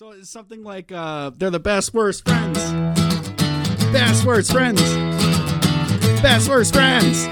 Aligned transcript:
So 0.00 0.12
it's 0.12 0.30
something 0.30 0.64
like 0.64 0.90
uh, 0.90 1.30
they're 1.36 1.50
the 1.50 1.60
best 1.60 1.92
worst 1.92 2.26
friends. 2.26 2.56
Best 3.92 4.24
worst 4.24 4.50
friends. 4.50 4.80
Best 6.22 6.48
worst 6.48 6.72
friends. 6.72 7.26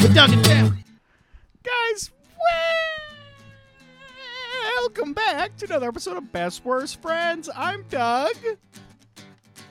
With 0.00 0.14
Doug 0.14 0.30
and 0.30 0.44
Tim. 0.44 0.84
Guys, 1.64 2.12
welcome 4.76 5.14
back 5.14 5.56
to 5.56 5.64
another 5.64 5.88
episode 5.88 6.16
of 6.16 6.30
Best 6.30 6.64
Worst 6.64 7.02
Friends. 7.02 7.50
I'm 7.52 7.82
Doug. 7.90 8.36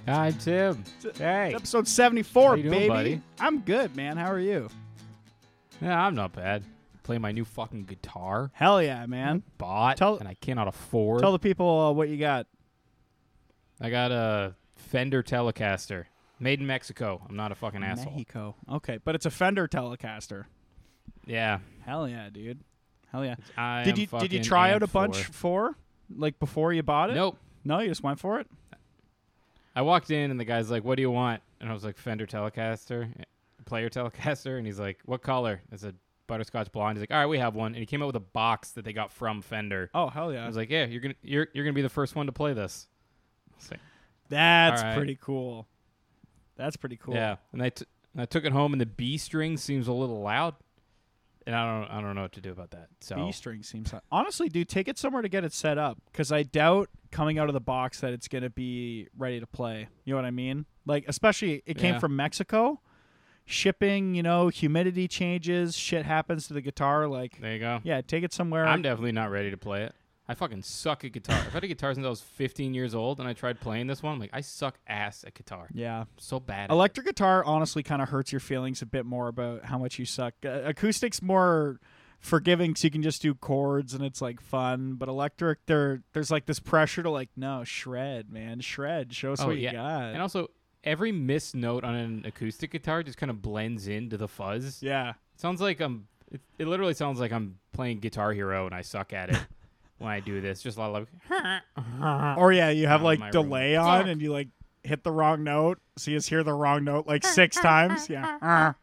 I'm 0.08 0.34
Tim. 0.34 0.84
Hey. 1.16 1.54
Episode 1.56 1.88
74, 1.88 2.50
How 2.50 2.56
you 2.56 2.64
doing, 2.64 2.74
baby. 2.74 2.90
buddy? 2.90 3.22
I'm 3.40 3.60
good, 3.62 3.96
man. 3.96 4.18
How 4.18 4.30
are 4.30 4.42
you? 4.42 4.68
Yeah, 5.80 6.06
I'm 6.06 6.16
not 6.16 6.34
bad. 6.34 6.66
Play 7.04 7.18
my 7.18 7.32
new 7.32 7.46
fucking 7.46 7.86
guitar. 7.86 8.52
Hell 8.54 8.82
yeah, 8.82 9.06
man. 9.08 9.44
Bought 9.58 9.98
Tell- 9.98 10.18
and 10.18 10.28
I 10.28 10.36
cannot 10.36 10.68
afford. 10.68 11.22
Tell 11.22 11.32
the 11.32 11.40
people 11.40 11.68
uh, 11.80 11.92
what 11.92 12.10
you 12.10 12.18
got. 12.18 12.48
I 13.80 13.90
got 13.90 14.12
a 14.12 14.56
Fender 14.76 15.24
Telecaster, 15.24 16.06
made 16.40 16.60
in 16.60 16.68
Mexico. 16.68 17.22
I'm 17.28 17.36
not 17.36 17.52
a 17.52 17.56
fucking 17.56 17.84
asshole. 17.84 18.14
Mexico. 18.14 18.56
Okay, 18.72 19.00
but 19.04 19.16
it's 19.16 19.26
a 19.26 19.32
Fender 19.32 19.68
Telecaster. 19.68 20.46
Yeah. 21.26 21.60
Hell 21.86 22.08
yeah, 22.08 22.30
dude. 22.30 22.60
Hell 23.12 23.26
yeah. 23.26 23.36
I 23.58 23.84
Did 23.84 23.98
you 23.98 24.06
did 24.20 24.32
you 24.32 24.44
try 24.44 24.72
out 24.72 24.84
a 24.84 24.88
bunch 24.88 25.24
for- 25.24 25.34
for 25.34 25.76
like 26.16 26.38
before 26.40 26.72
you 26.74 26.84
bought 26.84 27.10
it? 27.10 27.16
Nope. 27.16 27.38
No, 27.64 27.80
you 27.80 27.90
just 27.90 28.04
went 28.04 28.20
for 28.20 28.40
it. 28.40 28.48
I 29.76 29.82
walked 29.84 30.12
in 30.12 30.32
and 30.32 30.40
the 30.40 30.46
guy's 30.46 30.70
like, 30.70 30.84
"What 30.84 30.96
do 30.96 31.02
you 31.02 31.12
want?" 31.12 31.42
And 31.60 31.70
I 31.70 31.74
was 31.74 31.84
like, 31.84 31.98
"Fender 31.98 32.26
Telecaster, 32.28 33.10
player 33.66 33.90
Telecaster." 33.90 34.58
And 34.58 34.66
he's 34.66 34.80
like, 34.80 35.00
"What 35.06 35.22
color?" 35.22 35.62
I 35.72 35.76
said, 35.78 35.96
"Butterscotch 36.32 36.72
blonde." 36.72 36.98
He's 36.98 37.02
like, 37.04 37.12
"All 37.12 37.18
right, 37.20 37.26
we 37.28 37.38
have 37.40 37.54
one." 37.56 37.68
And 37.74 37.78
he 37.78 37.86
came 37.86 38.02
out 38.02 38.08
with 38.08 38.16
a 38.16 38.20
box 38.22 38.72
that 38.72 38.86
they 38.86 38.94
got 38.94 39.12
from 39.12 39.42
Fender. 39.42 39.90
Oh 39.94 40.08
hell 40.08 40.32
yeah! 40.34 40.44
I 40.44 40.48
was 40.48 40.56
like, 40.56 40.70
"Yeah, 40.70 40.86
you're 40.86 41.02
gonna 41.02 41.16
you're 41.22 41.48
you're 41.54 41.66
gonna 41.66 41.74
be 41.74 41.82
the 41.82 41.90
first 41.90 42.16
one 42.16 42.26
to 42.28 42.32
play 42.32 42.54
this." 42.54 42.88
Like, 43.70 43.80
That's 44.30 44.82
right. 44.82 44.96
pretty 44.96 45.18
cool. 45.22 45.68
That's 46.56 46.78
pretty 46.78 46.96
cool. 46.98 47.14
Yeah, 47.16 47.36
and 47.54 47.62
I, 47.62 47.70
t- 47.70 47.86
and 48.14 48.22
I 48.22 48.26
took 48.26 48.46
it 48.46 48.52
home, 48.54 48.74
and 48.74 48.80
the 48.82 48.86
B 48.86 49.18
string 49.18 49.58
seems 49.58 49.88
a 49.88 49.94
little 49.94 50.22
loud, 50.22 50.56
and 51.46 51.56
I 51.56 51.66
don't 51.82 51.90
I 51.92 52.02
don't 52.02 52.16
know 52.16 52.22
what 52.22 52.32
to 52.34 52.42
do 52.42 52.52
about 52.52 52.72
that. 52.72 52.88
So 53.02 53.16
B 53.16 53.32
string 53.32 53.64
seems 53.64 53.94
honestly, 54.12 54.48
dude. 54.50 54.70
Take 54.70 54.88
it 54.88 54.98
somewhere 54.98 55.22
to 55.22 55.30
get 55.30 55.44
it 55.44 55.54
set 55.54 55.78
up 55.78 55.98
because 56.12 56.32
I 56.32 56.44
doubt 56.44 56.90
coming 57.12 57.40
out 57.40 57.50
of 57.50 57.54
the 57.54 57.60
box 57.62 58.00
that 58.02 58.14
it's 58.14 58.28
gonna 58.28 58.50
be 58.50 59.08
ready 59.18 59.40
to 59.40 59.48
play. 59.48 59.88
You 60.06 60.14
know 60.14 60.18
what 60.18 60.26
I 60.26 60.32
mean? 60.32 60.66
Like 60.86 61.06
especially 61.08 61.62
it 61.66 61.78
came 61.78 61.96
Yeah. 61.96 62.00
from 62.00 62.16
Mexico. 62.16 62.80
Shipping, 63.52 64.16
you 64.16 64.24
know, 64.24 64.48
humidity 64.48 65.08
changes, 65.08 65.76
shit 65.76 66.06
happens 66.06 66.48
to 66.48 66.54
the 66.54 66.62
guitar. 66.62 67.08
Like, 67.08 67.40
there 67.42 67.54
you 67.54 67.60
go. 67.60 67.80
yeah, 67.84 68.02
take 68.02 68.24
it 68.24 68.34
somewhere. 68.34 68.66
I'm 68.66 68.82
definitely 68.82 69.12
not 69.12 69.30
ready 69.30 69.52
to 69.52 69.58
play 69.58 69.84
it. 69.84 69.94
I 70.28 70.34
fucking 70.34 70.62
suck 70.64 71.04
at 71.04 71.12
guitar. 71.12 71.36
I've 71.36 71.52
had 71.52 71.64
a 71.66 71.68
guitar 71.68 71.94
since 71.94 72.06
I 72.06 72.10
was 72.10 72.22
15 72.22 72.74
years 72.74 72.96
old, 72.96 73.20
and 73.20 73.28
I 73.28 73.34
tried 73.34 73.60
playing 73.60 73.88
this 73.88 74.02
one. 74.02 74.14
I'm 74.14 74.20
like, 74.20 74.30
I 74.32 74.40
suck 74.42 74.80
ass 74.88 75.26
at 75.28 75.34
guitar. 75.34 75.68
yeah, 75.74 76.02
I'm 76.02 76.08
so 76.18 76.40
bad. 76.40 76.66
At 76.66 76.70
it. 76.70 76.74
Electric 76.74 77.06
guitar 77.08 77.44
honestly 77.44 77.84
kind 77.84 78.02
of 78.02 78.08
hurts 78.10 78.32
your 78.32 78.40
feelings 78.40 78.82
a 78.82 78.86
bit 78.86 79.06
more 79.06 79.28
about 79.28 79.66
how 79.66 79.78
much 79.78 80.00
you 80.00 80.06
suck. 80.06 80.34
Uh, 80.46 80.62
acoustic's 80.72 81.22
more 81.22 81.80
forgiving, 82.20 82.76
so 82.76 82.86
you 82.86 82.92
can 82.92 83.02
just 83.02 83.22
do 83.22 83.34
chords 83.34 83.94
and 83.94 84.06
it's 84.06 84.22
like 84.22 84.40
fun. 84.40 84.94
But 84.94 85.10
electric, 85.10 85.66
there 85.66 86.04
there's 86.14 86.32
like 86.32 86.46
this 86.46 86.60
pressure 86.60 87.04
to 87.04 87.10
like 87.10 87.30
no 87.36 87.64
shred, 87.66 88.32
man, 88.32 88.62
shred. 88.62 89.14
Show 89.14 89.34
us 89.34 89.42
Oh, 89.42 89.48
what 89.48 89.58
yeah. 89.58 89.72
you 89.72 89.78
got. 89.78 90.04
And 90.14 90.22
also, 90.22 90.48
every 90.84 91.12
missed 91.12 91.56
note 91.56 91.84
on 91.84 91.96
an 91.96 92.24
acoustic 92.26 92.72
guitar 92.72 93.04
just 93.04 93.18
kind 93.18 93.30
of 93.30 93.42
blends 93.42 93.88
into 93.88 94.18
the 94.18 94.28
fuzz. 94.28 94.82
yeah, 94.82 95.10
It 95.12 95.16
sounds 95.40 95.62
like 95.62 95.80
I'm. 95.80 96.08
It, 96.32 96.42
it 96.58 96.68
literally 96.68 96.94
sounds 96.94 97.20
like 97.20 97.32
I'm 97.34 97.58
playing 97.74 98.00
Guitar 98.00 98.32
Hero, 98.34 98.66
and 98.66 98.74
I 98.74 98.82
suck 98.84 99.12
at 99.14 99.30
it 99.32 99.38
when 99.98 100.10
I 100.10 100.20
do 100.22 100.40
this. 100.40 100.62
Just 100.62 100.78
a 100.78 100.82
lot 100.88 101.02
of. 101.02 102.38
or 102.38 102.54
yeah, 102.54 102.70
you 102.70 102.88
have 102.88 103.02
like 103.02 103.32
delay 103.32 103.76
room. 103.76 103.86
on 103.86 104.02
Fuck. 104.02 104.08
and 104.12 104.22
you 104.22 104.32
like 104.32 104.48
hit 104.84 105.04
the 105.04 105.12
wrong 105.12 105.44
note, 105.44 105.80
so 105.98 106.10
you 106.12 106.18
just 106.18 106.30
hear 106.30 106.44
the 106.44 106.54
wrong 106.54 106.84
note 106.86 107.06
like 107.06 107.26
six 107.26 107.56
times. 107.62 108.10
Yeah. 108.10 108.74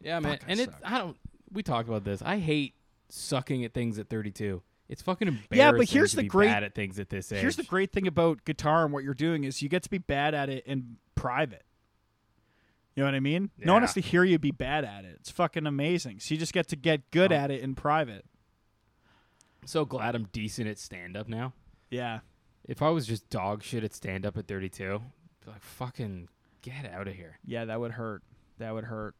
Yeah, 0.00 0.20
man. 0.20 0.22
Fuck, 0.38 0.40
I 0.48 0.50
and 0.52 0.60
it, 0.60 0.70
suck. 0.70 0.80
I 0.84 0.98
don't. 0.98 1.16
We 1.52 1.62
talked 1.62 1.88
about 1.88 2.04
this. 2.04 2.22
I 2.22 2.38
hate 2.38 2.74
sucking 3.08 3.64
at 3.64 3.72
things 3.72 3.98
at 3.98 4.08
32. 4.08 4.62
It's 4.88 5.02
fucking 5.02 5.28
embarrassing. 5.28 5.58
Yeah, 5.58 5.72
but 5.72 5.88
here's 5.88 6.10
to 6.10 6.16
the 6.16 6.22
be 6.22 6.28
great- 6.28 6.46
bad 6.48 6.62
at 6.64 6.74
things 6.74 6.98
at 6.98 7.10
this 7.10 7.30
age. 7.30 7.40
Here's 7.40 7.56
the 7.56 7.62
great 7.62 7.92
thing 7.92 8.06
about 8.06 8.44
guitar 8.44 8.84
and 8.84 8.92
what 8.92 9.04
you're 9.04 9.12
doing 9.14 9.44
is 9.44 9.60
you 9.60 9.68
get 9.68 9.82
to 9.82 9.90
be 9.90 9.98
bad 9.98 10.34
at 10.34 10.48
it 10.48 10.64
in 10.66 10.96
private. 11.14 11.64
You 12.96 13.02
know 13.02 13.08
what 13.08 13.14
I 13.14 13.20
mean? 13.20 13.50
No 13.58 13.74
one 13.74 13.82
has 13.82 13.92
to 13.94 14.00
hear 14.00 14.24
you 14.24 14.38
be 14.38 14.50
bad 14.50 14.84
at 14.84 15.04
it. 15.04 15.16
It's 15.20 15.30
fucking 15.30 15.66
amazing. 15.66 16.20
So 16.20 16.34
you 16.34 16.40
just 16.40 16.52
get 16.52 16.68
to 16.68 16.76
get 16.76 17.10
good 17.12 17.32
Oh. 17.32 17.36
at 17.36 17.50
it 17.50 17.60
in 17.60 17.74
private. 17.74 18.24
so 19.66 19.84
glad 19.84 20.14
I'm 20.14 20.24
decent 20.32 20.66
at 20.68 20.78
stand 20.78 21.16
up 21.16 21.28
now. 21.28 21.52
Yeah. 21.90 22.20
If 22.64 22.80
I 22.82 22.88
was 22.88 23.06
just 23.06 23.28
dog 23.28 23.62
shit 23.62 23.84
at 23.84 23.92
stand 23.94 24.24
up 24.24 24.36
at 24.38 24.46
32, 24.48 24.94
I'd 24.94 25.44
be 25.44 25.50
like 25.50 25.62
fucking 25.62 26.28
get 26.62 26.86
out 26.90 27.06
of 27.06 27.14
here. 27.14 27.38
Yeah, 27.44 27.66
that 27.66 27.78
would 27.78 27.92
hurt. 27.92 28.22
That 28.58 28.72
would 28.72 28.84
hurt. 28.84 29.14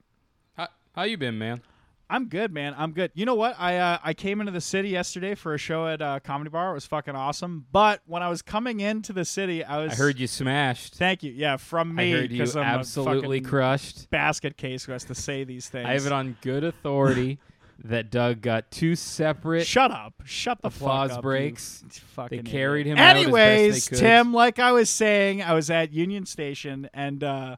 How 0.57 0.69
how 0.95 1.03
you 1.03 1.17
been, 1.19 1.39
man? 1.39 1.61
I'm 2.11 2.29
good, 2.29 2.53
man. 2.53 2.75
I'm 2.79 2.93
good. 2.93 3.11
You 3.15 3.27
know 3.27 3.35
what? 3.35 3.55
I 3.59 3.77
uh, 3.77 3.99
I 4.03 4.15
came 4.15 4.41
into 4.41 4.53
the 4.53 4.61
city 4.61 4.89
yesterday 4.91 5.35
for 5.35 5.53
a 5.55 5.59
show 5.59 5.87
at 5.87 6.01
uh, 6.01 6.21
Comedy 6.21 6.49
Bar. 6.49 6.71
It 6.71 6.75
was 6.75 6.87
fucking 6.87 7.15
awesome. 7.15 7.67
But 7.71 8.01
when 8.07 8.23
I 8.23 8.29
was 8.29 8.41
coming 8.41 8.81
into 8.81 9.13
the 9.13 9.25
city, 9.25 9.63
I 9.63 9.83
was 9.83 9.93
I 9.93 9.97
heard 9.97 10.19
you 10.19 10.27
smashed. 10.27 10.95
Thank 10.95 11.23
you. 11.23 11.33
Yeah, 11.33 11.59
from 11.59 11.95
me. 11.95 12.15
I 12.15 12.21
heard 12.21 12.33
you 12.33 12.45
I'm 12.45 12.59
absolutely 12.59 13.41
crushed. 13.43 14.09
basket 14.11 14.57
case 14.57 14.85
who 14.85 14.93
has 14.93 15.05
to 15.05 15.15
say 15.15 15.45
these 15.45 15.69
things. 15.69 15.87
I 15.87 15.93
have 15.93 16.07
it 16.07 16.13
on 16.13 16.37
good 16.41 16.65
authority 16.65 17.39
that 17.85 18.11
Doug 18.11 18.41
got 18.41 18.71
two 18.71 18.97
separate 18.97 19.67
Shut 19.67 19.91
up. 19.91 20.15
Shut 20.25 20.63
the 20.63 20.69
applause 20.69 21.11
fuck 21.11 21.19
up, 21.19 21.23
breaks. 21.23 21.85
fucking 22.15 22.43
They 22.43 22.51
carried 22.51 22.87
him 22.87 22.99
out 22.99 23.17
as 23.17 23.25
best 23.25 23.27
Anyways. 23.27 23.87
Tim, 23.89 24.33
like 24.33 24.59
I 24.59 24.73
was 24.73 24.91
saying, 24.91 25.43
I 25.43 25.53
was 25.55 25.71
at 25.71 25.93
Union 25.93 26.27
Station 26.27 26.89
and 26.93 27.23
uh, 27.23 27.57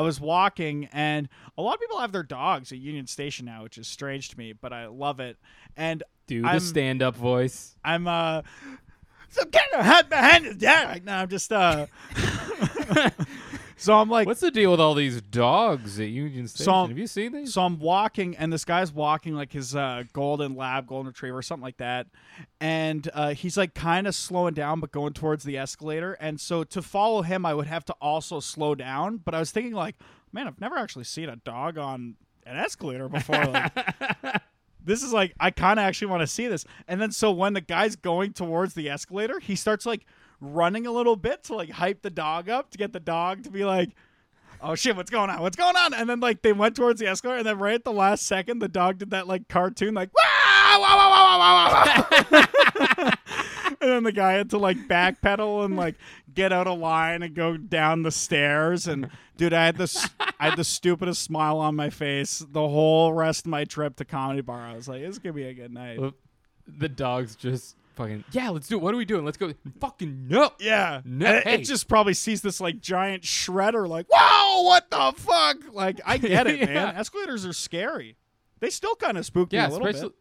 I 0.00 0.02
was 0.02 0.18
walking, 0.18 0.88
and 0.94 1.28
a 1.58 1.62
lot 1.62 1.74
of 1.74 1.80
people 1.80 1.98
have 1.98 2.10
their 2.10 2.22
dogs 2.22 2.72
at 2.72 2.78
Union 2.78 3.06
Station 3.06 3.44
now, 3.44 3.64
which 3.64 3.76
is 3.76 3.86
strange 3.86 4.30
to 4.30 4.38
me, 4.38 4.54
but 4.54 4.72
I 4.72 4.86
love 4.86 5.20
it. 5.20 5.36
And 5.76 6.02
Do 6.26 6.42
I'm- 6.42 6.54
the 6.54 6.60
stand 6.62 7.02
up 7.02 7.14
voice. 7.14 7.76
I'm 7.84 8.08
uh, 8.08 8.40
so 9.28 9.44
get 9.44 9.64
your 9.72 9.82
head 9.82 10.08
behind 10.08 10.46
his 10.46 10.56
dad 10.56 10.88
right 10.88 11.04
now. 11.04 11.20
I'm 11.20 11.28
just 11.28 11.52
uh, 11.52 11.84
so 13.80 13.94
I'm 13.94 14.08
like, 14.10 14.26
What's 14.26 14.40
the 14.40 14.50
deal 14.50 14.70
with 14.70 14.80
all 14.80 14.94
these 14.94 15.20
dogs 15.22 15.98
at 15.98 16.08
Union 16.08 16.46
Station? 16.48 16.64
So- 16.64 16.86
Have 16.86 16.98
you 16.98 17.06
seen 17.06 17.32
these? 17.32 17.54
So 17.54 17.62
I'm 17.62 17.78
walking, 17.78 18.36
and 18.36 18.52
this 18.52 18.64
guy's 18.64 18.92
walking 18.92 19.34
like 19.34 19.52
his 19.52 19.74
uh, 19.74 20.04
golden 20.12 20.54
lab, 20.54 20.86
golden 20.86 21.08
retriever, 21.08 21.42
something 21.42 21.62
like 21.64 21.78
that. 21.78 22.06
And 22.60 23.08
uh, 23.14 23.34
he's 23.34 23.56
like 23.56 23.74
kind 23.74 24.06
of 24.06 24.14
slowing 24.14 24.54
down, 24.54 24.80
but 24.80 24.92
going 24.92 25.12
towards 25.14 25.44
the 25.44 25.56
escalator. 25.58 26.12
And 26.20 26.40
so 26.40 26.62
to 26.64 26.82
follow 26.82 27.22
him, 27.22 27.46
I 27.46 27.54
would 27.54 27.66
have 27.66 27.84
to 27.86 27.94
also 28.00 28.40
slow 28.40 28.74
down. 28.74 29.16
But 29.18 29.34
I 29.34 29.38
was 29.38 29.50
thinking, 29.50 29.72
like, 29.72 29.96
man, 30.32 30.46
I've 30.46 30.60
never 30.60 30.76
actually 30.76 31.04
seen 31.04 31.28
a 31.28 31.36
dog 31.36 31.78
on 31.78 32.16
an 32.46 32.56
escalator 32.56 33.08
before. 33.08 33.44
Like, 33.46 33.72
this 34.84 35.02
is 35.02 35.12
like, 35.12 35.34
I 35.40 35.50
kind 35.50 35.78
of 35.78 35.84
actually 35.84 36.08
want 36.08 36.20
to 36.22 36.26
see 36.26 36.46
this. 36.48 36.64
And 36.88 37.00
then 37.00 37.12
so 37.12 37.30
when 37.32 37.52
the 37.54 37.60
guy's 37.60 37.96
going 37.96 38.32
towards 38.32 38.74
the 38.74 38.88
escalator, 38.88 39.38
he 39.40 39.56
starts 39.56 39.86
like 39.86 40.06
running 40.40 40.86
a 40.86 40.92
little 40.92 41.16
bit 41.16 41.44
to 41.44 41.54
like 41.54 41.70
hype 41.70 42.02
the 42.02 42.10
dog 42.10 42.48
up 42.48 42.70
to 42.70 42.78
get 42.78 42.92
the 42.92 43.00
dog 43.00 43.44
to 43.44 43.50
be 43.50 43.64
like, 43.64 43.90
oh 44.62 44.74
shit, 44.74 44.96
what's 44.96 45.10
going 45.10 45.30
on? 45.30 45.40
What's 45.40 45.56
going 45.56 45.76
on? 45.76 45.94
And 45.94 46.08
then 46.08 46.20
like 46.20 46.42
they 46.42 46.52
went 46.52 46.76
towards 46.76 47.00
the 47.00 47.06
escalator, 47.06 47.38
and 47.38 47.46
then 47.46 47.58
right 47.58 47.74
at 47.74 47.84
the 47.84 47.92
last 47.92 48.26
second, 48.26 48.60
the 48.60 48.68
dog 48.68 48.98
did 48.98 49.10
that 49.10 49.26
like 49.26 49.48
cartoon 49.48 49.94
like 49.94 50.10
wow, 50.14 50.80
wow, 50.80 50.96
wow, 50.96 51.10
wow, 51.10 51.38
wow, 51.38 52.30
wow, 52.30 53.12
and 53.80 53.90
then 53.90 54.02
the 54.02 54.12
guy 54.12 54.32
had 54.32 54.50
to 54.50 54.58
like 54.58 54.76
backpedal 54.88 55.64
and 55.64 55.76
like 55.76 55.96
get 56.32 56.52
out 56.52 56.66
of 56.66 56.78
line 56.78 57.22
and 57.22 57.34
go 57.34 57.56
down 57.56 58.02
the 58.02 58.10
stairs. 58.10 58.86
And 58.86 59.10
dude, 59.36 59.52
I 59.52 59.66
had 59.66 59.76
this, 59.76 60.08
I 60.38 60.50
had 60.50 60.56
the 60.56 60.64
stupidest 60.64 61.22
smile 61.22 61.58
on 61.58 61.76
my 61.76 61.90
face 61.90 62.44
the 62.50 62.68
whole 62.68 63.12
rest 63.12 63.46
of 63.46 63.50
my 63.50 63.64
trip 63.64 63.96
to 63.96 64.04
comedy 64.04 64.42
bar. 64.42 64.60
I 64.60 64.76
was 64.76 64.88
like, 64.88 65.00
this 65.00 65.10
is 65.10 65.18
gonna 65.18 65.32
be 65.32 65.44
a 65.44 65.54
good 65.54 65.72
night. 65.72 65.98
The 66.66 66.88
dog's 66.88 67.34
just 67.36 67.76
fucking 68.00 68.24
yeah. 68.32 68.50
Let's 68.50 68.68
do 68.68 68.76
it. 68.76 68.82
What 68.82 68.94
are 68.94 68.96
we 68.96 69.04
doing? 69.04 69.24
Let's 69.24 69.36
go. 69.36 69.52
Fucking 69.80 70.28
no. 70.28 70.50
Yeah. 70.58 71.02
No, 71.04 71.34
it, 71.36 71.44
hey. 71.44 71.54
it 71.54 71.64
just 71.64 71.88
probably 71.88 72.14
sees 72.14 72.40
this 72.42 72.60
like 72.60 72.80
giant 72.80 73.22
shredder, 73.22 73.88
like, 73.88 74.06
whoa, 74.10 74.62
what 74.62 74.90
the 74.90 75.12
fuck? 75.16 75.56
Like, 75.72 76.00
I 76.04 76.18
get 76.18 76.46
it, 76.46 76.60
man. 76.68 76.96
Escalators 76.96 77.44
are 77.46 77.52
scary. 77.52 78.16
They 78.60 78.70
still 78.70 78.94
kind 78.96 79.16
of 79.18 79.24
spook 79.24 79.52
Yeah, 79.52 79.62
me 79.62 79.66
a 79.66 79.72
little 79.72 79.86
especially 79.86 80.08
bit. 80.10 80.18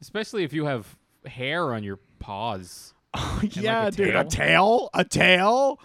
especially 0.00 0.44
if 0.44 0.52
you 0.52 0.64
have 0.66 0.96
hair 1.26 1.74
on 1.74 1.84
your 1.84 1.98
paws. 2.18 2.94
yeah, 3.42 3.86
a 3.86 3.90
dude. 3.90 4.14
A 4.14 4.24
tail? 4.24 4.28
tail? 4.28 4.90
A 4.94 5.04
tail? 5.04 5.80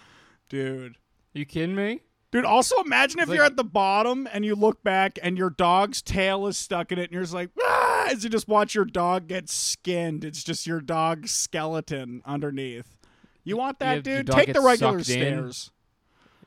Dude. 0.49 0.95
you 1.33 1.45
kidding 1.45 1.75
me? 1.75 2.01
Dude, 2.33 2.45
also 2.45 2.81
imagine 2.83 3.19
if 3.19 3.29
It's 3.29 3.35
you're 3.35 3.45
at 3.45 3.55
the 3.55 3.63
bottom 3.63 4.27
and 4.33 4.43
you 4.43 4.55
look 4.55 4.83
back 4.83 5.17
and 5.21 5.37
your 5.37 5.51
dog's 5.51 6.01
tail 6.01 6.47
is 6.47 6.57
stuck 6.57 6.91
in 6.91 6.97
it 6.99 7.03
and 7.03 7.11
you're 7.13 7.21
just 7.21 7.33
like, 7.33 7.51
ah, 7.61 8.07
as 8.09 8.23
you 8.23 8.29
just 8.29 8.47
watch 8.47 8.73
your 8.75 8.85
dog 8.85 9.27
get 9.27 9.47
skinned. 9.49 10.25
It's 10.25 10.43
just 10.43 10.65
your 10.67 10.81
dog's 10.81 11.29
skeleton 11.31 12.21
underneath. 12.25 12.97
You 13.43 13.55
want 13.55 13.77
that, 13.79 13.93
have- 13.95 14.03
dude? 14.03 14.27
Take 14.27 14.51
the 14.51 14.61
regular 14.61 14.97
sucked 15.03 15.09
in. 15.09 15.19
stairs. 15.21 15.71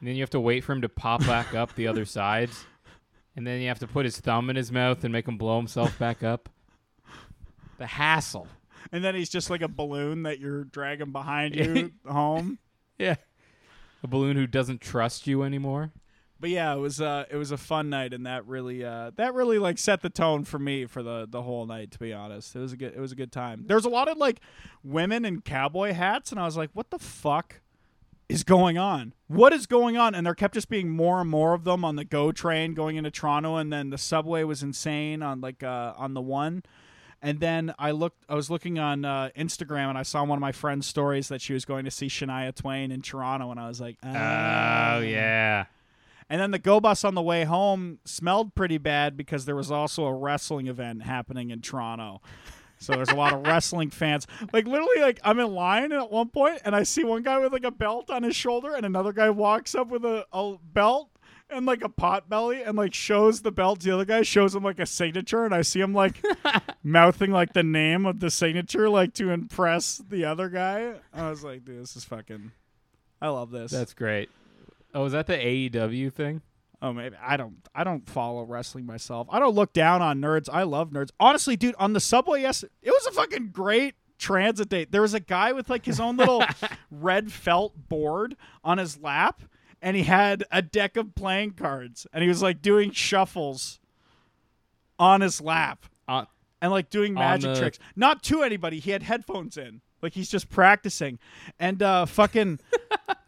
And 0.00 0.09
then 0.09 0.17
you 0.17 0.23
have 0.23 0.31
to 0.31 0.41
wait 0.41 0.65
for 0.65 0.73
him 0.73 0.83
to 0.83 0.88
pop 0.88 1.21
back 1.25 1.55
up 1.55 1.75
the 1.75 1.87
other 1.87 2.05
side, 2.05 2.50
and 3.37 3.47
then 3.47 3.61
you 3.62 3.69
have 3.69 3.79
to 3.79 3.87
put 3.87 4.05
his 4.05 4.19
thumb 4.21 4.50
in 4.50 4.56
his 4.56 4.71
mouth 4.71 5.05
and 5.05 5.12
make 5.12 5.27
him 5.29 5.39
blow 5.39 5.56
himself 5.56 5.99
back 5.99 6.23
up. 6.23 6.49
The 7.79 7.87
hassle. 7.87 8.49
and 8.93 9.05
then 9.05 9.15
he's 9.15 9.29
just 9.31 9.50
like 9.50 9.62
a 9.62 9.69
balloon 9.69 10.25
that 10.25 10.39
you're 10.41 10.65
dragging 10.65 11.12
behind 11.12 11.55
you 11.56 11.93
home. 12.06 12.59
Yeah. 12.99 13.17
A 14.06 14.08
balloon 14.08 14.37
who 14.37 14.47
doesn't 14.47 14.81
trust 14.81 15.26
you 15.26 15.43
anymore. 15.43 15.91
But 16.38 16.50
yeah, 16.50 16.73
it 16.73 16.79
was 16.79 17.00
uh 17.00 17.25
it 17.29 17.35
was 17.35 17.50
a 17.50 17.56
fun 17.56 17.91
night 17.91 18.14
and 18.14 18.25
that 18.25 18.47
really 18.47 18.85
uh 18.85 19.11
that 19.17 19.35
really 19.35 19.58
like 19.58 19.79
set 19.79 20.00
the 20.00 20.08
tone 20.08 20.44
for 20.44 20.61
me 20.61 20.87
for 20.87 21.03
the 21.03 21.26
the 21.29 21.43
whole 21.43 21.67
night 21.67 21.91
to 21.91 21.99
be 21.99 22.12
honest. 22.12 22.55
It 22.55 22.61
was 22.61 22.73
a 22.73 22.76
good 22.76 22.94
it 22.94 23.00
was 23.00 23.11
a 23.11 23.17
good 23.17 23.32
time. 23.32 23.64
There 23.67 23.76
was 23.76 23.85
a 23.85 23.88
lot 23.88 24.06
of 24.06 24.17
like 24.17 24.38
women 24.85 25.25
in 25.25 25.41
cowboy 25.41 25.93
hats 25.93 26.31
and 26.31 26.38
I 26.41 26.44
was 26.44 26.56
like, 26.56 26.70
"What 26.73 26.91
the 26.91 27.00
fuck 27.00 27.62
is 28.29 28.44
going 28.44 28.79
on? 28.79 29.12
What 29.26 29.53
is 29.53 29.67
going 29.67 29.97
on?" 29.97 30.14
And 30.14 30.25
there 30.25 30.37
kept 30.37 30.55
just 30.55 30.69
being 30.69 30.88
more 30.88 31.20
and 31.20 31.29
more 31.29 31.53
of 31.53 31.64
them 31.64 31.85
on 31.85 31.97
the 31.97 32.05
GO 32.05 32.31
train 32.31 32.75
going 32.75 32.94
into 32.94 33.11
Toronto 33.11 33.56
and 33.56 33.73
then 33.73 33.91
the 33.91 33.99
subway 33.99 34.44
was 34.44 34.62
insane 34.62 35.20
on 35.20 35.41
like 35.41 35.64
uh 35.64 35.94
on 35.97 36.14
the 36.14 36.23
one. 36.23 36.62
And 37.26 37.40
then 37.40 37.75
I 37.76 37.90
looked 37.90 38.25
I 38.28 38.37
was 38.37 38.50
looking 38.50 38.78
on 38.78 39.05
uh, 39.05 39.31
Instagram 39.37 39.88
and 39.88 39.99
I 39.99 40.05
saw 40.05 40.23
one 40.23 40.38
of 40.38 40.40
my 40.40 40.52
friend's 40.52 40.87
stories 40.87 41.26
that 41.26 41.40
she 41.40 41.55
was 41.55 41.64
going 41.64 41.84
to 41.84 41.90
see 41.90 42.06
Shania 42.06 42.55
Twain 42.55 42.93
in 42.93 43.02
Toronto 43.02 43.50
and 43.50 43.58
I 43.58 43.67
was 43.67 43.81
like, 43.81 43.96
Oh 44.05 44.12
"Ah." 44.14 44.99
yeah. 44.99 45.64
And 46.31 46.40
then 46.40 46.52
the 46.52 46.61
go 46.61 46.78
bus 46.78 47.02
on 47.02 47.17
the 47.17 47.23
way 47.23 47.43
home 47.43 47.99
smelled 48.05 48.55
pretty 48.55 48.78
bad 48.78 49.17
because 49.17 49.44
there 49.44 49.56
was 49.56 49.73
also 49.73 50.05
a 50.05 50.14
wrestling 50.14 50.69
event 50.69 51.02
happening 51.02 51.50
in 51.50 51.62
Toronto. 51.62 52.23
So 52.78 52.93
there's 52.93 53.08
a 53.08 53.17
lot 53.17 53.32
of 53.32 53.40
wrestling 53.46 53.90
fans. 53.90 54.29
Like 54.52 54.69
literally, 54.69 55.00
like 55.00 55.19
I'm 55.25 55.40
in 55.40 55.52
line 55.52 55.90
at 55.90 56.12
one 56.12 56.29
point, 56.29 56.61
and 56.64 56.76
I 56.76 56.84
see 56.84 57.02
one 57.02 57.25
guy 57.25 57.38
with 57.40 57.52
like 57.52 57.64
a 57.64 57.72
belt 57.72 58.08
on 58.08 58.22
his 58.22 58.37
shoulder, 58.37 58.72
and 58.72 58.87
another 58.87 59.12
guy 59.12 59.31
walks 59.31 59.75
up 59.75 59.88
with 59.88 60.05
a, 60.05 60.26
a 60.32 60.56
belt 60.72 61.11
and 61.50 61.66
like 61.66 61.82
a 61.82 61.88
pot 61.88 62.28
belly, 62.28 62.62
and 62.62 62.76
like 62.76 62.94
shows 62.94 63.43
the 63.43 63.52
belt. 63.52 63.81
to 63.81 63.87
The 63.87 63.94
other 63.94 64.04
guy 64.04 64.22
shows 64.22 64.54
him 64.54 64.62
like 64.62 64.78
a 64.78 64.87
signature, 64.87 65.44
and 65.44 65.54
I 65.54 65.62
see 65.62 65.81
him 65.81 65.94
like 65.94 66.25
mouthing 66.82 67.31
like 67.31 67.52
the 67.52 67.62
name 67.62 68.06
of 68.06 68.20
the 68.20 68.31
signature, 68.31 68.88
like 68.88 69.14
to 69.14 69.31
impress 69.31 70.02
the 70.08 70.25
other 70.25 70.48
guy. 70.48 70.94
I 71.12 71.31
was 71.31 71.44
like, 71.44 71.64
dude, 71.64 71.82
this 71.82 71.96
is 71.96 72.04
fucking. 72.04 72.52
I 73.20 73.28
love 73.28 73.50
this. 73.50 73.70
That's 73.70 73.94
great. 73.94 74.28
Oh, 74.94 75.04
is 75.04 75.12
that 75.12 75.26
the 75.26 75.37
AEW 75.37 76.12
thing? 76.12 76.43
Oh, 76.82 76.93
maybe 76.93 77.16
I 77.20 77.37
don't. 77.37 77.56
I 77.75 77.84
don't 77.84 78.08
follow 78.08 78.44
wrestling 78.44 78.87
myself. 78.87 79.26
I 79.31 79.38
don't 79.38 79.54
look 79.54 79.72
down 79.72 80.02
on 80.02 80.20
nerds. 80.20 80.48
I 80.52 80.64
love 80.64 80.90
nerds. 80.90 81.10
Honestly, 81.19 81.56
dude, 81.56 81.75
on 81.78 81.94
the 81.94 82.00
subway, 82.00 82.43
yes, 82.43 82.62
it 82.62 82.90
was 82.90 83.06
a 83.06 83.12
fucking 83.12 83.48
great 83.52 83.94
transit 84.19 84.69
date. 84.69 84.93
There 84.93 85.02
was 85.02 85.14
a 85.14 85.20
guy 85.20 85.52
with 85.52 85.70
like 85.70 85.84
his 85.84 86.00
own 86.00 86.16
little 86.16 86.44
red 86.90 87.32
felt 87.32 87.88
board 87.88 88.37
on 88.62 88.78
his 88.78 88.98
lap, 88.98 89.43
and 89.87 89.97
he 89.97 90.03
had 90.03 90.43
a 90.50 90.61
deck 90.62 90.97
of 90.97 91.15
playing 91.15 91.53
cards, 91.53 92.09
and 92.12 92.21
he 92.21 92.27
was 92.29 92.43
like 92.43 92.61
doing 92.61 92.91
shuffles 92.91 93.79
on 94.99 95.21
his 95.21 95.41
lap 95.41 95.87
On 96.09 96.27
and 96.61 96.73
like 96.73 96.91
doing 96.91 97.15
magic 97.15 97.55
the- 97.55 97.61
tricks. 97.61 97.79
Not 97.94 98.25
to 98.25 98.43
anybody. 98.43 98.81
He 98.81 98.91
had 98.91 99.05
headphones 99.05 99.56
in. 99.56 99.83
Like 100.03 100.12
he's 100.12 100.29
just 100.29 100.50
practicing. 100.50 101.21
And 101.61 101.81
uh 101.85 102.06
fucking 102.06 102.59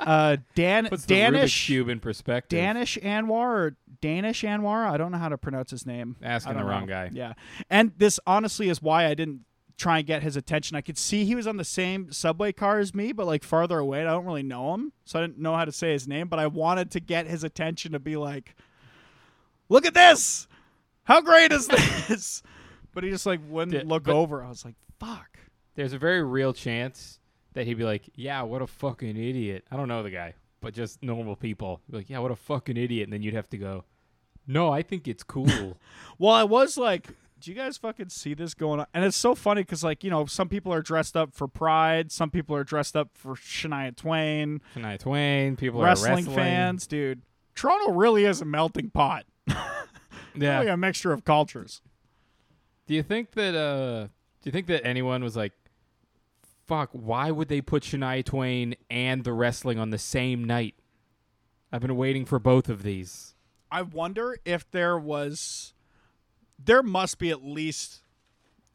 uh 0.01 0.39
Dan 0.57 0.89
puts 0.89 1.07
Danish 1.07 1.67
cube 1.67 1.89
in 1.89 2.01
perspective. 2.01 2.59
Danish 2.59 2.99
Anwar 2.99 3.31
or 3.55 3.77
Danish 4.01 4.43
Anwar. 4.43 4.91
I 4.91 4.97
don't 4.97 5.13
know 5.13 5.19
how 5.19 5.29
to 5.29 5.39
pronounce 5.39 5.71
his 5.71 5.87
name. 5.87 6.17
Asking 6.23 6.57
the 6.57 6.65
wrong 6.65 6.87
know. 6.87 6.93
guy. 6.93 7.11
Yeah. 7.13 7.35
And 7.71 7.93
this 7.99 8.19
honestly 8.27 8.69
is 8.69 8.83
why 8.83 9.07
I 9.07 9.15
didn't 9.15 9.43
try 9.79 9.99
and 9.99 10.07
get 10.07 10.23
his 10.23 10.37
attention. 10.37 10.77
I 10.77 10.81
could 10.83 10.99
see 10.99 11.25
he 11.25 11.35
was 11.35 11.47
on 11.47 11.57
the 11.57 11.65
same 11.65 12.13
subway 12.13 12.53
car 12.53 12.81
as 12.81 12.95
me, 12.95 13.13
but 13.13 13.27
like 13.27 13.45
farther 13.45 13.79
away. 13.79 14.01
I 14.01 14.11
don't 14.11 14.27
really 14.27 14.43
know 14.43 14.75
him. 14.75 14.93
So 15.05 15.19
I 15.19 15.23
didn't 15.23 15.39
know 15.39 15.55
how 15.57 15.65
to 15.65 15.73
say 15.73 15.93
his 15.93 16.07
name, 16.07 16.29
but 16.29 16.39
I 16.39 16.49
wanted 16.49 16.91
to 16.91 17.01
get 17.01 17.27
his 17.27 17.45
attention 17.45 17.93
to 17.93 17.99
be 17.99 18.17
like, 18.17 18.57
look 19.69 19.87
at 19.87 19.95
this. 19.95 20.49
How 21.05 21.21
great 21.23 21.53
is 21.53 21.69
this? 21.69 22.43
but 22.93 23.05
he 23.05 23.11
just 23.11 23.25
like 23.25 23.41
wouldn't 23.49 23.73
Yeah, 23.75 23.83
look 23.87 24.09
over. 24.09 24.43
I 24.45 24.49
was 24.49 24.65
like, 24.65 24.75
fuck. 24.99 25.39
There's 25.77 25.93
a 25.93 25.99
very 25.99 26.23
real 26.25 26.53
chance 26.53 27.21
that 27.55 27.67
he'd 27.67 27.75
be 27.79 27.85
like, 27.85 28.03
"Yeah, 28.15 28.43
what 28.43 28.63
a 28.63 28.67
fucking 28.67 29.17
idiot." 29.17 29.65
I 29.71 29.77
don't 29.77 29.87
know 29.87 30.03
the 30.03 30.11
guy, 30.11 30.35
but 30.61 30.75
just 30.75 31.03
normal 31.05 31.37
people 31.37 31.81
be 31.89 31.99
like, 31.99 32.11
"Yeah, 32.11 32.19
what 32.19 32.33
a 32.33 32.37
fucking 32.37 32.77
idiot," 32.77 33.05
and 33.05 33.13
then 33.13 33.23
you'd 33.23 33.35
have 33.35 33.49
to 33.51 33.59
go, 33.59 33.85
"No, 34.47 34.73
I 34.73 34.83
think 34.83 35.07
it's 35.07 35.23
cool." 35.23 35.79
Well, 36.19 36.35
I 36.35 36.43
was 36.43 36.77
like, 36.77 37.11
do 37.41 37.51
you 37.51 37.57
guys 37.57 37.77
fucking 37.77 38.09
see 38.09 38.35
this 38.35 38.55
going 38.55 38.81
on? 38.81 38.87
And 38.93 39.05
it's 39.05 39.17
so 39.17 39.35
funny 39.35 39.63
because, 39.63 39.85
like, 39.85 40.03
you 40.05 40.11
know, 40.11 40.27
some 40.27 40.49
people 40.49 40.73
are 40.73 40.83
dressed 40.83 41.17
up 41.17 41.35
for 41.35 41.47
Pride, 41.49 42.11
some 42.13 42.31
people 42.31 42.55
are 42.57 42.65
dressed 42.65 42.97
up 42.97 43.11
for 43.15 43.35
Shania 43.35 43.95
Twain, 43.97 44.61
Shania 44.75 44.99
Twain, 44.99 45.57
people 45.57 45.81
wrestling, 45.81 46.13
are 46.13 46.17
wrestling 46.17 46.37
fans, 46.37 46.87
dude. 46.87 47.23
Toronto 47.55 47.93
really 47.93 48.25
is 48.25 48.41
a 48.41 48.45
melting 48.45 48.91
pot. 48.91 49.25
Yeah. 50.35 50.59
Really 50.59 50.71
a 50.71 50.77
mixture 50.77 51.13
of 51.13 51.25
cultures. 51.25 51.83
Do 52.87 52.95
you 52.95 53.03
think 53.03 53.33
that? 53.33 53.57
uh 53.57 54.05
Do 54.07 54.45
you 54.45 54.53
think 54.53 54.67
that 54.69 54.87
anyone 54.87 55.25
was 55.25 55.37
like, 55.37 55.53
"Fuck, 56.67 56.91
why 56.93 57.31
would 57.33 57.49
they 57.49 57.61
put 57.61 57.83
Shania 57.83 58.25
Twain 58.25 58.77
and 58.89 59.25
the 59.25 59.33
wrestling 59.33 59.79
on 59.79 59.91
the 59.91 59.99
same 59.99 60.45
night?" 60.45 60.75
I've 61.73 61.81
been 61.83 61.97
waiting 61.97 62.25
for 62.25 62.39
both 62.39 62.69
of 62.69 62.83
these. 62.83 63.35
I 63.71 63.83
wonder 63.83 64.39
if 64.45 64.71
there 64.71 64.97
was, 64.99 65.75
there 66.59 66.83
must 66.83 67.19
be 67.19 67.31
at 67.31 67.45
least, 67.45 68.03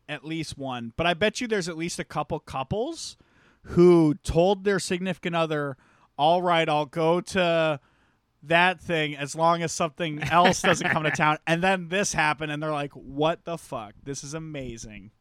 at 0.07 0.23
least 0.25 0.57
one. 0.57 0.93
But 0.95 1.05
I 1.05 1.13
bet 1.13 1.41
you 1.41 1.47
there's 1.47 1.69
at 1.69 1.77
least 1.77 1.99
a 1.99 2.03
couple 2.03 2.39
couples 2.39 3.17
who 3.63 4.15
told 4.23 4.63
their 4.63 4.79
significant 4.79 5.35
other, 5.35 5.77
"All 6.17 6.41
right, 6.41 6.67
I'll 6.67 6.85
go 6.85 7.21
to." 7.21 7.79
that 8.45 8.81
thing 8.81 9.15
as 9.15 9.37
long 9.37 9.63
as 9.63 9.71
something 9.71 10.21
else 10.23 10.61
doesn't 10.61 10.89
come 10.89 11.03
to 11.03 11.11
town. 11.15 11.37
And 11.47 11.63
then 11.63 11.87
this 11.87 12.11
happened, 12.11 12.51
and 12.51 12.61
they're 12.61 12.73
like, 12.73 12.91
"What 12.91 13.45
the 13.45 13.57
fuck? 13.57 13.93
This 14.03 14.21
is 14.21 14.33
amazing." 14.33 15.11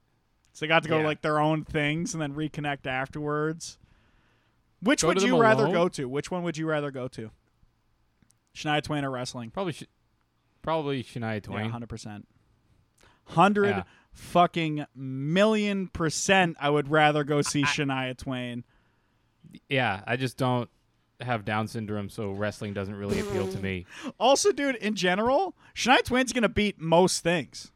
So 0.52 0.64
they 0.64 0.68
got 0.68 0.82
to 0.82 0.88
go 0.88 0.98
to 1.00 1.04
like 1.06 1.22
their 1.22 1.38
own 1.38 1.62
things 1.64 2.14
and 2.14 2.20
then 2.20 2.34
reconnect 2.34 2.84
afterwards. 2.84 3.78
Which 4.80 5.02
Go 5.02 5.08
would 5.08 5.22
you 5.22 5.40
rather 5.40 5.62
alone? 5.66 5.72
go 5.74 5.88
to? 5.90 6.08
Which 6.08 6.32
one 6.32 6.42
would 6.42 6.56
you 6.56 6.66
rather 6.66 6.90
go 6.90 7.06
to? 7.06 7.30
Shania 8.56 8.82
Twain 8.82 9.04
or 9.04 9.10
wrestling? 9.12 9.50
Probably, 9.50 9.72
sh- 9.72 9.84
probably 10.60 11.04
Shania 11.04 11.34
Yeah, 11.34 11.40
Twain. 11.40 11.70
hundred 11.70 11.88
percent. 11.90 12.26
Hundred 13.26 13.68
Yeah. 13.70 13.82
fucking 14.12 14.84
million 14.94 15.88
percent. 15.88 16.56
I 16.60 16.70
would 16.70 16.88
rather 16.90 17.24
go 17.24 17.42
see 17.42 17.62
Shania 17.62 18.16
Twain. 18.16 18.64
Yeah, 19.68 20.02
I 20.06 20.16
just 20.16 20.36
don't 20.36 20.68
have 21.20 21.44
Down 21.44 21.68
syndrome, 21.68 22.08
so 22.08 22.32
wrestling 22.32 22.72
doesn't 22.74 22.94
really 22.96 23.20
appeal 23.20 23.46
to 23.48 23.58
me. 23.58 23.86
Also, 24.18 24.50
dude, 24.52 24.76
in 24.76 24.94
general, 24.94 25.54
Shania 25.74 26.02
Twain's 26.02 26.32
gonna 26.32 26.48
beat 26.48 26.80
most 26.80 27.22
things. 27.22 27.70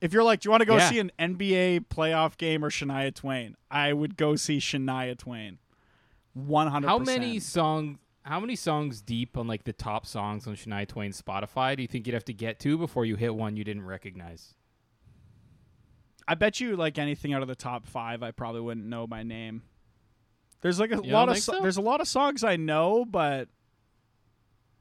If 0.00 0.12
you're 0.12 0.22
like, 0.22 0.40
do 0.40 0.46
you 0.46 0.50
want 0.52 0.60
to 0.60 0.66
go 0.66 0.76
Yeah. 0.76 0.88
see 0.90 0.98
an 1.00 1.10
NBA 1.18 1.80
playoff 1.88 2.36
game 2.36 2.64
or 2.64 2.70
Shania 2.70 3.12
Twain? 3.14 3.56
I 3.70 3.92
would 3.92 4.16
go 4.16 4.36
see 4.36 4.58
Shania 4.58 5.16
Twain. 5.18 5.58
One 6.34 6.68
hundred. 6.68 6.88
How 6.88 6.98
many 6.98 7.40
songs? 7.40 7.98
How 8.22 8.38
many 8.40 8.56
songs 8.56 9.00
deep 9.00 9.38
on 9.38 9.46
like 9.46 9.64
the 9.64 9.72
top 9.72 10.04
songs 10.06 10.46
on 10.46 10.54
Shania 10.54 10.86
Twain's 10.86 11.20
Spotify 11.20 11.74
do 11.74 11.82
you 11.82 11.88
think 11.88 12.06
you'd 12.06 12.12
have 12.14 12.26
to 12.26 12.34
get 12.34 12.60
to 12.60 12.76
before 12.76 13.04
you 13.06 13.16
hit 13.16 13.34
one 13.34 13.56
you 13.56 13.64
didn't 13.64 13.86
recognize? 13.86 14.54
I 16.30 16.34
bet 16.34 16.60
you 16.60 16.76
like 16.76 16.98
anything 16.98 17.32
out 17.32 17.40
of 17.42 17.48
the 17.48 17.54
top 17.56 17.86
five, 17.86 18.22
I 18.22 18.30
probably 18.32 18.60
wouldn't 18.60 18.86
know 18.86 19.06
by 19.06 19.22
name. 19.22 19.62
There's 20.60 20.78
like 20.78 20.92
a 20.92 20.96
You 21.02 21.12
lot 21.12 21.28
of 21.28 21.38
so- 21.38 21.60
there's 21.62 21.76
a 21.78 21.82
lot 21.82 22.00
of 22.00 22.06
songs 22.08 22.44
I 22.44 22.56
know, 22.56 23.04
but 23.04 23.48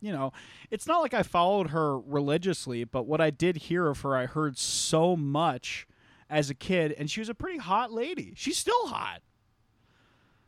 you 0.02 0.12
know, 0.12 0.32
it's 0.70 0.86
not 0.86 1.00
like 1.02 1.14
I 1.14 1.24
followed 1.24 1.70
her 1.72 1.98
religiously. 2.00 2.84
But 2.84 3.04
what 3.08 3.22
I 3.22 3.30
did 3.32 3.56
hear 3.58 3.88
of 3.88 4.02
her, 4.02 4.16
I 4.16 4.26
heard 4.26 4.58
so 4.58 5.16
much 5.16 5.88
as 6.30 6.50
a 6.50 6.54
kid, 6.54 6.92
and 6.92 7.10
she 7.10 7.20
was 7.22 7.30
a 7.30 7.34
pretty 7.34 7.58
hot 7.60 7.92
lady. 7.92 8.34
She's 8.36 8.58
still 8.58 8.88
hot. 8.88 9.22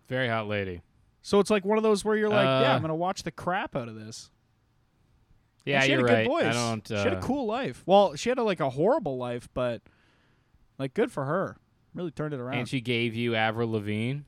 Very 0.08 0.28
hot 0.28 0.48
lady. 0.48 0.82
So 1.22 1.40
it's 1.40 1.50
like 1.50 1.64
one 1.66 1.78
of 1.78 1.84
those 1.84 2.04
where 2.04 2.16
you're 2.16 2.30
like, 2.30 2.46
yeah, 2.46 2.72
Uh, 2.72 2.76
I'm 2.76 2.82
gonna 2.82 2.96
watch 2.96 3.24
the 3.24 3.32
crap 3.32 3.76
out 3.76 3.88
of 3.88 3.96
this. 3.96 4.30
And 5.66 5.74
Yeah, 5.74 5.82
she 5.82 5.92
you're 5.92 6.00
had 6.00 6.10
a 6.10 6.14
right. 6.14 6.24
good 6.26 6.30
voice. 6.30 6.46
I 6.56 6.70
don't. 6.70 6.88
she 6.88 6.94
had 6.96 7.14
a 7.14 7.18
uh, 7.18 7.22
cool 7.22 7.46
life. 7.46 7.84
Well, 7.86 8.16
she 8.16 8.30
had 8.30 8.38
a, 8.40 8.44
like 8.44 8.60
a 8.60 8.70
horrible 8.72 9.18
life, 9.18 9.48
but 9.54 9.82
like 10.80 10.94
good 10.94 11.12
for 11.12 11.26
her. 11.26 11.58
Really 11.94 12.12
turned 12.12 12.34
it 12.34 12.40
around. 12.40 12.58
And 12.58 12.70
she 12.70 12.82
gave 12.82 13.14
you 13.16 13.36
Avril 13.36 13.72
Lavigne. 13.72 14.22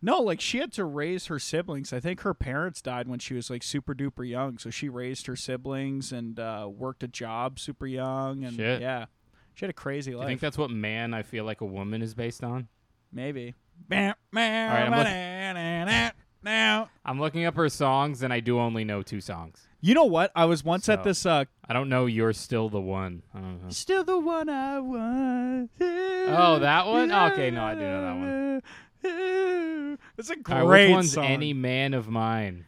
No, 0.00 0.20
like 0.20 0.40
she 0.40 0.58
had 0.58 0.72
to 0.74 0.84
raise 0.84 1.26
her 1.26 1.38
siblings. 1.38 1.92
I 1.92 1.98
think 2.00 2.20
her 2.20 2.32
parents 2.32 2.80
died 2.80 3.08
when 3.08 3.18
she 3.18 3.34
was 3.34 3.50
like 3.50 3.64
super 3.64 3.94
duper 3.94 4.28
young, 4.28 4.56
so 4.58 4.70
she 4.70 4.88
raised 4.88 5.26
her 5.26 5.34
siblings 5.34 6.12
and 6.12 6.38
uh, 6.38 6.68
worked 6.72 7.02
a 7.02 7.08
job 7.08 7.58
super 7.58 7.86
young. 7.86 8.44
And 8.44 8.54
Shit. 8.54 8.80
yeah, 8.80 9.06
she 9.54 9.64
had 9.64 9.70
a 9.70 9.74
crazy 9.74 10.14
life. 10.14 10.28
think 10.28 10.40
that's 10.40 10.58
what 10.58 10.70
man 10.70 11.14
I 11.14 11.22
feel 11.22 11.44
like 11.44 11.60
a 11.60 11.66
woman 11.66 12.00
is 12.00 12.14
based 12.14 12.44
on? 12.44 12.68
Maybe. 13.12 13.56
right, 13.90 14.84
I'm 14.84 14.92
now, 16.44 16.90
I'm 17.04 17.18
looking 17.18 17.44
up 17.44 17.56
her 17.56 17.68
songs 17.68 18.22
and 18.22 18.32
I 18.32 18.40
do 18.40 18.60
only 18.60 18.84
know 18.84 19.02
two 19.02 19.20
songs. 19.20 19.67
You 19.80 19.94
know 19.94 20.04
what? 20.04 20.30
I 20.34 20.44
was 20.46 20.64
once 20.64 20.88
at 20.88 21.04
this. 21.04 21.24
Uh, 21.26 21.44
I 21.68 21.72
don't 21.72 21.88
know 21.88 22.06
you're 22.06 22.32
still 22.32 22.68
the 22.68 22.80
one. 22.80 23.22
Still 23.68 24.04
the 24.04 24.18
one 24.18 24.48
I 24.48 24.80
want. 24.80 25.70
Oh, 25.80 26.58
that 26.60 26.86
one? 26.86 27.12
Okay, 27.12 27.50
no, 27.50 27.62
I 27.62 27.74
do 27.74 27.80
know 27.80 28.02
that 28.02 28.16
one. 28.16 29.98
It's 30.16 30.30
a 30.30 30.36
great 30.36 30.62
right, 30.62 30.86
which 30.88 30.94
one's 30.94 31.12
song. 31.12 31.24
any 31.26 31.52
man 31.52 31.94
of 31.94 32.08
mine? 32.08 32.66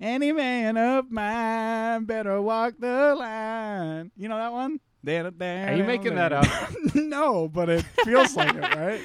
Any 0.00 0.32
man 0.32 0.76
of 0.76 1.10
mine 1.10 2.04
better 2.04 2.42
walk 2.42 2.74
the 2.78 3.14
line. 3.14 4.10
You 4.16 4.28
know 4.28 4.36
that 4.36 4.52
one? 4.52 4.80
Are 5.06 5.74
you 5.76 5.84
making 5.84 6.14
that 6.14 6.32
up? 6.32 6.46
no, 6.94 7.46
but 7.48 7.68
it 7.68 7.82
feels 8.04 8.34
like 8.36 8.54
it, 8.54 8.74
right? 8.74 9.00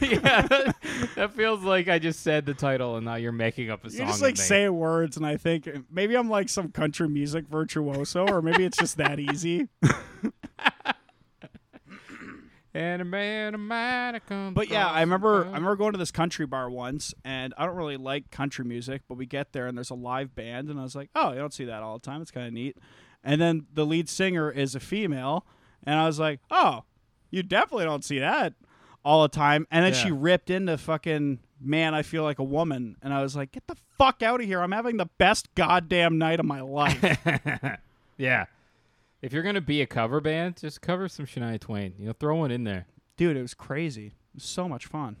yeah, 0.00 0.72
that, 1.16 1.34
feels 1.34 1.62
like 1.62 1.88
I 1.88 1.98
just 1.98 2.20
said 2.20 2.46
the 2.46 2.54
title 2.54 2.96
and 2.96 3.04
now 3.04 3.14
you're 3.16 3.32
making 3.32 3.70
up 3.70 3.84
a 3.84 3.90
song. 3.90 4.00
You 4.00 4.06
just 4.06 4.22
like 4.22 4.34
me. 4.34 4.42
say 4.42 4.68
words, 4.68 5.16
and 5.16 5.26
I 5.26 5.36
think 5.36 5.68
maybe 5.90 6.16
I'm 6.16 6.28
like 6.28 6.48
some 6.48 6.70
country 6.70 7.08
music 7.08 7.46
virtuoso, 7.48 8.26
or 8.26 8.42
maybe 8.42 8.64
it's 8.64 8.78
just 8.78 8.96
that 8.98 9.18
easy. 9.18 9.68
And 12.76 13.00
a 13.00 13.04
man, 13.04 13.54
a 13.54 13.58
man, 13.58 14.18
comes 14.28 14.52
But 14.52 14.68
yeah, 14.68 14.88
I 14.88 15.00
remember 15.00 15.44
I 15.44 15.46
remember 15.46 15.76
going 15.76 15.92
to 15.92 15.98
this 15.98 16.10
country 16.10 16.44
bar 16.44 16.68
once, 16.68 17.14
and 17.24 17.54
I 17.56 17.66
don't 17.66 17.76
really 17.76 17.96
like 17.96 18.32
country 18.32 18.64
music, 18.64 19.02
but 19.08 19.16
we 19.16 19.26
get 19.26 19.52
there 19.52 19.68
and 19.68 19.78
there's 19.78 19.90
a 19.90 19.94
live 19.94 20.34
band, 20.34 20.68
and 20.68 20.80
I 20.80 20.82
was 20.82 20.96
like, 20.96 21.08
oh, 21.14 21.30
you 21.30 21.38
don't 21.38 21.54
see 21.54 21.66
that 21.66 21.84
all 21.84 21.98
the 21.98 22.04
time. 22.04 22.20
It's 22.20 22.32
kind 22.32 22.48
of 22.48 22.52
neat. 22.52 22.76
And 23.22 23.40
then 23.40 23.66
the 23.72 23.86
lead 23.86 24.08
singer 24.08 24.50
is 24.50 24.74
a 24.74 24.80
female, 24.80 25.46
and 25.84 26.00
I 26.00 26.06
was 26.06 26.18
like, 26.18 26.40
oh, 26.50 26.82
you 27.30 27.44
definitely 27.44 27.84
don't 27.84 28.04
see 28.04 28.18
that 28.18 28.54
all 29.04 29.22
the 29.22 29.28
time. 29.28 29.66
And 29.70 29.84
then 29.84 29.92
she 29.92 30.10
ripped 30.10 30.50
into 30.50 30.76
fucking 30.78 31.40
man, 31.60 31.94
I 31.94 32.02
feel 32.02 32.22
like 32.22 32.38
a 32.38 32.44
woman, 32.44 32.96
and 33.02 33.12
I 33.12 33.22
was 33.22 33.36
like, 33.36 33.52
get 33.52 33.66
the 33.66 33.76
fuck 33.98 34.22
out 34.22 34.40
of 34.40 34.46
here! 34.46 34.60
I'm 34.60 34.72
having 34.72 34.96
the 34.96 35.08
best 35.18 35.54
goddamn 35.54 36.18
night 36.18 36.40
of 36.40 36.46
my 36.46 36.60
life. 36.60 37.02
yeah. 38.16 38.46
If 39.22 39.32
you're 39.32 39.42
gonna 39.42 39.60
be 39.60 39.80
a 39.80 39.86
cover 39.86 40.20
band, 40.20 40.56
just 40.56 40.80
cover 40.80 41.08
some 41.08 41.26
Shania 41.26 41.58
Twain. 41.60 41.94
You 41.98 42.06
know, 42.06 42.12
throw 42.12 42.36
one 42.36 42.50
in 42.50 42.64
there. 42.64 42.86
Dude, 43.16 43.36
it 43.36 43.42
was 43.42 43.54
crazy. 43.54 44.06
It 44.06 44.34
was 44.34 44.44
so 44.44 44.68
much 44.68 44.86
fun. 44.86 45.16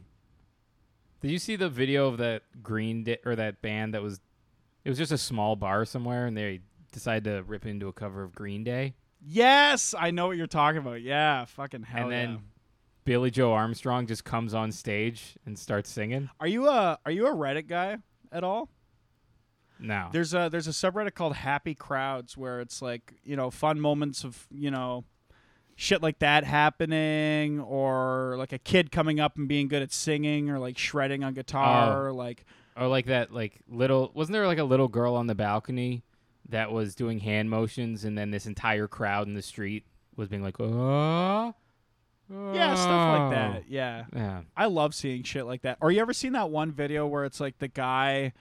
Did 1.22 1.30
you 1.30 1.38
see 1.38 1.56
the 1.56 1.70
video 1.70 2.08
of 2.08 2.18
that 2.18 2.42
Green 2.62 3.04
Day 3.04 3.18
or 3.24 3.34
that 3.36 3.62
band 3.62 3.94
that 3.94 4.02
was? 4.02 4.20
It 4.84 4.90
was 4.90 4.98
just 4.98 5.12
a 5.12 5.18
small 5.18 5.56
bar 5.56 5.86
somewhere, 5.86 6.26
and 6.26 6.36
they 6.36 6.60
decided 6.92 7.24
to 7.24 7.42
rip 7.42 7.64
into 7.64 7.88
a 7.88 7.92
cover 7.92 8.22
of 8.22 8.34
Green 8.34 8.62
Day, 8.62 8.94
Yes, 9.26 9.94
I 9.98 10.10
know 10.10 10.26
what 10.26 10.36
you're 10.36 10.46
talking 10.46 10.78
about. 10.78 11.00
Yeah, 11.00 11.46
fucking 11.46 11.82
hell 11.82 12.04
and 12.04 12.12
then 12.12 12.30
yeah. 12.30 12.38
Billie 13.04 13.30
Joe 13.30 13.52
Armstrong 13.52 14.06
just 14.06 14.24
comes 14.24 14.54
on 14.54 14.72
stage 14.72 15.36
and 15.46 15.58
starts 15.58 15.90
singing. 15.90 16.30
Are 16.40 16.46
you 16.46 16.68
a 16.68 16.98
are 17.04 17.12
you 17.12 17.26
a 17.26 17.34
Reddit 17.34 17.66
guy 17.66 17.98
at 18.32 18.44
all? 18.44 18.70
No, 19.78 20.08
There's 20.12 20.32
a 20.32 20.48
there's 20.50 20.68
a 20.68 20.70
subreddit 20.70 21.14
called 21.14 21.34
Happy 21.34 21.74
Crowds 21.74 22.36
where 22.36 22.60
it's 22.60 22.80
like 22.80 23.14
you 23.24 23.36
know 23.36 23.50
fun 23.50 23.80
moments 23.80 24.24
of 24.24 24.46
you 24.50 24.70
know 24.70 25.04
shit 25.76 26.00
like 26.00 26.20
that 26.20 26.44
happening 26.44 27.60
or 27.60 28.36
like 28.38 28.52
a 28.52 28.58
kid 28.58 28.92
coming 28.92 29.18
up 29.18 29.36
and 29.36 29.48
being 29.48 29.66
good 29.66 29.82
at 29.82 29.92
singing 29.92 30.48
or 30.48 30.58
like 30.58 30.78
shredding 30.78 31.24
on 31.24 31.34
guitar 31.34 31.92
oh. 31.92 32.06
or 32.06 32.12
like 32.12 32.46
or 32.76 32.88
like 32.88 33.06
that, 33.06 33.32
like 33.32 33.60
little. 33.68 34.10
Wasn't 34.14 34.32
there 34.32 34.46
like 34.46 34.58
a 34.58 34.64
little 34.64 34.88
girl 34.88 35.14
on 35.14 35.26
the 35.26 35.34
balcony 35.34 36.02
that 36.48 36.72
was 36.72 36.94
doing 36.94 37.20
hand 37.20 37.50
motions, 37.50 38.04
and 38.04 38.18
then 38.18 38.30
this 38.30 38.46
entire 38.46 38.88
crowd 38.88 39.26
in 39.26 39.34
the 39.34 39.42
street 39.42 39.86
was 40.16 40.28
being 40.28 40.42
like, 40.42 40.60
"Oh, 40.60 41.54
yeah 42.30 42.74
stuff 42.74 43.18
like 43.18 43.20
oh. 43.20 43.30
that. 43.30 43.64
Yeah, 43.68 44.04
Yeah. 44.14 44.42
I 44.56 44.66
love 44.66 44.94
seeing 44.94 45.22
shit 45.22 45.46
like 45.46 45.62
that. 45.62 45.78
Or 45.80 45.90
you 45.90 46.00
ever 46.00 46.12
seen 46.12 46.32
that 46.32 46.50
one 46.50 46.72
video 46.72 47.06
where 47.06 47.24
it's 47.24 47.40
like 47.40 47.58
the 47.58 47.68
guy 47.68 48.32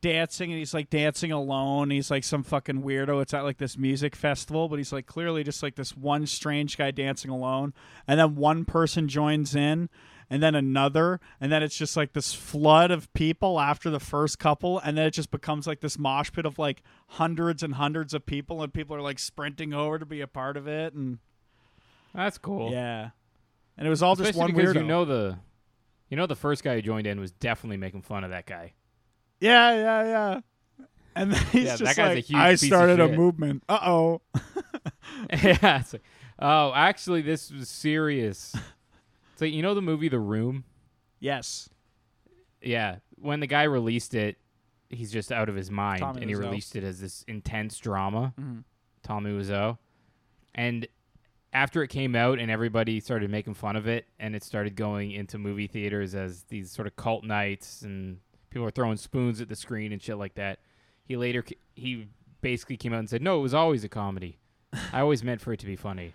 dancing 0.00 0.50
and 0.50 0.58
he's 0.58 0.74
like 0.74 0.90
dancing 0.90 1.32
alone. 1.32 1.90
He's 1.90 2.10
like 2.10 2.24
some 2.24 2.42
fucking 2.42 2.82
weirdo. 2.82 3.22
It's 3.22 3.34
at 3.34 3.44
like 3.44 3.58
this 3.58 3.76
music 3.76 4.16
festival, 4.16 4.68
but 4.68 4.78
he's 4.78 4.92
like 4.92 5.06
clearly 5.06 5.44
just 5.44 5.62
like 5.62 5.76
this 5.76 5.96
one 5.96 6.26
strange 6.26 6.76
guy 6.76 6.90
dancing 6.90 7.30
alone. 7.30 7.74
And 8.06 8.18
then 8.18 8.36
one 8.36 8.64
person 8.64 9.08
joins 9.08 9.54
in 9.54 9.88
and 10.28 10.42
then 10.42 10.54
another. 10.54 11.20
And 11.40 11.50
then 11.50 11.62
it's 11.62 11.76
just 11.76 11.96
like 11.96 12.12
this 12.12 12.32
flood 12.32 12.90
of 12.90 13.12
people 13.12 13.60
after 13.60 13.90
the 13.90 14.00
first 14.00 14.38
couple. 14.38 14.78
And 14.78 14.96
then 14.96 15.06
it 15.06 15.12
just 15.12 15.30
becomes 15.30 15.66
like 15.66 15.80
this 15.80 15.98
mosh 15.98 16.32
pit 16.32 16.46
of 16.46 16.58
like 16.58 16.82
hundreds 17.08 17.62
and 17.62 17.74
hundreds 17.74 18.14
of 18.14 18.24
people. 18.24 18.62
And 18.62 18.72
people 18.72 18.96
are 18.96 19.02
like 19.02 19.18
sprinting 19.18 19.74
over 19.74 19.98
to 19.98 20.06
be 20.06 20.20
a 20.20 20.26
part 20.26 20.56
of 20.56 20.66
it. 20.66 20.94
And 20.94 21.18
That's 22.14 22.38
cool. 22.38 22.70
yeah. 22.70 23.10
And 23.78 23.86
it 23.86 23.90
was 23.90 24.02
all 24.02 24.14
just 24.16 24.30
Especially 24.30 24.52
one 24.52 24.54
because 24.54 24.74
weirdo. 24.76 24.80
you 24.82 24.86
know 24.86 25.04
the, 25.04 25.38
you 26.08 26.16
know 26.16 26.26
the 26.26 26.36
first 26.36 26.62
guy 26.62 26.74
who 26.74 26.82
joined 26.82 27.06
in 27.06 27.18
was 27.20 27.30
definitely 27.32 27.76
making 27.78 28.02
fun 28.02 28.24
of 28.24 28.30
that 28.30 28.46
guy. 28.46 28.74
Yeah, 29.40 29.74
yeah, 29.74 30.04
yeah. 30.04 30.40
And 31.16 31.32
then 31.32 31.42
he's 31.50 31.64
Yeah, 31.64 31.76
just 31.76 31.84
that 31.84 31.96
guy's 31.96 32.12
a 32.12 32.14
like, 32.16 32.24
huge 32.24 32.38
I 32.38 32.54
started 32.56 33.00
a 33.00 33.08
movement. 33.08 33.62
Uh 33.68 33.78
oh. 33.82 34.20
yeah. 35.42 35.82
Like, 35.92 36.02
oh, 36.38 36.72
actually, 36.74 37.22
this 37.22 37.50
was 37.50 37.68
serious. 37.68 38.54
it's 39.32 39.40
like 39.40 39.52
you 39.52 39.62
know 39.62 39.74
the 39.74 39.82
movie 39.82 40.08
The 40.08 40.18
Room. 40.18 40.64
Yes. 41.20 41.68
Yeah, 42.62 42.96
when 43.16 43.40
the 43.40 43.46
guy 43.46 43.62
released 43.62 44.14
it, 44.14 44.36
he's 44.90 45.10
just 45.10 45.32
out 45.32 45.48
of 45.48 45.54
his 45.56 45.70
mind, 45.70 46.00
Tommy 46.00 46.20
and 46.20 46.30
he 46.30 46.36
Wiseau. 46.36 46.40
released 46.40 46.76
it 46.76 46.84
as 46.84 47.00
this 47.00 47.24
intense 47.26 47.78
drama. 47.78 48.34
Mhm. 48.38 48.64
Tommy 49.02 49.30
Wiseau, 49.30 49.78
and 50.54 50.86
after 51.52 51.82
it 51.82 51.88
came 51.88 52.14
out 52.14 52.38
and 52.38 52.50
everybody 52.50 53.00
started 53.00 53.30
making 53.30 53.54
fun 53.54 53.76
of 53.76 53.86
it, 53.88 54.06
and 54.18 54.34
it 54.36 54.42
started 54.44 54.76
going 54.76 55.10
into 55.10 55.38
movie 55.38 55.66
theaters 55.66 56.14
as 56.14 56.44
these 56.44 56.70
sort 56.70 56.86
of 56.86 56.96
cult 56.96 57.24
nights, 57.24 57.82
and 57.82 58.18
people 58.50 58.64
were 58.64 58.70
throwing 58.70 58.96
spoons 58.96 59.40
at 59.40 59.48
the 59.48 59.56
screen 59.56 59.92
and 59.92 60.00
shit 60.02 60.16
like 60.16 60.34
that. 60.34 60.60
He 61.04 61.16
later 61.16 61.44
he 61.74 62.06
basically 62.40 62.76
came 62.76 62.92
out 62.92 63.00
and 63.00 63.10
said, 63.10 63.20
"No, 63.22 63.38
it 63.38 63.42
was 63.42 63.54
always 63.54 63.82
a 63.84 63.88
comedy. 63.88 64.38
I 64.92 65.00
always 65.00 65.24
meant 65.24 65.40
for 65.40 65.52
it 65.52 65.58
to 65.60 65.66
be 65.66 65.76
funny." 65.76 66.14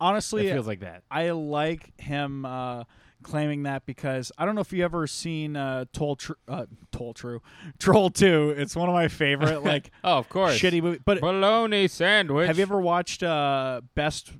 Honestly, 0.00 0.46
It 0.46 0.52
feels 0.52 0.66
like 0.68 0.80
that. 0.80 1.02
I 1.10 1.30
like 1.30 2.00
him 2.00 2.44
uh, 2.46 2.84
claiming 3.24 3.64
that 3.64 3.84
because 3.84 4.30
I 4.38 4.44
don't 4.46 4.54
know 4.54 4.60
if 4.60 4.72
you 4.72 4.84
ever 4.84 5.08
seen 5.08 5.56
uh, 5.56 5.86
Toll 5.92 6.14
Tr- 6.16 6.32
uh, 6.46 6.66
Toll 6.92 7.14
True 7.14 7.42
Troll 7.80 8.10
Two. 8.10 8.54
It's 8.56 8.76
one 8.76 8.88
of 8.88 8.92
my 8.94 9.08
favorite 9.08 9.64
like 9.64 9.90
Oh, 10.04 10.18
of 10.18 10.28
course. 10.28 10.56
shitty 10.58 10.82
movie. 10.82 11.00
But 11.04 11.20
bologna 11.20 11.88
sandwich. 11.88 12.46
have 12.46 12.58
you 12.58 12.62
ever 12.62 12.80
watched 12.80 13.22
uh, 13.24 13.80
Best? 13.96 14.32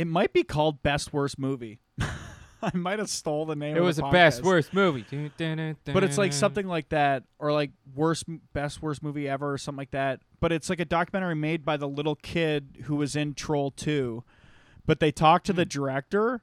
It 0.00 0.06
might 0.06 0.32
be 0.32 0.44
called 0.44 0.82
Best 0.82 1.12
Worst 1.12 1.38
Movie. 1.38 1.78
I 2.62 2.70
might 2.74 2.98
have 2.98 3.10
stole 3.10 3.44
the 3.44 3.54
name. 3.54 3.76
It 3.76 3.80
of 3.80 3.84
was 3.84 3.96
the 3.96 4.06
a 4.06 4.10
best 4.10 4.40
podcast. 4.40 4.44
worst 4.44 4.72
movie. 4.72 5.04
but 5.92 6.04
it's 6.04 6.16
like 6.16 6.32
something 6.32 6.66
like 6.66 6.88
that 6.88 7.24
or 7.38 7.52
like 7.52 7.72
worst 7.94 8.24
best 8.54 8.80
worst 8.80 9.02
movie 9.02 9.28
ever 9.28 9.52
or 9.52 9.58
something 9.58 9.76
like 9.78 9.90
that 9.90 10.20
but 10.40 10.52
it's 10.52 10.70
like 10.70 10.80
a 10.80 10.84
documentary 10.84 11.34
made 11.34 11.64
by 11.64 11.76
the 11.76 11.88
little 11.88 12.14
kid 12.14 12.78
who 12.84 12.96
was 12.96 13.14
in 13.14 13.34
troll 13.34 13.70
2 13.70 14.24
but 14.86 15.00
they 15.00 15.12
talked 15.12 15.46
to 15.46 15.52
the 15.52 15.64
hmm. 15.64 15.68
director 15.68 16.42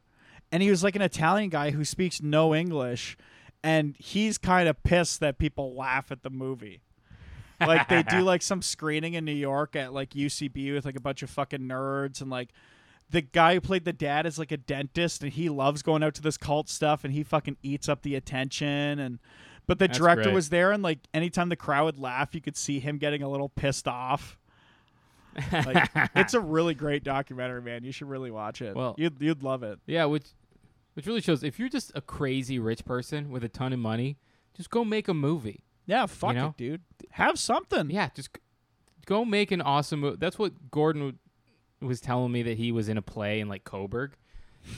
and 0.52 0.62
he 0.64 0.70
was 0.70 0.84
like 0.84 0.96
an 0.96 1.02
italian 1.02 1.50
guy 1.50 1.72
who 1.72 1.84
speaks 1.84 2.22
no 2.22 2.54
english 2.54 3.18
and 3.64 3.96
he's 3.98 4.38
kind 4.38 4.68
of 4.70 4.82
pissed 4.84 5.20
that 5.20 5.38
people 5.38 5.76
laugh 5.76 6.12
at 6.12 6.24
the 6.24 6.30
movie 6.30 6.82
like 7.60 7.88
they 7.90 8.04
do 8.04 8.22
like 8.22 8.42
some 8.42 8.62
screening 8.62 9.14
in 9.14 9.26
new 9.26 9.32
york 9.32 9.76
at 9.76 9.94
like 9.94 10.12
ucb 10.12 10.74
with 10.74 10.86
like 10.86 10.96
a 10.96 11.02
bunch 11.02 11.24
of 11.24 11.30
fucking 11.30 11.62
nerds 11.62 12.22
and 12.22 12.30
like 12.30 12.50
the 13.10 13.22
guy 13.22 13.54
who 13.54 13.62
played 13.62 13.86
the 13.86 13.94
dad 13.94 14.26
is 14.26 14.38
like 14.38 14.52
a 14.52 14.58
dentist 14.58 15.24
and 15.24 15.32
he 15.32 15.48
loves 15.50 15.82
going 15.82 16.04
out 16.04 16.14
to 16.16 16.22
this 16.22 16.38
cult 16.38 16.68
stuff 16.70 17.04
and 17.04 17.14
he 17.14 17.24
fucking 17.24 17.58
eats 17.64 17.88
up 17.88 18.02
the 18.02 18.16
attention 18.16 19.00
and 19.00 19.20
but 19.66 19.80
the 19.80 19.88
That's 19.88 19.98
director 19.98 20.24
great. 20.26 20.34
was 20.36 20.50
there 20.50 20.72
and 20.72 20.84
like 20.84 21.00
anytime 21.14 21.50
the 21.50 21.56
crowd 21.56 21.86
would 21.86 22.00
laugh 22.00 22.36
you 22.36 22.42
could 22.42 22.58
see 22.58 22.80
him 22.80 22.98
getting 22.98 23.22
a 23.24 23.30
little 23.30 23.50
pissed 23.50 23.88
off 23.88 24.38
like 25.52 25.90
it's 26.16 26.34
a 26.34 26.40
really 26.40 26.74
great 26.74 27.04
documentary 27.04 27.62
man 27.62 27.84
you 27.84 27.92
should 27.92 28.10
really 28.10 28.32
watch 28.32 28.62
it 28.62 28.76
Well- 28.76 28.96
you'd, 28.98 29.22
you'd 29.22 29.44
love 29.44 29.64
it 29.64 29.80
Yeah, 29.86 30.06
which 30.06 30.26
which 30.94 31.06
really 31.06 31.22
shows 31.22 31.44
if 31.44 31.60
you're 31.60 31.70
just 31.70 31.92
a 31.96 32.02
crazy 32.02 32.58
rich 32.60 32.84
person 32.84 33.30
with 33.30 33.44
a 33.44 33.50
ton 33.50 33.72
of 33.72 33.78
money, 33.80 34.18
just 34.56 34.72
go 34.72 34.84
make 34.84 35.08
a 35.08 35.14
movie. 35.14 35.64
yeah 35.86 36.08
fuck 36.08 36.34
know? 36.36 36.48
it 36.48 36.58
dude 36.58 36.82
have 37.12 37.38
something 37.38 37.90
Yeah, 37.92 38.10
just 38.16 38.30
go 39.06 39.24
make 39.24 39.52
an 39.52 39.62
awesome 39.62 40.00
movie. 40.02 40.18
That's 40.20 40.38
what 40.40 40.72
Gordon 40.72 41.20
was 41.82 42.02
telling 42.02 42.32
me 42.32 42.44
that 42.44 42.58
he 42.58 42.72
was 42.72 42.90
in 42.90 42.98
a 42.98 43.02
play 43.02 43.40
in 43.40 43.48
like 43.48 43.64
Cobourg, 43.64 44.12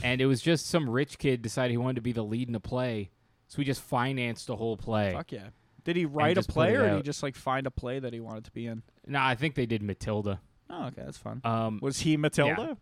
and 0.03 0.19
it 0.21 0.25
was 0.25 0.41
just 0.41 0.67
some 0.67 0.89
rich 0.89 1.17
kid 1.17 1.41
decided 1.41 1.71
he 1.71 1.77
wanted 1.77 1.95
to 1.95 2.01
be 2.01 2.11
the 2.11 2.23
lead 2.23 2.49
in 2.49 2.55
a 2.55 2.59
play, 2.59 3.09
so 3.47 3.57
we 3.59 3.63
just 3.65 3.81
financed 3.81 4.47
the 4.47 4.55
whole 4.55 4.77
play. 4.77 5.13
fuck 5.13 5.31
yeah 5.31 5.49
did 5.85 5.95
he 5.95 6.05
write 6.05 6.37
a 6.37 6.43
play 6.43 6.75
or 6.75 6.83
did 6.83 6.91
he 6.91 6.97
out. 6.97 7.03
just 7.05 7.23
like 7.23 7.35
find 7.35 7.65
a 7.65 7.71
play 7.71 7.99
that 7.99 8.11
he 8.13 8.19
wanted 8.19 8.43
to 8.43 8.51
be 8.51 8.67
in 8.67 8.83
No, 9.07 9.19
I 9.21 9.33
think 9.35 9.55
they 9.55 9.65
did 9.65 9.81
Matilda. 9.81 10.39
oh 10.69 10.87
okay 10.87 11.01
that's 11.05 11.17
fun 11.17 11.41
Um, 11.45 11.79
was 11.81 11.99
he 12.01 12.17
matilda 12.17 12.77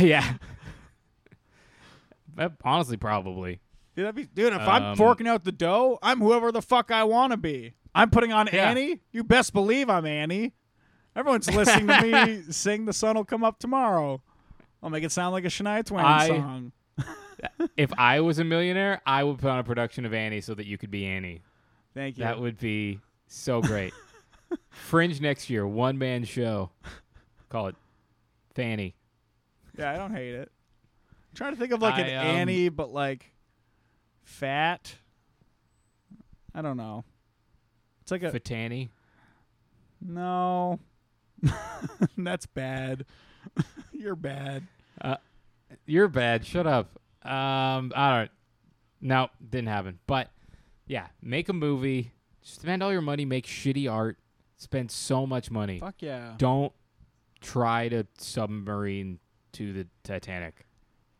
yeah. 0.00 0.34
Uh, 2.38 2.48
Honestly, 2.64 2.96
probably. 2.96 3.60
Dude, 3.94 4.06
that'd 4.06 4.14
be, 4.16 4.24
dude, 4.24 4.52
if 4.52 4.60
I'm 4.60 4.82
Um, 4.82 4.96
forking 4.96 5.28
out 5.28 5.44
the 5.44 5.52
dough, 5.52 5.98
I'm 6.02 6.18
whoever 6.20 6.50
the 6.50 6.62
fuck 6.62 6.90
I 6.90 7.04
want 7.04 7.30
to 7.32 7.36
be. 7.36 7.74
I'm 7.94 8.10
putting 8.10 8.32
on 8.32 8.48
Yeah. 8.52 8.70
Annie. 8.70 9.00
You 9.12 9.22
best 9.22 9.52
believe 9.52 9.88
I'm 9.88 10.04
Annie. 10.06 10.52
Everyone's 11.16 11.50
listening 11.54 11.86
to 11.86 12.26
me 12.26 12.42
sing 12.50 12.84
"The 12.86 12.92
Sun 12.92 13.16
Will 13.16 13.24
Come 13.24 13.44
Up 13.44 13.58
Tomorrow." 13.58 14.20
I'll 14.82 14.90
make 14.90 15.04
it 15.04 15.12
sound 15.12 15.32
like 15.32 15.44
a 15.44 15.48
Shania 15.48 15.84
Twain 15.84 16.04
I- 16.04 16.26
song. 16.28 16.72
If 17.76 17.92
I 17.98 18.20
was 18.20 18.38
a 18.38 18.44
millionaire, 18.44 19.02
I 19.04 19.22
would 19.22 19.38
put 19.38 19.50
on 19.50 19.58
a 19.58 19.64
production 19.64 20.06
of 20.06 20.14
Annie 20.14 20.40
so 20.40 20.54
that 20.54 20.64
you 20.66 20.78
could 20.78 20.90
be 20.90 21.04
Annie. 21.04 21.42
Thank 21.92 22.16
you. 22.16 22.24
That 22.24 22.40
would 22.40 22.58
be 22.58 23.00
so 23.26 23.60
great. 23.60 23.92
Fringe 24.70 25.20
next 25.20 25.50
year, 25.50 25.66
one 25.66 25.98
man 25.98 26.24
show. 26.24 26.70
Call 27.50 27.66
it 27.66 27.76
Fanny. 28.54 28.94
yeah, 29.78 29.92
I 29.92 29.96
don't 29.96 30.14
hate 30.14 30.34
it. 30.34 30.50
I'm 31.10 31.36
trying 31.36 31.52
to 31.54 31.60
think 31.60 31.72
of 31.72 31.82
like 31.82 31.98
an 31.98 32.06
um, 32.06 32.26
Annie, 32.36 32.70
but 32.70 32.92
like 32.94 33.30
fat. 34.22 34.94
I 36.54 36.62
don't 36.62 36.78
know. 36.78 37.04
It's 38.02 38.10
like 38.10 38.22
a 38.22 38.30
Fatani. 38.32 38.88
no. 40.00 40.78
That's 42.18 42.46
bad. 42.46 43.04
You're 43.92 44.16
bad. 44.16 44.64
You're 45.86 46.08
bad. 46.08 46.46
Shut 46.46 46.66
up. 46.66 46.98
Um, 47.24 47.92
I 47.94 48.18
don't. 48.18 48.30
No, 49.00 49.28
didn't 49.50 49.68
happen. 49.68 49.98
But 50.06 50.30
yeah, 50.86 51.08
make 51.22 51.48
a 51.48 51.52
movie. 51.52 52.12
Spend 52.42 52.82
all 52.82 52.92
your 52.92 53.02
money. 53.02 53.24
Make 53.24 53.46
shitty 53.46 53.90
art. 53.90 54.18
Spend 54.56 54.90
so 54.90 55.26
much 55.26 55.50
money. 55.50 55.78
Fuck 55.78 55.96
yeah. 56.00 56.34
Don't 56.38 56.72
try 57.40 57.88
to 57.88 58.06
submarine 58.18 59.18
to 59.52 59.72
the 59.72 59.86
Titanic. 60.02 60.66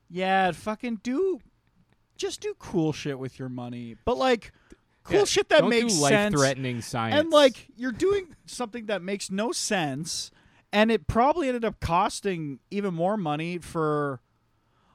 Yeah, 0.08 0.52
fucking 0.52 1.00
do. 1.02 1.40
Just 2.16 2.40
do 2.40 2.54
cool 2.58 2.92
shit 2.92 3.18
with 3.18 3.38
your 3.38 3.48
money, 3.48 3.96
but 4.04 4.16
like 4.16 4.52
cool 5.04 5.18
Yeah, 5.20 5.25
shit 5.25 5.49
that 5.50 5.66
makes 5.66 5.92
sense. 5.94 6.34
life-threatening 6.34 6.80
science. 6.82 7.20
And 7.20 7.30
like 7.30 7.68
you're 7.76 7.92
doing 7.92 8.34
something 8.46 8.87
that 8.87 9.02
makes 9.02 9.30
no 9.30 9.52
sense, 9.52 10.30
and 10.73 10.90
it 10.90 11.06
probably 11.06 11.49
ended 11.49 11.64
up 11.64 11.80
costing 11.80 12.58
even 12.70 12.94
more 12.94 13.16
money 13.16 13.58
for. 13.58 14.20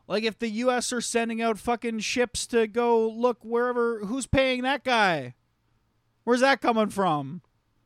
Like 0.08 0.24
if 0.24 0.40
the 0.40 0.50
U.S. 0.50 0.92
are 0.92 1.02
sending 1.02 1.40
out 1.40 1.60
fucking 1.60 2.00
ships 2.00 2.48
to 2.48 2.66
go 2.66 3.08
look 3.08 3.44
wherever, 3.44 4.00
who's 4.00 4.26
paying 4.26 4.64
that 4.64 4.84
guy? 4.84 5.36
Where's 6.24 6.42
that 6.42 6.62
coming 6.62 6.90
from? 6.90 7.44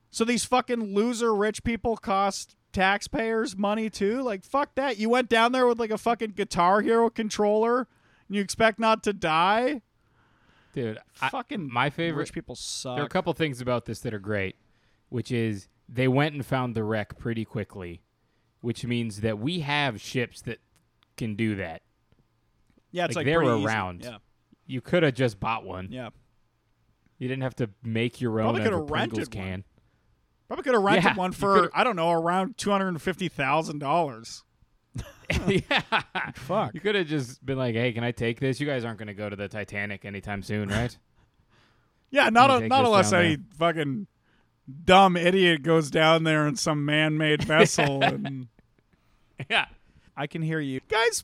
So 0.09 0.23
these 0.23 0.45
fucking 0.45 0.93
loser 0.95 1.35
rich 1.35 1.65
people 1.65 1.97
cost 1.97 2.55
taxpayers 2.71 3.57
money 3.57 3.89
too. 3.89 4.21
Like 4.21 4.45
fuck 4.45 4.73
that. 4.75 4.97
You 4.97 5.09
went 5.09 5.27
down 5.27 5.51
there 5.51 5.67
with 5.67 5.79
like 5.79 5.91
a 5.91 5.97
fucking 5.97 6.31
Guitar 6.31 6.79
Hero 6.79 7.09
controller, 7.09 7.87
and 8.29 8.35
you 8.37 8.41
expect 8.41 8.79
not 8.79 9.03
to 9.03 9.11
die? 9.11 9.81
Dude, 10.73 10.97
I- 11.21 11.29
fucking 11.29 11.71
my 11.71 11.89
favorite. 11.89 12.19
rich 12.19 12.33
people 12.33 12.55
suck. 12.55 12.95
There 12.97 13.03
are 13.03 13.07
a 13.07 13.09
couple 13.09 13.31
things 13.33 13.61
about 13.61 13.85
this 13.85 13.99
that 14.01 14.13
are 14.13 14.19
great, 14.19 14.55
which 15.09 15.31
is 15.31 15.67
they 15.87 16.07
went 16.07 16.33
and 16.35 16.45
found 16.45 16.75
the 16.75 16.83
wreck 16.83 17.17
pretty 17.17 17.45
quickly, 17.45 18.01
which 18.61 18.85
means 18.85 19.21
that 19.21 19.39
we 19.39 19.61
have 19.61 20.01
ships 20.01 20.41
that 20.41 20.59
can 21.17 21.35
do 21.35 21.55
that. 21.55 21.81
yeah, 22.91 23.05
it's 23.05 23.15
like, 23.15 23.25
like, 23.25 23.25
they 23.27 23.37
were 23.37 23.43
pretty 23.43 23.59
easy. 23.61 23.67
around. 23.67 24.03
Yeah, 24.03 24.17
You 24.65 24.81
could 24.81 25.03
have 25.03 25.13
just 25.13 25.39
bought 25.39 25.63
one. 25.63 25.87
yeah. 25.91 26.09
You 27.19 27.27
didn't 27.29 27.43
have 27.43 27.55
to 27.57 27.69
make 27.83 28.19
your 28.19 28.39
own 28.41 28.55
Probably 28.55 28.61
a 28.61 28.69
coulda 28.69 28.91
rented 28.93 29.11
Pringles 29.13 29.27
one. 29.35 29.45
can. 29.45 29.63
Probably 30.47 30.63
could 30.63 30.73
have 30.73 30.83
rented 30.83 31.03
Yeah, 31.05 31.15
one 31.15 31.31
for 31.31 31.69
I 31.73 31.83
don't 31.83 31.95
know 31.95 32.11
around 32.11 32.57
two 32.57 32.69
hundred 32.71 32.89
and 32.89 33.01
fifty 33.01 33.29
thousand 33.29 33.79
dollars. 33.79 34.43
yeah. 35.47 36.31
Fuck. 36.35 36.73
You 36.73 36.79
could 36.79 36.95
have 36.95 37.07
just 37.07 37.45
been 37.45 37.57
like, 37.57 37.75
"Hey, 37.75 37.93
can 37.93 38.03
I 38.03 38.11
take 38.11 38.39
this? 38.39 38.59
You 38.59 38.67
guys 38.67 38.85
aren't 38.85 38.97
going 38.97 39.07
to 39.07 39.13
go 39.13 39.29
to 39.29 39.35
the 39.35 39.47
Titanic 39.47 40.05
anytime 40.05 40.41
soon, 40.43 40.69
right?" 40.69 40.97
Yeah, 42.11 42.29
not 42.29 42.51
a, 42.51 42.67
not 42.67 42.85
unless 42.85 43.11
any 43.11 43.39
fucking 43.57 44.05
dumb 44.85 45.17
idiot 45.17 45.63
goes 45.63 45.89
down 45.89 46.23
there 46.25 46.45
in 46.47 46.55
some 46.55 46.85
man-made 46.85 47.43
vessel. 47.47 48.03
and 48.03 48.49
yeah. 49.49 49.65
I 50.15 50.27
can 50.27 50.43
hear 50.43 50.59
you 50.59 50.79
guys. 50.87 51.23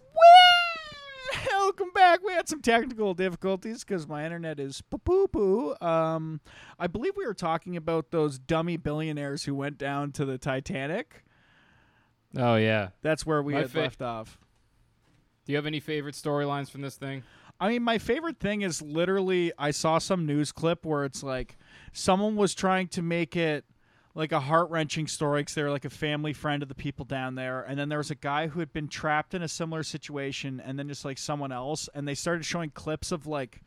Welcome 1.52 1.92
back. 1.94 2.22
We 2.26 2.34
had 2.34 2.50
some 2.50 2.62
technical 2.62 3.14
difficulties 3.14 3.84
because 3.84 4.08
my 4.08 4.26
internet 4.26 4.60
is 4.60 4.82
poo 4.90 5.28
poo. 5.28 5.76
Um, 5.80 6.42
I 6.80 6.88
believe 6.88 7.14
we 7.16 7.26
were 7.26 7.36
talking 7.36 7.78
about 7.78 8.10
those 8.10 8.40
dummy 8.40 8.78
billionaires 8.78 9.44
who 9.44 9.54
went 9.54 9.78
down 9.78 10.12
to 10.14 10.26
the 10.26 10.40
Titanic. 10.40 11.24
Oh 12.38 12.56
yeah. 12.56 12.90
That's 13.02 13.26
where 13.26 13.42
we 13.42 13.54
My 13.54 13.62
had 13.62 13.72
fa- 13.72 13.80
left 13.80 14.02
off. 14.02 14.38
Do 15.46 15.54
you 15.54 15.58
have 15.58 15.66
any 15.66 15.80
favorite 15.80 16.16
storylines 16.16 16.70
from 16.70 16.82
this 16.82 16.96
thing? 16.96 17.24
I 17.60 17.70
mean, 17.70 17.84
my 17.84 17.98
favorite 17.98 18.40
thing 18.40 18.62
is 18.62 18.82
literally 18.82 19.52
I 19.58 19.72
saw 19.72 19.98
some 19.98 20.26
news 20.26 20.52
clip 20.52 20.86
where 20.86 21.04
it's 21.04 21.24
like 21.24 21.58
someone 21.92 22.36
was 22.36 22.54
trying 22.54 22.88
to 22.90 23.02
make 23.02 23.36
it 23.36 23.66
like 24.16 24.32
a 24.32 24.40
heart 24.40 24.70
wrenching 24.70 25.08
story 25.08 25.42
because 25.42 25.56
they're 25.56 25.70
like 25.72 25.86
a 25.86 25.90
family 25.90 26.34
friend 26.34 26.64
of 26.64 26.70
the 26.70 26.76
people 26.76 27.06
down 27.06 27.36
there, 27.36 27.62
and 27.62 27.78
then 27.78 27.90
there 27.90 27.98
was 27.98 28.12
a 28.12 28.16
guy 28.16 28.48
who 28.48 28.60
had 28.60 28.72
been 28.74 28.88
trapped 28.88 29.34
in 29.34 29.42
a 29.42 29.48
similar 29.48 29.84
situation, 29.84 30.62
and 30.64 30.80
then 30.80 30.88
just 30.88 31.06
like 31.06 31.18
someone 31.18 31.52
else, 31.52 31.90
and 31.94 32.08
they 32.08 32.16
started 32.16 32.44
showing 32.44 32.70
clips 32.70 33.12
of 33.12 33.28
like 33.28 33.62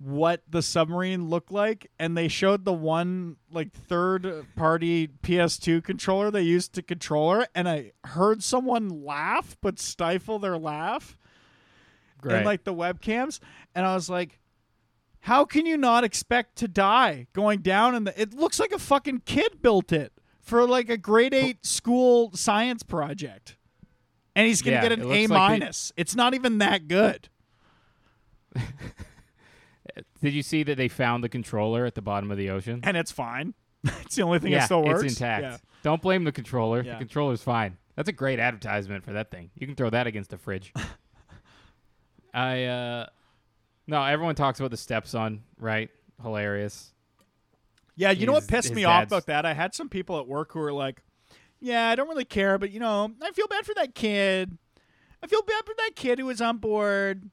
what 0.00 0.42
the 0.48 0.62
submarine 0.62 1.28
looked 1.28 1.50
like 1.50 1.90
and 1.98 2.16
they 2.16 2.28
showed 2.28 2.64
the 2.64 2.72
one 2.72 3.36
like 3.50 3.72
third 3.72 4.46
party 4.54 5.08
PS2 5.24 5.82
controller 5.82 6.30
they 6.30 6.42
used 6.42 6.72
to 6.74 6.82
control 6.82 7.32
her 7.32 7.46
and 7.54 7.68
I 7.68 7.92
heard 8.04 8.42
someone 8.42 9.04
laugh 9.04 9.56
but 9.60 9.78
stifle 9.80 10.38
their 10.38 10.56
laugh 10.56 11.18
Great. 12.20 12.36
and 12.36 12.46
like 12.46 12.64
the 12.64 12.74
webcams 12.74 13.38
and 13.76 13.86
i 13.86 13.94
was 13.94 14.08
like 14.10 14.40
how 15.20 15.44
can 15.44 15.66
you 15.66 15.76
not 15.76 16.02
expect 16.04 16.56
to 16.56 16.66
die 16.66 17.26
going 17.32 17.60
down 17.60 17.94
in 17.94 18.02
the 18.04 18.20
it 18.20 18.34
looks 18.34 18.58
like 18.58 18.72
a 18.72 18.78
fucking 18.78 19.22
kid 19.24 19.62
built 19.62 19.92
it 19.92 20.12
for 20.40 20.66
like 20.66 20.88
a 20.90 20.96
grade 20.96 21.32
8 21.34 21.64
school 21.64 22.32
science 22.34 22.82
project 22.82 23.56
and 24.34 24.46
he's 24.48 24.62
gonna 24.62 24.76
Yeah, 24.78 24.88
get 24.88 24.92
an 24.98 25.02
a 25.02 25.26
like 25.26 25.28
minus 25.28 25.92
it's 25.96 26.16
not 26.16 26.34
even 26.34 26.58
that 26.58 26.88
good 26.88 27.28
Did 30.22 30.34
you 30.34 30.42
see 30.42 30.62
that 30.64 30.76
they 30.76 30.88
found 30.88 31.24
the 31.24 31.28
controller 31.28 31.86
at 31.86 31.94
the 31.94 32.02
bottom 32.02 32.30
of 32.30 32.38
the 32.38 32.50
ocean? 32.50 32.80
and 32.82 32.96
it's 32.96 33.12
fine 33.12 33.54
it's 33.84 34.16
the 34.16 34.22
only 34.22 34.38
thing 34.38 34.52
yeah, 34.52 34.60
that 34.60 34.64
still 34.66 34.82
works 34.82 35.04
it's 35.04 35.14
intact. 35.14 35.42
Yeah. 35.42 35.56
Don't 35.82 36.02
blame 36.02 36.24
the 36.24 36.32
controller. 36.32 36.82
Yeah. 36.82 36.94
The 36.94 36.98
controller's 36.98 37.42
fine. 37.42 37.76
That's 37.94 38.08
a 38.08 38.12
great 38.12 38.40
advertisement 38.40 39.04
for 39.04 39.12
that 39.12 39.30
thing. 39.30 39.50
You 39.54 39.66
can 39.66 39.76
throw 39.76 39.90
that 39.90 40.06
against 40.06 40.30
the 40.30 40.38
fridge. 40.38 40.72
I 42.34 42.64
uh 42.64 43.06
no, 43.86 44.02
everyone 44.02 44.34
talks 44.34 44.60
about 44.60 44.70
the 44.70 44.76
stepson, 44.76 45.44
right? 45.58 45.90
Hilarious. 46.22 46.92
Yeah, 47.96 48.10
you 48.10 48.26
know 48.26 48.32
what 48.32 48.46
pissed 48.46 48.68
his 48.68 48.76
me 48.76 48.84
off 48.84 49.04
about 49.04 49.26
that? 49.26 49.46
I 49.46 49.54
had 49.54 49.74
some 49.74 49.88
people 49.88 50.18
at 50.18 50.28
work 50.28 50.52
who 50.52 50.60
were 50.60 50.72
like, 50.72 51.02
"Yeah, 51.58 51.88
I 51.88 51.96
don't 51.96 52.08
really 52.08 52.24
care, 52.24 52.58
but 52.58 52.70
you 52.70 52.78
know, 52.78 53.10
I 53.22 53.32
feel 53.32 53.48
bad 53.48 53.64
for 53.66 53.74
that 53.74 53.94
kid. 53.94 54.56
I 55.22 55.26
feel 55.26 55.42
bad 55.42 55.64
for 55.64 55.74
that 55.78 55.92
kid 55.96 56.18
who 56.18 56.26
was 56.26 56.40
on 56.40 56.58
board. 56.58 57.30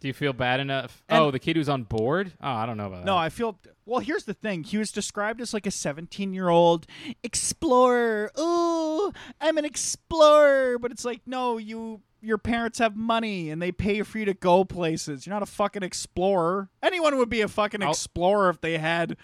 Do 0.00 0.08
you 0.08 0.14
feel 0.14 0.32
bad 0.32 0.60
enough? 0.60 1.02
And- 1.08 1.18
oh, 1.22 1.30
the 1.30 1.38
kid 1.38 1.56
who's 1.56 1.68
on 1.68 1.84
board? 1.84 2.32
Oh, 2.42 2.48
I 2.50 2.66
don't 2.66 2.76
know 2.76 2.86
about 2.86 3.00
that. 3.00 3.06
No. 3.06 3.16
I 3.16 3.28
feel. 3.28 3.58
Well, 3.86 4.00
here's 4.00 4.24
the 4.24 4.34
thing. 4.34 4.64
He 4.64 4.78
was 4.78 4.90
described 4.92 5.40
as 5.40 5.52
like 5.54 5.66
a 5.66 5.70
17 5.70 6.32
year 6.32 6.48
old 6.48 6.86
explorer. 7.22 8.30
Ooh, 8.38 9.12
I'm 9.40 9.58
an 9.58 9.64
explorer. 9.64 10.78
But 10.78 10.90
it's 10.92 11.04
like, 11.04 11.20
no, 11.26 11.58
you. 11.58 12.00
Your 12.22 12.36
parents 12.36 12.78
have 12.80 12.96
money 12.96 13.48
and 13.48 13.62
they 13.62 13.72
pay 13.72 14.02
for 14.02 14.18
you 14.18 14.26
to 14.26 14.34
go 14.34 14.62
places. 14.66 15.24
You're 15.26 15.32
not 15.32 15.42
a 15.42 15.46
fucking 15.46 15.82
explorer. 15.82 16.68
Anyone 16.82 17.16
would 17.16 17.30
be 17.30 17.40
a 17.40 17.48
fucking 17.48 17.82
I'll- 17.82 17.92
explorer 17.92 18.50
if 18.50 18.60
they 18.60 18.76
had 18.76 19.16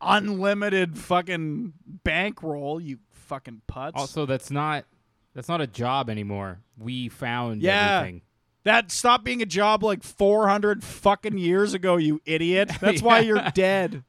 unlimited 0.00 0.96
fucking 0.98 1.74
bankroll. 2.04 2.80
You 2.80 2.98
fucking 3.12 3.62
putz. 3.70 3.92
Also, 3.94 4.24
that's 4.26 4.50
not 4.50 4.84
that's 5.34 5.48
not 5.48 5.60
a 5.60 5.66
job 5.66 6.08
anymore. 6.08 6.60
We 6.78 7.08
found 7.10 7.62
Yeah. 7.62 7.98
everything. 7.98 8.22
That 8.68 8.92
stopped 8.92 9.24
being 9.24 9.40
a 9.40 9.46
job 9.46 9.82
like 9.82 10.02
400 10.02 10.84
fucking 10.84 11.38
years 11.38 11.72
ago. 11.74 11.96
You 11.96 12.20
idiot. 12.26 12.70
That's 12.80 13.00
why 13.02 13.20
you're 13.20 13.42
dead. 13.54 14.04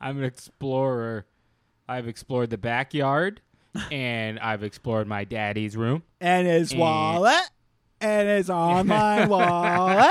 I'm 0.00 0.18
an 0.18 0.24
explorer. 0.24 1.24
I've 1.88 2.08
explored 2.08 2.50
the 2.50 2.58
backyard 2.58 3.40
and 3.92 4.38
I've 4.40 4.62
explored 4.64 5.06
my 5.06 5.24
daddy's 5.24 5.76
room. 5.76 6.02
and 6.20 6.46
his 6.46 6.72
And- 6.72 6.80
wallet 6.80 7.50
and 8.00 8.28
his 8.28 8.50
online 8.50 9.28
wallet. 9.30 10.10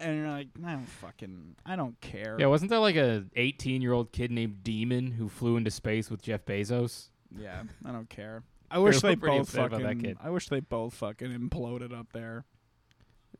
And 0.00 0.18
you're 0.18 0.28
like, 0.30 0.48
I 0.64 0.72
don't 0.72 0.86
fucking, 0.88 1.56
I 1.64 1.76
don't 1.76 1.98
care. 2.00 2.36
Yeah, 2.38 2.46
wasn't 2.46 2.68
there 2.70 2.78
like 2.78 2.96
a 2.96 3.24
18 3.36 3.80
year 3.82 3.92
old 3.92 4.12
kid 4.12 4.30
named 4.30 4.58
Daemen 4.62 5.12
who 5.14 5.28
flew 5.28 5.56
into 5.56 5.70
space 5.70 6.10
with 6.10 6.22
Jeff 6.22 6.44
Bezos? 6.44 7.08
Yeah, 7.36 7.62
I 7.84 7.90
don't 7.92 8.08
care. 8.08 8.42
I 8.70 8.78
wish 8.78 9.00
they 9.00 9.14
both 9.14 9.50
fucking. 9.50 9.82
that 9.82 9.98
kid. 10.00 10.16
I 10.22 10.30
wish 10.30 10.48
they 10.48 10.60
both 10.60 10.94
fucking 10.94 11.30
imploded 11.32 11.92
up 11.98 12.12
there. 12.12 12.44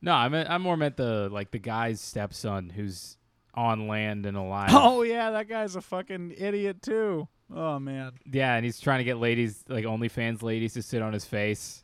No, 0.03 0.13
I 0.13 0.29
meant 0.29 0.51
I 0.51 0.59
more 0.59 0.77
meant 0.77 0.97
the 0.97 1.29
like 1.31 1.51
the 1.51 1.59
guy's 1.59 2.01
stepson 2.01 2.71
who's 2.71 3.17
on 3.55 3.89
land 3.89 4.27
and 4.27 4.37
alive. 4.37 4.71
Oh 4.73 5.03
yeah, 5.03 5.31
that 5.31 5.49
guy's 5.49 5.77
a 5.77 5.81
fucking 5.81 6.35
idiot 6.37 6.83
too. 6.83 7.29
Oh 7.55 7.79
man. 7.79 8.13
Yeah, 8.31 8.55
and 8.57 8.65
he's 8.65 8.81
trying 8.81 8.99
to 8.99 9.05
get 9.05 9.19
ladies 9.19 9.65
like 9.69 9.85
OnlyFans 9.85 10.43
ladies 10.43 10.75
to 10.75 10.83
sit 10.83 11.03
on 11.03 11.13
his 11.13 11.25
face. 11.25 11.83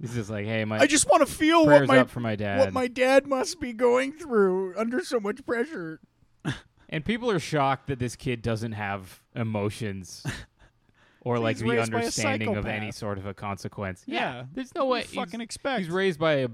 He's 0.00 0.14
just 0.14 0.28
like, 0.30 0.44
hey, 0.44 0.64
my 0.64 0.78
I 0.78 0.86
just 0.86 1.08
want 1.10 1.26
to 1.26 1.32
feel 1.32 1.66
what 1.66 1.86
my 1.86 2.06
my 2.16 2.36
dad. 2.36 2.58
what 2.58 2.72
my 2.72 2.88
dad 2.88 3.26
must 3.26 3.60
be 3.60 3.72
going 3.72 4.12
through 4.12 4.74
under 4.76 5.02
so 5.02 5.20
much 5.20 5.44
pressure. 5.46 6.00
and 6.88 7.04
people 7.04 7.30
are 7.30 7.38
shocked 7.38 7.86
that 7.86 7.98
this 7.98 8.16
kid 8.16 8.42
doesn't 8.42 8.72
have 8.72 9.20
emotions 9.34 10.24
or 11.20 11.38
like 11.38 11.58
the 11.58 11.64
raised 11.66 11.92
by 11.92 11.98
a 11.98 12.00
understanding 12.02 12.56
of 12.56 12.66
any 12.66 12.92
sort 12.92 13.18
of 13.18 13.26
a 13.26 13.34
consequence. 13.34 14.02
Yeah. 14.06 14.44
there's 14.52 14.74
no 14.74 14.86
way. 14.86 15.00
What 15.00 15.06
do 15.08 15.08
you 15.08 15.20
he's- 15.20 15.24
fucking 15.26 15.40
expect. 15.40 15.78
He's 15.80 15.90
raised 15.90 16.18
by 16.18 16.32
a 16.34 16.48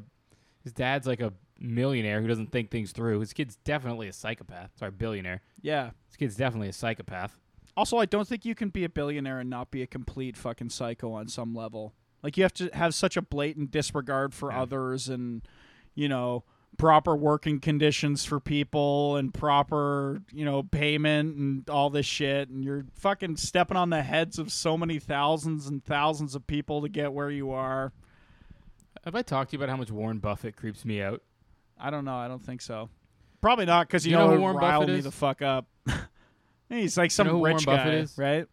his 0.63 0.73
dad's 0.73 1.07
like 1.07 1.21
a 1.21 1.33
millionaire 1.59 2.21
who 2.21 2.27
doesn't 2.29 2.53
think 2.53 2.71
things 2.71 2.93
through. 2.93 3.21
His 3.21 3.33
kid's 3.33 3.57
definitely 3.65 4.09
a 4.09 4.13
psychopath. 4.13 4.71
Sorry, 4.79 4.91
billionaire. 4.91 5.43
yeah. 5.61 5.91
His 6.09 6.17
kid's 6.17 6.37
definitely 6.37 6.69
a 6.69 6.73
psychopath. 6.73 7.39
Also, 7.77 7.99
I 7.99 8.05
don't 8.05 8.27
think 8.27 8.45
you 8.45 8.55
can 8.55 8.69
be 8.71 8.85
a 8.85 8.89
billionaire 8.89 9.39
and 9.41 9.49
not 9.49 9.71
be 9.71 9.83
a 9.83 9.87
complete 9.87 10.37
fucking 10.37 10.71
psycho 10.71 11.13
on 11.13 11.29
some 11.29 11.55
level. 11.55 11.95
Like 12.23 12.37
you 12.37 12.43
have 12.43 12.53
to 12.55 12.69
have 12.75 12.95
such 12.95 13.17
a 13.17 13.23
blatant 13.23 13.71
disregard 13.71 14.35
for 14.35 14.51
Yeah. 14.51 14.63
others 14.63 15.09
and 15.09 15.43
you 15.95 16.09
know, 16.09 16.45
proper 16.79 17.17
working 17.17 17.59
conditions 17.61 18.25
for 18.25 18.39
people 18.41 19.17
and 19.17 19.35
proper, 19.35 20.23
you 20.33 20.45
know, 20.45 20.63
payment 20.63 21.37
and 21.37 21.69
all 21.71 21.91
this 21.91 22.07
shit 22.07 22.49
and 22.49 22.65
you're 22.65 22.85
fucking 22.95 23.37
stepping 23.37 23.77
on 23.77 23.91
the 23.91 24.03
heads 24.03 24.39
of 24.39 24.53
so 24.53 24.77
many 24.79 24.99
thousands 24.99 25.67
and 25.67 25.85
thousands 25.85 26.35
of 26.35 26.47
people 26.47 26.81
to 26.83 26.89
get 26.89 27.13
where 27.13 27.31
you 27.31 27.51
are. 27.51 27.93
Have 29.05 29.15
I 29.15 29.23
talked 29.23 29.51
to 29.51 29.57
you 29.57 29.63
about 29.63 29.71
how 29.71 29.77
much 29.77 29.91
Warren 29.91 30.19
Buffett 30.19 30.57
creeps 30.57 30.85
me 30.85 31.01
out? 31.03 31.23
I 31.79 31.91
don't 31.91 32.05
know. 32.05 32.17
I 32.17 32.29
don't 32.29 32.45
think 32.45 32.61
so. 32.61 32.91
Probably 33.41 33.65
not 33.65 33.87
because 33.87 34.07
you, 34.07 34.13
You 34.13 34.19
know 34.19 34.29
know, 34.29 34.35
who 34.35 34.41
Warren 34.43 34.57
riled 34.57 34.83
Buffett 34.83 34.93
me 34.93 34.99
is? 34.99 35.05
the 35.05 35.11
fuck 35.11 35.41
up. 35.41 35.67
he's 36.69 36.99
like 36.99 37.11
some 37.11 37.27
know 37.27 37.39
who 37.39 37.45
rich 37.47 37.67
Warren 37.67 37.79
guy, 37.79 37.85
Buffett 37.85 37.95
is? 37.95 38.19
right? 38.19 38.47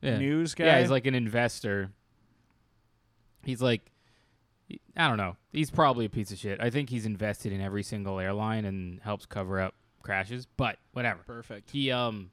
Yeah. 0.00 0.18
News 0.18 0.54
guy. 0.54 0.66
Yeah, 0.66 0.80
he's 0.80 0.90
like 0.90 1.06
an 1.06 1.14
investor. 1.16 1.90
He's 3.44 3.60
like, 3.60 3.82
I 4.96 5.08
don't 5.08 5.16
know. 5.16 5.36
He's 5.52 5.70
probably 5.70 6.04
a 6.06 6.08
piece 6.10 6.30
of 6.30 6.38
shit. 6.38 6.60
I 6.60 6.70
think 6.70 6.88
he's 6.88 7.04
invested 7.06 7.52
in 7.52 7.60
every 7.60 7.82
single 7.82 8.20
airline 8.20 8.64
and 8.64 9.00
helps 9.02 9.26
cover 9.26 9.60
up 9.60 9.74
crashes. 10.02 10.46
But 10.56 10.78
whatever. 10.92 11.22
perfect. 11.26 11.70
He 11.72 11.90
um, 11.90 12.30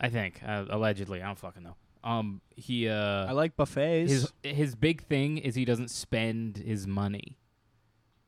I 0.00 0.08
think 0.08 0.40
uh, 0.46 0.66
allegedly. 0.70 1.20
I 1.22 1.26
don't 1.26 1.38
fucking 1.38 1.64
know. 1.64 1.74
Um, 2.04 2.40
he 2.56 2.88
uh, 2.88 3.26
I 3.26 3.32
like 3.32 3.56
buffets. 3.56 4.10
his 4.10 4.32
his 4.42 4.74
big 4.74 5.04
thing 5.06 5.38
is 5.38 5.54
he 5.54 5.64
doesn't 5.64 5.90
spend 5.90 6.58
his 6.58 6.86
money. 6.86 7.38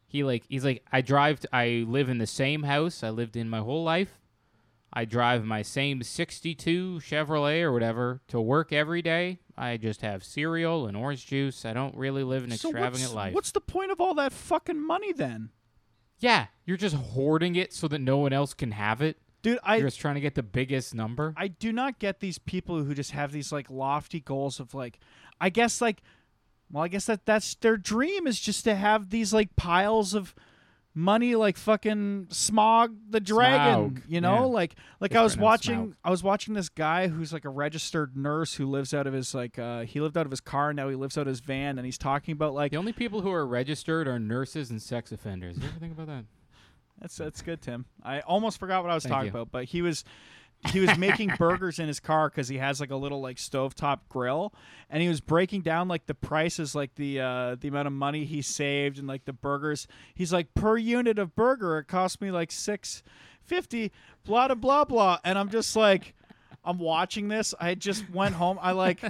He 0.06 0.24
like 0.24 0.44
he's 0.48 0.64
like 0.64 0.84
I 0.92 1.00
drive. 1.00 1.40
To, 1.40 1.48
I 1.52 1.84
live 1.86 2.08
in 2.08 2.18
the 2.18 2.26
same 2.26 2.64
house 2.64 3.02
I 3.02 3.10
lived 3.10 3.36
in 3.36 3.48
my 3.48 3.58
whole 3.60 3.84
life. 3.84 4.18
I 4.92 5.04
drive 5.04 5.44
my 5.44 5.62
same 5.62 6.02
'62 6.02 6.98
Chevrolet 7.00 7.62
or 7.62 7.72
whatever 7.72 8.20
to 8.28 8.40
work 8.40 8.72
every 8.72 9.02
day. 9.02 9.38
I 9.56 9.76
just 9.76 10.00
have 10.00 10.24
cereal 10.24 10.86
and 10.88 10.96
orange 10.96 11.26
juice. 11.26 11.64
I 11.64 11.72
don't 11.72 11.94
really 11.94 12.24
live 12.24 12.42
an 12.42 12.50
So 12.50 12.70
extravagant 12.70 13.02
what's, 13.02 13.14
life. 13.14 13.34
What's 13.34 13.52
the 13.52 13.60
point 13.60 13.92
of 13.92 14.00
all 14.00 14.14
that 14.14 14.32
fucking 14.32 14.84
money 14.84 15.12
then? 15.12 15.50
yeah, 16.18 16.46
you're 16.66 16.76
just 16.76 16.94
hoarding 16.96 17.56
it 17.56 17.72
so 17.72 17.88
that 17.88 18.00
no 18.00 18.18
one 18.18 18.32
else 18.32 18.52
can 18.52 18.72
have 18.72 19.00
it. 19.00 19.16
Dude, 19.42 19.58
I 19.62 19.76
you're 19.76 19.86
just 19.86 20.00
trying 20.00 20.16
to 20.16 20.20
get 20.20 20.34
the 20.34 20.42
biggest 20.42 20.94
number. 20.94 21.32
I 21.36 21.48
do 21.48 21.72
not 21.72 21.98
get 21.98 22.20
these 22.20 22.38
people 22.38 22.82
who 22.82 22.94
just 22.94 23.12
have 23.12 23.32
these 23.32 23.52
like 23.52 23.70
lofty 23.70 24.20
goals 24.20 24.60
of 24.60 24.74
like 24.74 24.98
I 25.40 25.48
guess 25.50 25.80
like 25.80 26.02
well 26.70 26.84
I 26.84 26.88
guess 26.88 27.06
that 27.06 27.24
that's 27.24 27.54
their 27.56 27.76
dream 27.76 28.26
is 28.26 28.38
just 28.38 28.64
to 28.64 28.74
have 28.74 29.10
these 29.10 29.32
like 29.32 29.56
piles 29.56 30.14
of 30.14 30.34
money 30.92 31.36
like 31.36 31.56
fucking 31.56 32.26
Smaug 32.30 32.96
the 33.08 33.20
dragon 33.20 33.90
Smaug, 33.90 34.02
you 34.08 34.20
know 34.20 34.40
yeah. 34.40 34.40
like 34.40 34.74
like 34.98 35.12
It's 35.12 35.18
I 35.18 35.22
was 35.22 35.38
watching 35.38 35.88
Smaug. 35.88 35.94
I 36.04 36.10
was 36.10 36.22
watching 36.22 36.54
this 36.54 36.68
guy 36.68 37.08
who's 37.08 37.32
like 37.32 37.44
a 37.44 37.48
registered 37.48 38.16
nurse 38.16 38.54
who 38.54 38.66
lives 38.66 38.92
out 38.92 39.06
of 39.06 39.12
his 39.14 39.34
like 39.34 39.58
uh 39.58 39.82
he 39.82 40.00
lived 40.00 40.18
out 40.18 40.26
of 40.26 40.30
his 40.32 40.40
car 40.40 40.72
now 40.72 40.88
he 40.88 40.96
lives 40.96 41.16
out 41.16 41.22
of 41.22 41.28
his 41.28 41.40
van 41.40 41.78
and 41.78 41.86
he's 41.86 41.98
talking 41.98 42.32
about 42.32 42.54
like 42.54 42.72
the 42.72 42.76
only 42.76 42.92
people 42.92 43.20
who 43.20 43.30
are 43.30 43.46
registered 43.46 44.08
are 44.08 44.18
nurses 44.18 44.70
and 44.70 44.82
sex 44.82 45.12
offenders. 45.12 45.56
You 45.58 45.68
ever 45.68 45.78
think 45.78 45.92
about 45.92 46.08
that? 46.08 46.24
That's 47.00 47.16
that's 47.16 47.42
good, 47.42 47.62
Tim. 47.62 47.86
I 48.02 48.20
almost 48.20 48.58
forgot 48.58 48.82
what 48.82 48.90
I 48.90 48.94
was 48.94 49.04
Thank 49.04 49.14
talking 49.14 49.26
you. 49.26 49.30
about, 49.30 49.50
but 49.50 49.64
he 49.64 49.82
was 49.82 50.04
he 50.70 50.80
was 50.80 50.98
making 50.98 51.32
burgers 51.38 51.78
in 51.78 51.88
his 51.88 52.00
car 52.00 52.28
because 52.28 52.48
he 52.48 52.58
has 52.58 52.80
like 52.80 52.90
a 52.90 52.96
little 52.96 53.20
like 53.20 53.36
stovetop 53.36 54.00
grill, 54.08 54.52
and 54.90 55.02
he 55.02 55.08
was 55.08 55.20
breaking 55.20 55.62
down 55.62 55.88
like 55.88 56.06
the 56.06 56.14
prices, 56.14 56.74
like 56.74 56.94
the 56.96 57.20
uh, 57.20 57.56
the 57.58 57.68
amount 57.68 57.86
of 57.86 57.94
money 57.94 58.24
he 58.24 58.42
saved 58.42 58.98
and 58.98 59.08
like 59.08 59.24
the 59.24 59.32
burgers. 59.32 59.86
He's 60.14 60.32
like 60.32 60.52
per 60.54 60.76
unit 60.76 61.18
of 61.18 61.34
burger, 61.34 61.78
it 61.78 61.84
cost 61.84 62.20
me 62.20 62.30
like 62.30 62.52
six 62.52 63.02
fifty, 63.42 63.92
blah 64.24 64.48
blah 64.48 64.54
blah 64.56 64.84
blah, 64.84 65.18
and 65.24 65.38
I'm 65.38 65.48
just 65.48 65.74
like, 65.74 66.14
I'm 66.62 66.78
watching 66.78 67.28
this. 67.28 67.54
I 67.58 67.74
just 67.74 68.10
went 68.10 68.34
home. 68.34 68.58
I 68.60 68.72
like. 68.72 69.00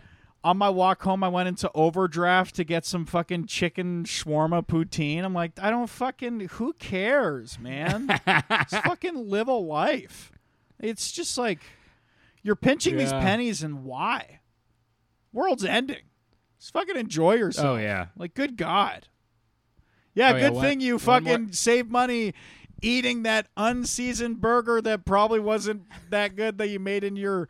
On 0.43 0.57
my 0.57 0.71
walk 0.71 1.03
home, 1.03 1.23
I 1.23 1.29
went 1.29 1.49
into 1.49 1.71
overdraft 1.75 2.55
to 2.57 2.65
get 2.65 2.87
some 2.87 3.05
fucking 3.05 3.47
chicken 3.47 4.05
shawarma 4.05 4.67
poutine. 4.67 5.23
I'm 5.23 5.35
like, 5.35 5.53
I 5.61 5.69
don't 5.71 5.89
fucking. 5.89 6.49
Who 6.53 6.73
cares, 6.75 7.59
man? 7.59 8.09
Just 8.27 8.77
fucking 8.85 9.29
live 9.29 9.49
a 9.49 9.53
life. 9.53 10.33
It's 10.79 11.13
just 11.13 11.37
like 11.37 11.61
you're 12.43 12.57
pinching 12.57 12.97
these 12.97 13.13
pennies, 13.13 13.63
and 13.63 13.85
why? 13.85 14.41
World's 15.33 15.65
ending. 15.65 16.05
Just 16.59 16.73
fucking 16.73 16.97
enjoy 16.97 17.35
oh, 17.35 17.37
yourself. 17.37 17.67
Oh 17.67 17.77
yeah. 17.77 18.07
Like, 18.17 18.35
good 18.35 18.57
God. 18.57 19.09
Yeah, 20.15 20.33
Oh, 20.33 20.37
yeah, 20.37 20.41
good 20.49 20.53
one- 20.55 20.65
thing 20.65 20.81
you 20.81 20.97
one 20.97 21.23
more- 21.23 21.33
fucking 21.33 21.53
saved 21.53 21.91
money 21.91 22.35
eating 22.83 23.23
that 23.23 23.47
unseasoned 23.57 24.41
burger 24.41 24.81
that 24.81 25.05
probably 25.05 25.41
wasn't 25.41 25.83
that 26.11 26.37
good 26.37 26.59
that 26.59 26.69
you 26.69 26.79
made 26.79 27.05
in 27.05 27.17
your 27.17 27.49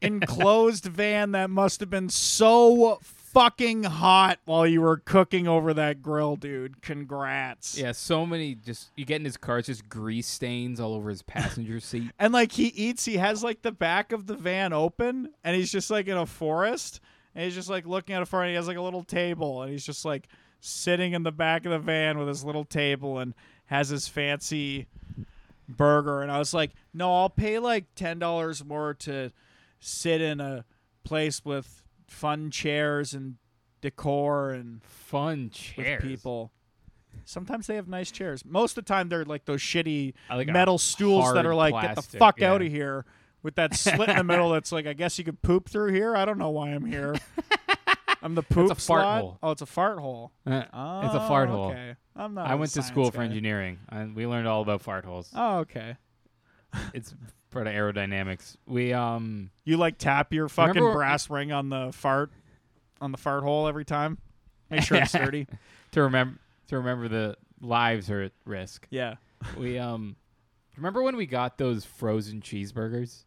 enclosed 0.00 0.84
van 0.84 1.32
that 1.32 1.50
must 1.50 1.80
have 1.80 1.90
been 1.90 2.08
so 2.08 2.98
fucking 3.02 3.82
hot 3.82 4.38
while 4.46 4.66
you 4.66 4.80
were 4.80 4.96
cooking 4.96 5.46
over 5.46 5.74
that 5.74 6.00
grill, 6.00 6.36
dude. 6.36 6.80
Congrats. 6.80 7.76
Yeah, 7.76 7.92
so 7.92 8.24
many 8.24 8.54
just 8.54 8.90
you 8.96 9.04
get 9.04 9.16
in 9.16 9.26
his 9.26 9.36
car, 9.36 9.58
it's 9.58 9.66
just 9.66 9.88
grease 9.90 10.26
stains 10.26 10.80
all 10.80 10.94
over 10.94 11.10
his 11.10 11.20
passenger 11.20 11.78
seat. 11.80 12.10
And 12.18 12.32
like 12.32 12.52
he 12.52 12.68
eats, 12.68 13.04
he 13.04 13.18
has 13.18 13.44
like 13.44 13.60
the 13.60 13.72
back 13.72 14.12
of 14.12 14.26
the 14.26 14.36
van 14.36 14.72
open 14.72 15.30
and 15.44 15.54
he's 15.54 15.70
just 15.70 15.90
like 15.90 16.08
in 16.08 16.16
a 16.16 16.24
forest 16.24 17.00
and 17.34 17.44
he's 17.44 17.54
just 17.54 17.68
like 17.68 17.86
looking 17.86 18.16
at 18.16 18.22
a 18.22 18.26
forest. 18.26 18.48
He 18.48 18.54
has 18.54 18.68
like 18.68 18.78
a 18.78 18.82
little 18.82 19.04
table 19.04 19.60
and 19.62 19.70
he's 19.70 19.84
just 19.84 20.06
like 20.06 20.28
sitting 20.60 21.12
in 21.12 21.22
the 21.22 21.32
back 21.32 21.66
of 21.66 21.72
the 21.72 21.78
van 21.78 22.18
with 22.18 22.28
his 22.28 22.42
little 22.42 22.64
table 22.64 23.18
and 23.18 23.34
has 23.66 23.88
his 23.88 24.08
fancy 24.08 24.86
burger. 25.68 26.22
And 26.22 26.30
I 26.30 26.38
was 26.38 26.54
like, 26.54 26.72
no, 26.94 27.14
I'll 27.14 27.30
pay 27.30 27.58
like 27.58 27.94
$10 27.94 28.64
more 28.64 28.94
to 28.94 29.32
sit 29.80 30.20
in 30.20 30.40
a 30.40 30.64
place 31.04 31.44
with 31.44 31.82
fun 32.06 32.50
chairs 32.50 33.12
and 33.14 33.36
decor 33.80 34.50
and 34.50 34.82
Fun 34.82 35.50
chairs. 35.50 36.02
with 36.02 36.10
people. 36.10 36.52
Sometimes 37.24 37.66
they 37.66 37.74
have 37.76 37.88
nice 37.88 38.10
chairs. 38.10 38.44
Most 38.44 38.76
of 38.78 38.84
the 38.84 38.88
time, 38.88 39.08
they're 39.08 39.24
like 39.24 39.44
those 39.46 39.60
shitty 39.60 40.14
like 40.30 40.48
metal 40.48 40.78
stools 40.78 41.32
that 41.34 41.46
are 41.46 41.54
like, 41.54 41.74
get 41.80 41.96
the 41.96 42.02
fuck 42.02 42.40
yeah. 42.40 42.52
out 42.52 42.62
of 42.62 42.68
here 42.68 43.04
with 43.42 43.54
that 43.56 43.74
slit 43.74 44.08
in 44.08 44.16
the 44.16 44.24
middle 44.24 44.50
that's 44.50 44.70
like, 44.70 44.86
I 44.86 44.92
guess 44.92 45.18
you 45.18 45.24
could 45.24 45.40
poop 45.42 45.68
through 45.68 45.92
here. 45.92 46.16
I 46.16 46.24
don't 46.24 46.38
know 46.38 46.50
why 46.50 46.70
I'm 46.70 46.84
here. 46.84 47.16
I'm 48.22 48.34
the 48.34 48.42
poop 48.42 48.70
it's 48.70 48.82
a 48.84 48.86
fart 48.86 49.02
slot. 49.02 49.20
hole. 49.20 49.38
Oh, 49.42 49.50
it's 49.52 49.62
a 49.62 49.66
fart 49.66 49.98
hole. 49.98 50.32
Uh, 50.46 50.64
Oh, 50.72 51.00
it's 51.06 51.14
a 51.14 51.26
fart 51.28 51.48
hole. 51.48 51.70
Okay. 51.70 51.94
I'm 52.16 52.34
not. 52.34 52.46
I 52.48 52.54
went 52.54 52.72
to 52.72 52.82
school 52.82 53.10
for 53.10 53.20
engineering, 53.22 53.78
and 53.88 54.16
we 54.16 54.26
learned 54.26 54.48
all 54.48 54.62
about 54.62 54.82
fart 54.82 55.04
holes. 55.04 55.30
Oh, 55.34 55.58
okay. 55.58 55.96
It's 56.94 57.14
part 57.50 57.66
of 57.66 57.72
aerodynamics. 57.72 58.56
We 58.66 58.92
um 58.92 59.50
You 59.64 59.76
like 59.76 59.98
tap 59.98 60.32
your 60.32 60.48
fucking 60.48 60.92
brass 60.92 61.30
ring 61.30 61.52
on 61.52 61.68
the 61.68 61.90
fart 61.92 62.30
on 63.00 63.12
the 63.12 63.18
fart 63.18 63.42
hole 63.42 63.66
every 63.68 63.84
time. 63.84 64.18
Make 64.70 64.82
sure 64.82 64.98
it's 64.98 65.10
sturdy. 65.12 65.46
to 65.92 66.02
remember 66.02 66.38
to 66.68 66.76
remember 66.78 67.08
the 67.08 67.36
lives 67.60 68.10
are 68.10 68.22
at 68.22 68.32
risk. 68.44 68.86
Yeah. 68.90 69.14
We 69.56 69.78
um 69.78 70.16
remember 70.76 71.02
when 71.02 71.16
we 71.16 71.26
got 71.26 71.58
those 71.58 71.84
frozen 71.84 72.40
cheeseburgers? 72.40 73.24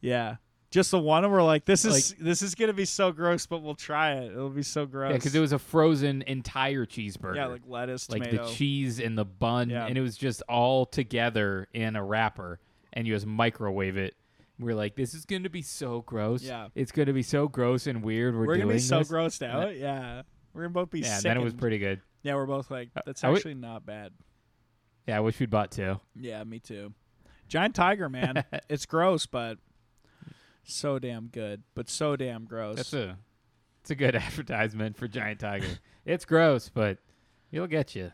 Yeah. 0.00 0.36
Just 0.70 0.92
the 0.92 1.00
one, 1.00 1.24
and 1.24 1.32
we're 1.32 1.42
like, 1.42 1.64
this 1.64 1.84
is 1.84 2.14
this 2.20 2.42
is 2.42 2.54
gonna 2.54 2.72
be 2.72 2.84
so 2.84 3.10
gross, 3.10 3.44
but 3.44 3.60
we'll 3.60 3.74
try 3.74 4.12
it. 4.12 4.30
It'll 4.30 4.50
be 4.50 4.62
so 4.62 4.86
gross. 4.86 5.10
Yeah, 5.10 5.16
because 5.16 5.34
it 5.34 5.40
was 5.40 5.52
a 5.52 5.58
frozen 5.58 6.22
entire 6.22 6.86
cheeseburger. 6.86 7.34
yeah, 7.36 7.46
like 7.46 7.62
lettuce, 7.66 8.08
like 8.08 8.22
tomato. 8.22 8.46
the 8.46 8.52
cheese 8.54 9.00
and 9.00 9.18
the 9.18 9.24
bun, 9.24 9.68
Yeah. 9.70 9.86
and 9.86 9.98
it 9.98 10.00
was 10.00 10.16
just 10.16 10.42
all 10.48 10.86
together 10.86 11.66
in 11.74 11.96
a 11.96 12.04
wrapper, 12.04 12.60
and 12.92 13.04
you 13.06 13.14
just 13.14 13.26
microwave 13.26 13.96
it. 13.96 14.14
we're 14.60 14.74
like, 14.76 14.94
"This 14.94 15.12
is 15.14 15.24
going 15.24 15.42
to 15.42 15.48
be 15.48 15.62
so 15.62 16.02
gross. 16.02 16.42
Yeah. 16.44 16.68
it's 16.76 16.92
going 16.92 17.06
to 17.06 17.14
be 17.14 17.22
so 17.22 17.48
gross 17.48 17.86
and 17.88 18.02
weird. 18.04 18.34
We're, 18.36 18.46
We're 18.46 18.58
gonna 18.58 18.74
be 18.74 18.78
so 18.78 18.98
this." 19.00 19.10
grossed 19.10 19.44
out. 19.44 19.74
Yeah, 19.76 20.22
we're 20.52 20.62
gonna 20.62 20.74
both 20.74 20.90
be 20.90 21.00
Yeah, 21.00 21.18
then 21.20 21.36
it 21.36 21.42
was 21.42 21.54
pretty 21.54 21.78
good. 21.78 22.00
Yeah, 22.22 22.34
we're 22.36 22.46
both 22.46 22.70
like, 22.70 22.90
Uh, 22.94 23.00
that's 23.06 23.24
I 23.24 23.28
would- 23.30 23.38
actually 23.38 23.54
not 23.54 23.84
bad. 23.86 24.12
Yeah, 25.08 25.16
I 25.16 25.20
wish 25.20 25.40
we'd 25.40 25.50
bought 25.50 25.70
two. 25.72 25.98
Yeah, 26.14 26.44
me 26.44 26.60
too. 26.60 26.92
Giant 27.48 27.74
tiger, 27.74 28.08
man. 28.08 28.44
it's 28.68 28.84
gross, 28.86 29.24
but 29.26 29.58
so 30.64 30.98
damn 30.98 31.26
good. 31.28 31.62
But 31.74 31.88
so 31.88 32.16
damn 32.16 32.44
gross. 32.44 32.76
That's 32.76 32.92
a, 32.92 33.18
it's 33.80 33.90
a 33.90 33.94
good 33.94 34.14
advertisement 34.16 34.96
for 34.96 35.08
Giant 35.08 35.40
Tiger. 35.40 35.66
it's 36.04 36.24
gross, 36.24 36.68
but 36.68 36.98
it'll 37.52 37.66
get 37.66 37.94
you. 37.94 38.12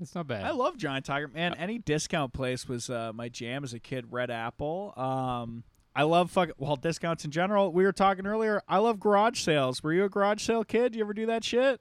It's 0.00 0.14
not 0.14 0.26
bad. 0.26 0.44
I 0.44 0.50
love 0.50 0.76
Giant 0.76 1.04
Tiger, 1.06 1.28
man. 1.28 1.54
Any 1.54 1.78
discount 1.78 2.32
place 2.32 2.68
was 2.68 2.90
uh, 2.90 3.12
my 3.14 3.28
jam 3.28 3.62
as 3.62 3.72
a 3.74 3.78
kid. 3.78 4.06
Red 4.10 4.30
Apple. 4.30 4.92
Um, 4.96 5.62
I 5.94 6.02
love 6.02 6.32
fuck 6.32 6.50
well 6.58 6.74
discounts 6.74 7.24
in 7.24 7.30
general. 7.30 7.72
We 7.72 7.84
were 7.84 7.92
talking 7.92 8.26
earlier. 8.26 8.60
I 8.66 8.78
love 8.78 8.98
garage 8.98 9.40
sales. 9.40 9.82
Were 9.82 9.92
you 9.92 10.04
a 10.04 10.08
garage 10.08 10.42
sale 10.44 10.64
kid? 10.64 10.96
You 10.96 11.02
ever 11.02 11.14
do 11.14 11.26
that 11.26 11.44
shit? 11.44 11.80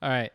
all 0.00 0.08
right, 0.08 0.30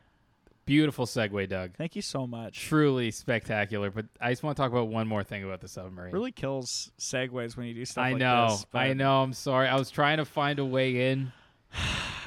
beautiful 0.67 1.07
segue, 1.07 1.49
Doug. 1.49 1.75
Thank 1.75 1.95
you 1.95 2.03
so 2.03 2.27
much. 2.27 2.59
Truly 2.59 3.09
spectacular. 3.09 3.89
But 3.89 4.05
I 4.21 4.29
just 4.31 4.43
want 4.43 4.55
to 4.55 4.61
talk 4.61 4.71
about 4.71 4.89
one 4.89 5.07
more 5.07 5.23
thing 5.23 5.43
about 5.43 5.61
the 5.61 5.67
submarine. 5.67 6.13
Really 6.13 6.31
kills 6.31 6.91
segues 6.99 7.57
when 7.57 7.65
you 7.65 7.73
do 7.73 7.85
stuff 7.85 8.03
I 8.03 8.11
like 8.11 8.19
know. 8.19 8.47
this. 8.51 8.65
I 8.73 8.93
know. 8.93 9.23
I'm 9.23 9.33
sorry. 9.33 9.67
I 9.67 9.75
was 9.75 9.89
trying 9.89 10.17
to 10.17 10.25
find 10.25 10.59
a 10.59 10.65
way 10.65 11.09
in, 11.09 11.31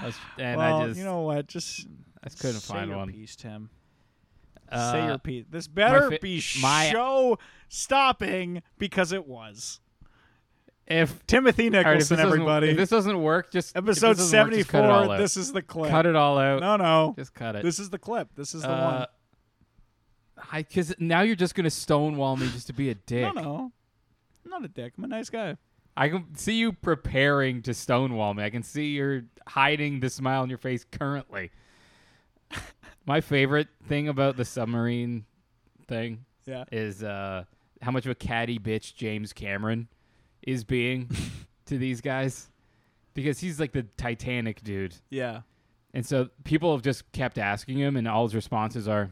I 0.00 0.06
was, 0.06 0.16
and 0.38 0.58
well, 0.58 0.80
I 0.80 0.86
just 0.88 0.98
you 0.98 1.04
know 1.04 1.20
what? 1.20 1.46
Just 1.46 1.86
I 2.24 2.28
just 2.28 2.40
couldn't 2.40 2.60
say 2.60 2.74
find 2.74 2.88
your 2.88 2.98
one. 2.98 3.12
Piece, 3.12 3.36
Tim. 3.36 3.70
Uh, 4.72 4.92
say 4.92 5.06
your 5.06 5.18
piece. 5.18 5.44
This 5.50 5.68
better 5.68 6.10
fa- 6.10 6.18
be 6.20 6.42
my- 6.60 6.90
show 6.90 7.38
stopping 7.68 8.62
because 8.78 9.12
it 9.12 9.26
was 9.26 9.80
If 10.90 11.24
Timothy 11.26 11.68
all 11.68 11.70
right, 11.84 12.00
if 12.00 12.10
Nicholson. 12.10 12.18
everybody, 12.20 12.70
if 12.70 12.76
this 12.76 12.90
doesn't 12.90 13.22
work, 13.22 13.52
just 13.52 13.76
episode 13.76 14.16
doesn't 14.16 14.38
work, 14.40 14.50
just 14.52 14.68
cut 14.68 14.84
it 14.84 14.90
all 14.90 14.96
seventy-four. 15.04 15.14
out. 15.14 15.18
This 15.18 15.36
is 15.36 15.52
the 15.52 15.62
clip. 15.62 15.90
cut 15.90 16.04
it 16.06 16.16
all 16.16 16.36
out. 16.36 16.60
No, 16.60 16.76
no. 16.76 17.14
Just 17.16 17.32
cut 17.32 17.54
it. 17.56 17.62
This 17.62 17.78
is 17.78 17.90
the 17.90 17.98
clip. 17.98 18.28
This 18.34 18.54
is 18.54 18.62
the 18.62 18.70
Uh, 18.70 18.90
one. 18.98 19.06
I 20.52 20.62
because 20.62 20.94
now 20.98 21.20
you're 21.20 21.36
just 21.36 21.54
gonna 21.54 21.70
stonewall 21.70 22.36
me 22.36 22.48
just 22.50 22.66
to 22.66 22.72
be 22.72 22.90
a 22.90 22.94
dick. 23.06 23.32
No, 23.34 23.40
no, 23.42 23.72
I'm 24.44 24.50
not 24.50 24.64
a 24.64 24.68
dick. 24.68 24.94
I'm 24.98 25.04
a 25.04 25.08
nice 25.08 25.30
guy. 25.30 25.56
I 25.96 26.08
can 26.08 26.34
see 26.36 26.54
you 26.54 26.72
preparing 26.72 27.62
to 27.62 27.74
stonewall 27.74 28.34
me. 28.34 28.42
I 28.42 28.50
can 28.50 28.62
see 28.62 28.86
you're 28.88 29.24
hiding 29.46 30.00
the 30.00 30.08
smile 30.10 30.42
on 30.42 30.48
your 30.48 30.58
face 30.58 30.84
currently. 30.90 31.50
My 33.06 33.20
favorite 33.20 33.68
thing 33.86 34.08
about 34.08 34.36
the 34.36 34.44
submarine 34.44 35.24
thing 35.88 36.24
Yeah. 36.46 36.64
is 36.72 37.02
uh, 37.02 37.44
how 37.82 37.90
much 37.90 38.06
of 38.06 38.10
a 38.12 38.14
catty 38.14 38.58
bitch 38.58 38.94
James 38.94 39.32
Cameron 39.32 39.88
is 40.42 40.64
being 40.64 41.08
to 41.66 41.78
these 41.78 42.00
guys 42.00 42.50
because 43.14 43.40
he's 43.40 43.60
like 43.60 43.72
the 43.72 43.84
Titanic 43.96 44.62
dude. 44.62 44.94
Yeah. 45.10 45.42
And 45.92 46.06
so 46.06 46.28
people 46.44 46.72
have 46.72 46.82
just 46.82 47.10
kept 47.12 47.38
asking 47.38 47.78
him, 47.78 47.96
and 47.96 48.06
all 48.06 48.24
his 48.24 48.34
responses 48.34 48.86
are, 48.86 49.10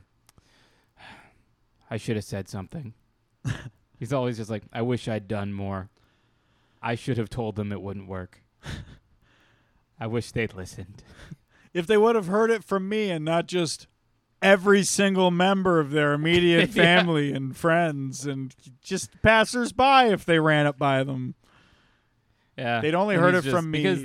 I 1.90 1.96
should 1.96 2.16
have 2.16 2.24
said 2.24 2.48
something. 2.48 2.94
He's 3.98 4.12
always 4.12 4.36
just 4.36 4.50
like, 4.50 4.62
I 4.72 4.82
wish 4.82 5.08
I'd 5.08 5.26
done 5.26 5.52
more. 5.52 5.88
I 6.80 6.94
should 6.94 7.18
have 7.18 7.30
told 7.30 7.56
them 7.56 7.72
it 7.72 7.82
wouldn't 7.82 8.06
work. 8.06 8.42
I 10.00 10.06
wish 10.06 10.30
they'd 10.30 10.54
listened. 10.54 11.02
If 11.74 11.86
they 11.86 11.96
would 11.96 12.14
have 12.14 12.28
heard 12.28 12.50
it 12.50 12.62
from 12.62 12.88
me 12.88 13.10
and 13.10 13.24
not 13.24 13.48
just 13.48 13.88
every 14.40 14.84
single 14.84 15.30
member 15.30 15.80
of 15.80 15.90
their 15.90 16.12
immediate 16.12 16.70
Yeah. 16.74 16.82
family 17.00 17.32
and 17.32 17.56
friends 17.56 18.26
and 18.26 18.54
just 18.82 19.10
passersby 19.22 20.10
if 20.12 20.24
they 20.24 20.38
ran 20.38 20.66
up 20.66 20.78
by 20.78 21.02
them. 21.04 21.34
Yeah. 22.56 22.80
They'd 22.80 22.94
only 22.94 23.14
And 23.16 23.24
heard 23.24 23.34
it 23.34 23.42
just- 23.44 23.54
from 23.54 23.70
me, 23.70 23.82
Because 23.82 24.04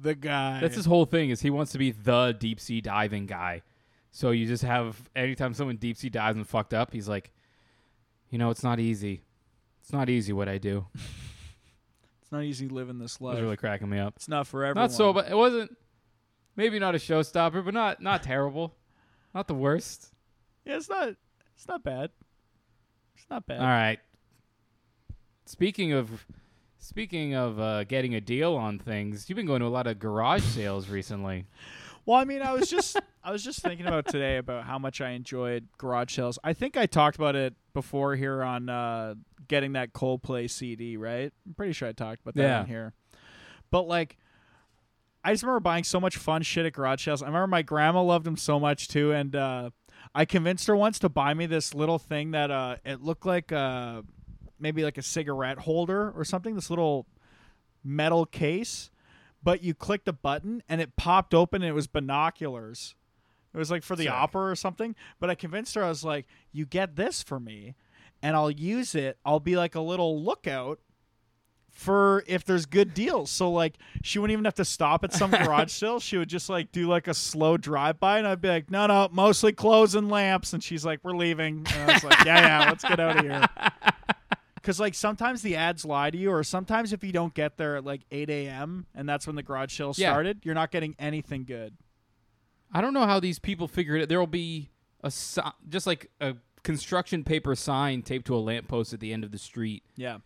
the 0.00 0.14
guy. 0.14 0.60
that's 0.60 0.74
his 0.76 0.86
whole 0.86 1.04
thing 1.06 1.30
is 1.30 1.40
he 1.42 1.50
wants 1.50 1.72
to 1.72 1.78
be 1.78 1.90
the 1.92 2.36
deep 2.38 2.58
sea 2.60 2.80
diving 2.80 3.26
guy. 3.26 3.62
So 4.10 4.30
you 4.30 4.46
just 4.46 4.62
have 4.64 5.00
anytime 5.16 5.54
someone 5.54 5.76
deep 5.76 5.96
sea 5.96 6.10
dives 6.10 6.36
and 6.36 6.46
fucked 6.46 6.74
up, 6.74 6.92
he's 6.92 7.08
like, 7.08 7.32
you 8.30 8.38
know, 8.38 8.50
it's 8.50 8.62
not 8.62 8.78
easy. 8.80 9.22
It's 9.80 9.92
not 9.92 10.08
easy 10.10 10.32
what 10.32 10.48
I 10.48 10.58
do. 10.58 10.86
it's 12.22 12.30
not 12.32 12.42
easy 12.42 12.68
living 12.68 12.98
this 12.98 13.20
life. 13.20 13.34
It's 13.36 13.42
really 13.42 13.56
cracking 13.56 13.88
me 13.88 13.98
up. 13.98 14.14
it's 14.16 14.28
not 14.28 14.46
for 14.46 14.64
everyone. 14.64 14.82
Not 14.84 14.92
so, 14.92 15.12
but 15.12 15.30
it 15.30 15.36
wasn't. 15.36 15.76
Maybe 16.56 16.78
not 16.78 16.94
a 16.94 16.98
showstopper, 16.98 17.64
but 17.64 17.72
not 17.74 18.02
not 18.02 18.22
terrible. 18.22 18.74
Not 19.34 19.48
the 19.48 19.54
worst. 19.54 20.12
yeah, 20.64 20.76
it's 20.76 20.88
not. 20.88 21.08
It's 21.56 21.68
not 21.68 21.82
bad. 21.82 22.10
It's 23.16 23.26
not 23.30 23.46
bad. 23.46 23.60
All 23.60 23.66
right. 23.66 23.98
Speaking 25.46 25.92
of 25.92 26.26
speaking 26.78 27.34
of 27.34 27.60
uh, 27.60 27.84
getting 27.84 28.14
a 28.14 28.20
deal 28.20 28.54
on 28.54 28.78
things, 28.78 29.28
you've 29.28 29.36
been 29.36 29.46
going 29.46 29.60
to 29.60 29.66
a 29.66 29.68
lot 29.68 29.86
of 29.86 29.98
garage 29.98 30.42
sales 30.44 30.88
recently. 30.88 31.46
Well, 32.04 32.18
I 32.18 32.24
mean, 32.24 32.42
I 32.42 32.52
was 32.52 32.68
just 32.68 33.00
I 33.22 33.30
was 33.30 33.44
just 33.44 33.60
thinking 33.62 33.86
about 33.86 34.06
today 34.08 34.38
about 34.38 34.64
how 34.64 34.76
much 34.76 35.00
I 35.00 35.10
enjoyed 35.10 35.68
garage 35.78 36.12
sales. 36.16 36.36
I 36.42 36.52
think 36.52 36.76
I 36.76 36.86
talked 36.86 37.14
about 37.14 37.36
it 37.36 37.54
before 37.74 38.16
here 38.16 38.42
on 38.42 38.68
uh, 38.68 39.14
getting 39.46 39.74
that 39.74 39.92
Coldplay 39.92 40.50
CD, 40.50 40.96
right? 40.96 41.32
I'm 41.46 41.54
pretty 41.54 41.72
sure 41.74 41.88
I 41.88 41.92
talked 41.92 42.22
about 42.22 42.34
that 42.34 42.42
Yeah. 42.42 42.58
on 42.62 42.66
here. 42.66 42.92
But 43.70 43.82
like, 43.82 44.18
I 45.24 45.32
just 45.32 45.42
remember 45.42 45.60
buying 45.60 45.84
so 45.84 46.00
much 46.00 46.16
fun 46.16 46.42
shit 46.42 46.66
at 46.66 46.72
garage 46.72 47.04
sales. 47.04 47.22
I 47.22 47.26
remember 47.26 47.46
my 47.46 47.62
grandma 47.62 48.02
loved 48.02 48.24
them 48.24 48.36
so 48.36 48.58
much 48.58 48.88
too, 48.88 49.12
and 49.12 49.36
uh, 49.36 49.70
I 50.14 50.24
convinced 50.24 50.66
her 50.66 50.76
once 50.76 50.98
to 51.00 51.08
buy 51.08 51.32
me 51.34 51.46
this 51.46 51.74
little 51.74 51.98
thing 51.98 52.32
that 52.32 52.50
uh, 52.50 52.76
it 52.84 53.02
looked 53.02 53.24
like 53.24 53.52
uh, 53.52 54.02
maybe 54.58 54.82
like 54.82 54.98
a 54.98 55.02
cigarette 55.02 55.58
holder 55.58 56.10
or 56.16 56.24
something. 56.24 56.54
This 56.54 56.70
little 56.70 57.06
metal 57.84 58.26
case, 58.26 58.90
but 59.42 59.62
you 59.62 59.74
clicked 59.74 60.08
a 60.08 60.12
button 60.12 60.62
and 60.68 60.80
it 60.80 60.96
popped 60.96 61.34
open 61.34 61.62
and 61.62 61.70
it 61.70 61.74
was 61.74 61.86
binoculars. 61.86 62.94
It 63.54 63.58
was 63.58 63.70
like 63.70 63.82
for 63.82 63.96
the 63.96 64.04
Sick. 64.04 64.12
opera 64.12 64.50
or 64.50 64.56
something. 64.56 64.96
But 65.20 65.30
I 65.30 65.34
convinced 65.34 65.74
her 65.74 65.84
I 65.84 65.88
was 65.88 66.04
like, 66.04 66.26
"You 66.52 66.64
get 66.66 66.96
this 66.96 67.22
for 67.22 67.38
me, 67.38 67.74
and 68.22 68.34
I'll 68.34 68.50
use 68.50 68.94
it. 68.94 69.18
I'll 69.24 69.40
be 69.40 69.56
like 69.56 69.74
a 69.74 69.80
little 69.80 70.22
lookout." 70.22 70.80
For 71.74 72.22
if 72.26 72.44
there's 72.44 72.66
good 72.66 72.92
deals, 72.94 73.30
so 73.30 73.50
like 73.50 73.76
she 74.02 74.18
wouldn't 74.18 74.32
even 74.32 74.44
have 74.44 74.54
to 74.56 74.64
stop 74.64 75.02
at 75.04 75.12
some 75.12 75.30
garage 75.44 75.72
sale. 75.72 75.98
She 76.00 76.18
would 76.18 76.28
just 76.28 76.48
like 76.50 76.70
do 76.70 76.86
like 76.86 77.08
a 77.08 77.14
slow 77.14 77.56
drive 77.56 77.98
by, 77.98 78.18
and 78.18 78.26
I'd 78.28 78.40
be 78.42 78.48
like, 78.48 78.70
"No, 78.70 78.86
no, 78.86 79.08
mostly 79.10 79.52
clothes 79.52 79.94
and 79.94 80.08
lamps." 80.10 80.52
And 80.52 80.62
she's 80.62 80.84
like, 80.84 81.00
"We're 81.02 81.16
leaving." 81.16 81.66
And 81.74 81.90
I 81.90 81.94
was 81.94 82.04
like, 82.04 82.24
"Yeah, 82.24 82.40
yeah, 82.40 82.68
let's 82.68 82.84
get 82.84 83.00
out 83.00 83.16
of 83.18 83.24
here." 83.24 83.44
Because 84.54 84.78
like 84.78 84.94
sometimes 84.94 85.42
the 85.42 85.56
ads 85.56 85.84
lie 85.84 86.10
to 86.10 86.16
you, 86.16 86.30
or 86.30 86.44
sometimes 86.44 86.92
if 86.92 87.02
you 87.02 87.10
don't 87.10 87.34
get 87.34 87.56
there 87.56 87.74
at 87.78 87.84
like 87.84 88.02
8 88.12 88.30
a.m. 88.30 88.86
and 88.94 89.08
that's 89.08 89.26
when 89.26 89.34
the 89.34 89.42
garage 89.42 89.76
sale 89.76 89.92
Yeah. 89.96 90.12
started, 90.12 90.42
you're 90.44 90.54
not 90.54 90.70
getting 90.70 90.94
anything 91.00 91.42
good. 91.42 91.76
I 92.72 92.80
don't 92.80 92.94
know 92.94 93.04
how 93.06 93.18
these 93.18 93.40
people 93.40 93.66
figured 93.66 94.02
it. 94.02 94.08
There 94.08 94.20
will 94.20 94.28
be 94.28 94.70
a 95.02 95.10
just 95.68 95.88
like 95.88 96.12
a 96.20 96.36
construction 96.62 97.24
paper 97.24 97.56
sign 97.56 98.02
taped 98.02 98.28
to 98.28 98.36
a 98.36 98.38
lamppost 98.38 98.92
at 98.92 99.00
the 99.00 99.12
end 99.12 99.24
of 99.24 99.32
the 99.32 99.38
street, 99.38 99.82
Yeah, 99.96 100.18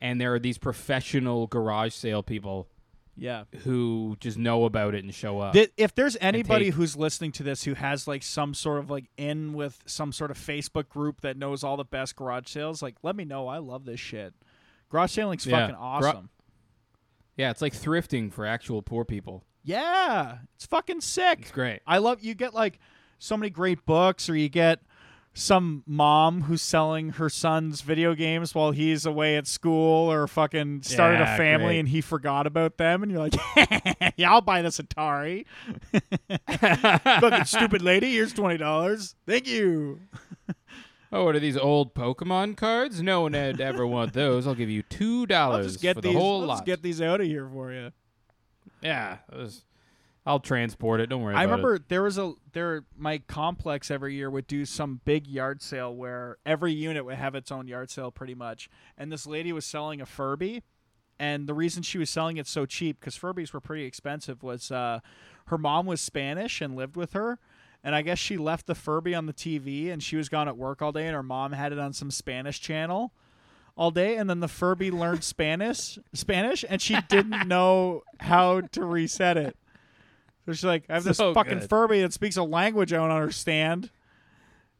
and 0.00 0.20
there 0.20 0.34
are 0.34 0.38
these 0.38 0.58
professional 0.58 1.46
garage 1.46 1.94
sale 1.94 2.22
people 2.22 2.68
yeah. 3.16 3.44
who 3.62 4.16
just 4.20 4.36
know 4.36 4.64
about 4.64 4.94
it 4.94 5.04
and 5.04 5.14
show 5.14 5.38
up. 5.40 5.52
Th- 5.54 5.70
if 5.76 5.94
there's 5.94 6.16
anybody 6.20 6.66
take- 6.66 6.74
who's 6.74 6.96
listening 6.96 7.32
to 7.32 7.42
this 7.42 7.62
who 7.64 7.74
has 7.74 8.06
like 8.08 8.22
some 8.22 8.54
sort 8.54 8.78
of 8.80 8.90
like 8.90 9.06
in 9.16 9.52
with 9.54 9.82
some 9.86 10.12
sort 10.12 10.30
of 10.30 10.38
Facebook 10.38 10.88
group 10.88 11.20
that 11.22 11.36
knows 11.36 11.62
all 11.64 11.76
the 11.76 11.84
best 11.84 12.16
garage 12.16 12.48
sales, 12.48 12.82
like 12.82 12.96
let 13.02 13.16
me 13.16 13.24
know. 13.24 13.46
I 13.48 13.58
love 13.58 13.84
this 13.84 14.00
shit. 14.00 14.34
Garage 14.90 15.12
saling's 15.12 15.46
Yeah. 15.46 15.60
fucking 15.60 15.76
awesome. 15.76 16.28
yeah, 17.36 17.50
it's 17.50 17.62
like 17.62 17.72
thrifting 17.72 18.32
for 18.32 18.46
actual 18.46 18.82
poor 18.82 19.04
people. 19.04 19.44
yeah, 19.64 20.38
it's 20.54 20.66
fucking 20.66 21.00
sick. 21.00 21.38
It's 21.42 21.50
great. 21.50 21.80
I 21.86 21.98
love 21.98 22.22
you 22.22 22.34
get 22.34 22.52
like 22.54 22.78
so 23.18 23.36
many 23.36 23.48
great 23.50 23.86
books, 23.86 24.28
or 24.28 24.36
you 24.36 24.48
get 24.48 24.80
some 25.36 25.82
mom 25.86 26.42
who's 26.42 26.62
selling 26.62 27.10
her 27.10 27.28
son's 27.28 27.80
video 27.80 28.14
games 28.14 28.54
while 28.54 28.70
he's 28.70 29.04
away 29.04 29.36
at 29.36 29.46
school, 29.46 30.10
or 30.10 30.26
fucking 30.28 30.82
started 30.82 31.18
Yeah, 31.18 31.34
a 31.34 31.36
family 31.36 31.66
great. 31.66 31.78
and 31.80 31.88
he 31.88 32.00
forgot 32.00 32.46
about 32.46 32.76
them, 32.78 33.02
and 33.02 33.10
you're 33.12 33.20
like, 33.20 33.34
yeah, 34.16 34.32
I'll 34.32 34.40
buy 34.40 34.62
this 34.62 34.78
Atari. 34.78 35.44
fucking 37.20 37.44
stupid 37.44 37.82
lady, 37.82 38.12
here's 38.12 38.32
twenty 38.32 38.56
dollars. 38.56 39.14
Thank 39.26 39.46
you. 39.48 40.00
Oh, 41.12 41.24
what 41.24 41.36
are 41.36 41.40
these 41.40 41.56
old 41.56 41.94
Pokemon 41.94 42.56
cards? 42.56 43.00
No 43.00 43.20
one 43.22 43.32
would 43.32 43.60
ever 43.60 43.86
want 43.86 44.12
those. 44.14 44.46
I'll 44.48 44.54
give 44.56 44.68
you 44.70 44.82
two 44.82 45.20
I'll 45.20 45.26
dollars 45.26 45.66
just 45.74 45.82
get 45.82 45.94
for 45.96 46.00
these. 46.00 46.12
the 46.12 46.18
whole 46.18 46.40
I'll 46.42 46.48
lot. 46.48 46.66
get 46.66 46.82
these 46.82 47.00
out 47.00 47.20
of 47.20 47.26
here 47.26 47.48
for 47.52 47.72
you. 47.72 47.92
yeah, 48.82 49.18
was- 49.32 49.62
I'll 50.26 50.40
transport 50.40 51.00
it. 51.00 51.08
Don't 51.08 51.22
worry. 51.22 51.34
I 51.34 51.42
remember 51.42 51.74
It. 51.74 51.88
there 51.88 52.02
was 52.02 52.16
a 52.16 52.32
there 52.52 52.84
my 52.96 53.18
complex 53.18 53.90
every 53.90 54.14
year 54.14 54.30
would 54.30 54.46
do 54.46 54.64
some 54.64 55.00
big 55.04 55.26
yard 55.26 55.60
sale 55.60 55.94
where 55.94 56.38
every 56.46 56.72
unit 56.72 57.04
would 57.04 57.16
have 57.16 57.34
its 57.34 57.52
own 57.52 57.68
yard 57.68 57.90
sale 57.90 58.10
pretty 58.10 58.34
much. 58.34 58.70
And 58.96 59.12
this 59.12 59.26
lady 59.26 59.52
was 59.52 59.66
selling 59.66 60.00
a 60.00 60.06
Furby, 60.06 60.62
and 61.18 61.46
the 61.46 61.52
reason 61.54 61.82
she 61.82 61.98
was 61.98 62.08
selling 62.08 62.38
it 62.38 62.46
so 62.46 62.64
cheap 62.64 63.00
because 63.00 63.18
Furbies 63.18 63.52
were 63.52 63.60
pretty 63.60 63.84
expensive 63.84 64.42
was 64.42 64.70
uh, 64.70 65.00
her 65.48 65.58
mom 65.58 65.84
was 65.84 66.00
Spanish 66.00 66.60
and 66.62 66.74
lived 66.74 66.96
with 66.96 67.12
her. 67.12 67.38
And 67.86 67.94
I 67.94 68.00
guess 68.00 68.18
she 68.18 68.38
left 68.38 68.66
the 68.66 68.74
Furby 68.74 69.14
on 69.14 69.26
the 69.26 69.34
TV 69.34 69.92
and 69.92 70.02
she 70.02 70.16
was 70.16 70.30
gone 70.30 70.48
at 70.48 70.56
work 70.56 70.80
all 70.80 70.90
day 70.90 71.06
and 71.06 71.14
her 71.14 71.22
mom 71.22 71.52
had 71.52 71.70
it 71.70 71.78
on 71.78 71.92
some 71.92 72.10
Spanish 72.10 72.58
channel 72.58 73.12
all 73.76 73.90
day 73.90 74.16
and 74.16 74.30
then 74.30 74.40
the 74.40 74.48
Furby 74.48 74.90
learned 74.90 75.22
Spanish 75.24 75.98
Spanish 76.14 76.64
and 76.66 76.80
she 76.80 76.96
didn't 77.10 77.46
know 77.46 78.02
how 78.20 78.62
to 78.72 78.86
reset 78.86 79.36
it. 79.36 79.54
So 80.46 80.52
she's 80.52 80.64
like, 80.64 80.84
I 80.88 80.94
have 80.94 81.04
this 81.04 81.16
So 81.16 81.32
fucking 81.34 81.60
good. 81.60 81.68
Furby 81.68 82.02
that 82.02 82.12
speaks 82.12 82.36
a 82.36 82.42
language 82.42 82.92
I 82.92 82.96
don't 82.96 83.10
understand. 83.10 83.90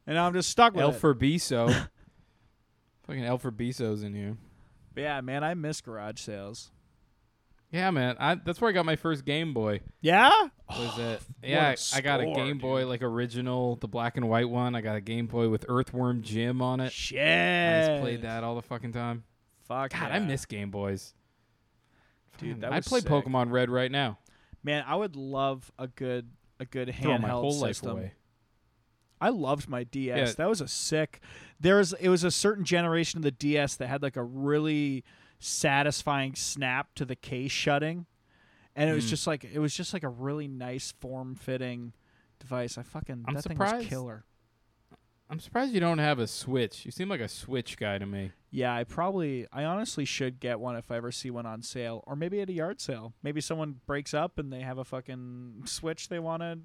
And 0.06 0.16
now 0.16 0.26
I'm 0.26 0.34
just 0.34 0.50
stuck 0.50 0.74
with 0.74 0.82
El 0.82 0.90
it. 0.90 1.00
Furbiso. 1.00 1.68
Fucking 3.06 3.24
El 3.24 3.38
Furbiso's 3.38 4.02
in 4.02 4.14
here. 4.14 4.36
But 4.94 5.00
yeah, 5.02 5.20
man, 5.22 5.42
I 5.42 5.54
miss 5.54 5.80
garage 5.80 6.20
sales. 6.20 6.70
Yeah, 7.70 7.90
man. 7.90 8.16
I, 8.20 8.36
that's 8.36 8.60
where 8.60 8.68
I 8.70 8.72
got 8.72 8.86
my 8.86 8.94
first 8.96 9.24
Game 9.24 9.52
Boy. 9.52 9.80
Yeah? 10.00 10.30
Was 10.70 10.98
it? 10.98 11.20
Yeah, 11.42 11.74
I 11.94 12.00
got 12.00 12.20
a 12.20 12.26
Game 12.26 12.58
Boy 12.58 12.86
like 12.86 13.02
original, 13.02 13.76
the 13.76 13.88
black 13.88 14.16
and 14.16 14.28
white 14.28 14.48
one. 14.48 14.74
I 14.74 14.80
got 14.80 14.96
a 14.96 15.00
Game 15.00 15.26
Boy 15.26 15.48
with 15.48 15.64
Earthworm 15.68 16.22
Jim 16.22 16.62
on 16.62 16.80
it. 16.80 16.92
Shit. 16.92 17.18
I 17.18 17.86
just 17.88 18.00
played 18.02 18.22
that 18.22 18.44
all 18.44 18.54
the 18.54 18.62
fucking 18.62 18.92
time. 18.92 19.24
Fuck 19.66 19.90
God, 19.92 20.08
yeah. 20.08 20.14
I 20.14 20.18
miss 20.20 20.44
Game 20.46 20.70
Boys. 20.70 21.14
Dude, 22.38 22.50
Fucking- 22.50 22.60
that 22.60 22.72
I'd 22.72 22.76
was 22.76 22.88
play 22.88 23.00
sick. 23.00 23.10
Pokemon 23.10 23.50
Red 23.50 23.70
right 23.70 23.90
now. 23.90 24.18
Man, 24.64 24.82
I 24.86 24.96
would 24.96 25.14
love 25.14 25.70
a 25.78 25.86
good 25.86 26.30
a 26.58 26.64
good 26.64 26.88
handheld 26.88 27.20
my 27.20 27.28
whole 27.28 27.54
life 27.58 27.76
system. 27.76 27.90
away. 27.92 28.12
I 29.20 29.28
loved 29.28 29.68
my 29.68 29.84
DS. 29.84 30.16
Yeah. 30.30 30.32
That 30.36 30.48
was 30.48 30.60
a 30.60 30.68
sick. 30.68 31.20
There 31.60 31.76
was 31.76 31.92
it 31.94 32.08
was 32.08 32.24
a 32.24 32.30
certain 32.30 32.64
generation 32.64 33.18
of 33.18 33.22
the 33.22 33.30
DS 33.30 33.76
that 33.76 33.86
had 33.88 34.02
like 34.02 34.16
a 34.16 34.22
really 34.22 35.04
satisfying 35.38 36.34
snap 36.34 36.94
to 36.94 37.04
the 37.04 37.16
case 37.16 37.52
shutting, 37.52 38.06
and 38.74 38.88
it 38.90 38.94
was 38.94 39.06
Mm. 39.06 39.10
just 39.10 39.26
like 39.26 39.44
it 39.44 39.58
was 39.58 39.74
just 39.74 39.92
like 39.92 40.02
a 40.02 40.08
really 40.08 40.48
nice 40.48 40.92
form 40.92 41.34
fitting 41.34 41.92
device. 42.40 42.76
I 42.78 42.82
fucking 42.82 43.24
I'm 43.28 43.34
that 43.34 43.44
thing 43.44 43.58
was 43.58 43.68
surprised. 43.68 43.88
killer. 43.88 44.24
I'm 45.34 45.40
surprised 45.40 45.72
you 45.74 45.80
don't 45.80 45.98
have 45.98 46.20
a 46.20 46.28
Switch. 46.28 46.84
You 46.84 46.92
seem 46.92 47.08
like 47.08 47.20
a 47.20 47.26
Switch 47.26 47.76
guy 47.76 47.98
to 47.98 48.06
me. 48.06 48.30
Yeah, 48.52 48.72
I 48.72 48.84
probably 48.84 49.48
I 49.52 49.64
honestly 49.64 50.04
should 50.04 50.38
get 50.38 50.60
one 50.60 50.76
if 50.76 50.92
I 50.92 50.96
ever 50.96 51.10
see 51.10 51.28
one 51.28 51.44
on 51.44 51.60
sale, 51.60 52.04
or 52.06 52.14
maybe 52.14 52.40
at 52.40 52.48
a 52.48 52.52
yard 52.52 52.80
sale. 52.80 53.14
Maybe 53.20 53.40
someone 53.40 53.80
breaks 53.84 54.14
up 54.14 54.38
and 54.38 54.52
they 54.52 54.60
have 54.60 54.78
a 54.78 54.84
fucking 54.84 55.62
Switch 55.64 56.08
they 56.08 56.20
want 56.20 56.42
to. 56.42 56.58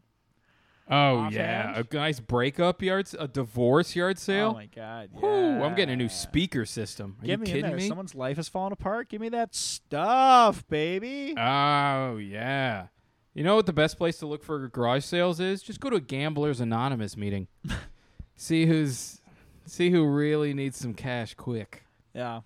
Oh 0.87 1.17
Offhand? 1.17 1.33
yeah, 1.33 1.81
a 1.91 1.95
nice 1.95 2.19
breakup 2.19 2.83
yard, 2.83 3.07
s- 3.07 3.15
a 3.17 3.27
divorce 3.27 3.95
yard 3.95 4.17
oh 4.17 4.21
sale. 4.21 4.49
Oh 4.49 4.53
my 4.53 4.67
god! 4.67 5.09
Whew, 5.13 5.27
I'm 5.63 5.73
getting 5.73 5.93
a 5.93 5.97
new 5.97 6.09
speaker 6.09 6.63
system. 6.63 7.17
Are 7.23 7.25
Get 7.25 7.31
you 7.31 7.37
me 7.39 7.41
in 7.49 7.55
kidding 7.55 7.69
there. 7.71 7.77
me? 7.77 7.87
Someone's 7.87 8.13
life 8.13 8.37
is 8.37 8.47
falling 8.47 8.71
apart. 8.73 9.09
Give 9.09 9.19
me 9.21 9.29
that 9.29 9.55
stuff, 9.55 10.67
baby. 10.67 11.33
Oh 11.35 12.17
yeah. 12.17 12.87
You 13.33 13.43
know 13.43 13.55
what 13.55 13.65
the 13.67 13.73
best 13.73 13.97
place 13.97 14.17
to 14.17 14.27
look 14.27 14.43
for 14.43 14.67
garage 14.67 15.05
sales 15.05 15.39
is? 15.39 15.63
Just 15.63 15.79
go 15.79 15.89
to 15.89 15.95
a 15.95 16.01
Gamblers 16.01 16.59
Anonymous 16.59 17.17
meeting. 17.17 17.47
see 18.41 18.65
who's 18.65 19.19
see 19.65 19.91
who 19.91 20.05
really 20.07 20.53
needs 20.53 20.77
some 20.77 20.93
cash 20.93 21.33
quick. 21.35 21.83
yeah. 22.13 22.39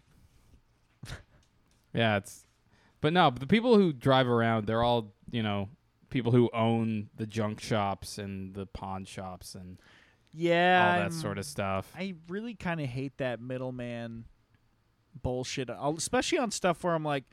Yeah, 1.93 2.17
it's 2.17 2.45
but 3.01 3.13
no, 3.13 3.29
but 3.29 3.39
the 3.39 3.47
people 3.47 3.77
who 3.77 3.93
drive 3.93 4.27
around, 4.27 4.65
they're 4.65 4.81
all, 4.81 5.13
you 5.29 5.43
know, 5.43 5.69
people 6.09 6.31
who 6.31 6.49
own 6.53 7.09
the 7.15 7.27
junk 7.27 7.59
shops 7.59 8.17
and 8.17 8.53
the 8.55 8.65
pawn 8.65 9.05
shops 9.05 9.53
and 9.55 9.77
Yeah. 10.33 10.83
all 10.87 10.93
that 10.95 11.01
I'm- 11.03 11.11
sort 11.11 11.37
of 11.37 11.45
stuff. 11.45 11.91
I 11.95 12.15
really 12.27 12.55
kind 12.55 12.79
of 12.81 12.87
hate 12.87 13.17
that 13.17 13.39
middleman 13.41 14.25
bullshit, 15.21 15.69
I'll- 15.69 15.95
especially 15.97 16.39
on 16.39 16.49
stuff 16.51 16.83
where 16.83 16.95
I'm 16.95 17.03
like, 17.03 17.25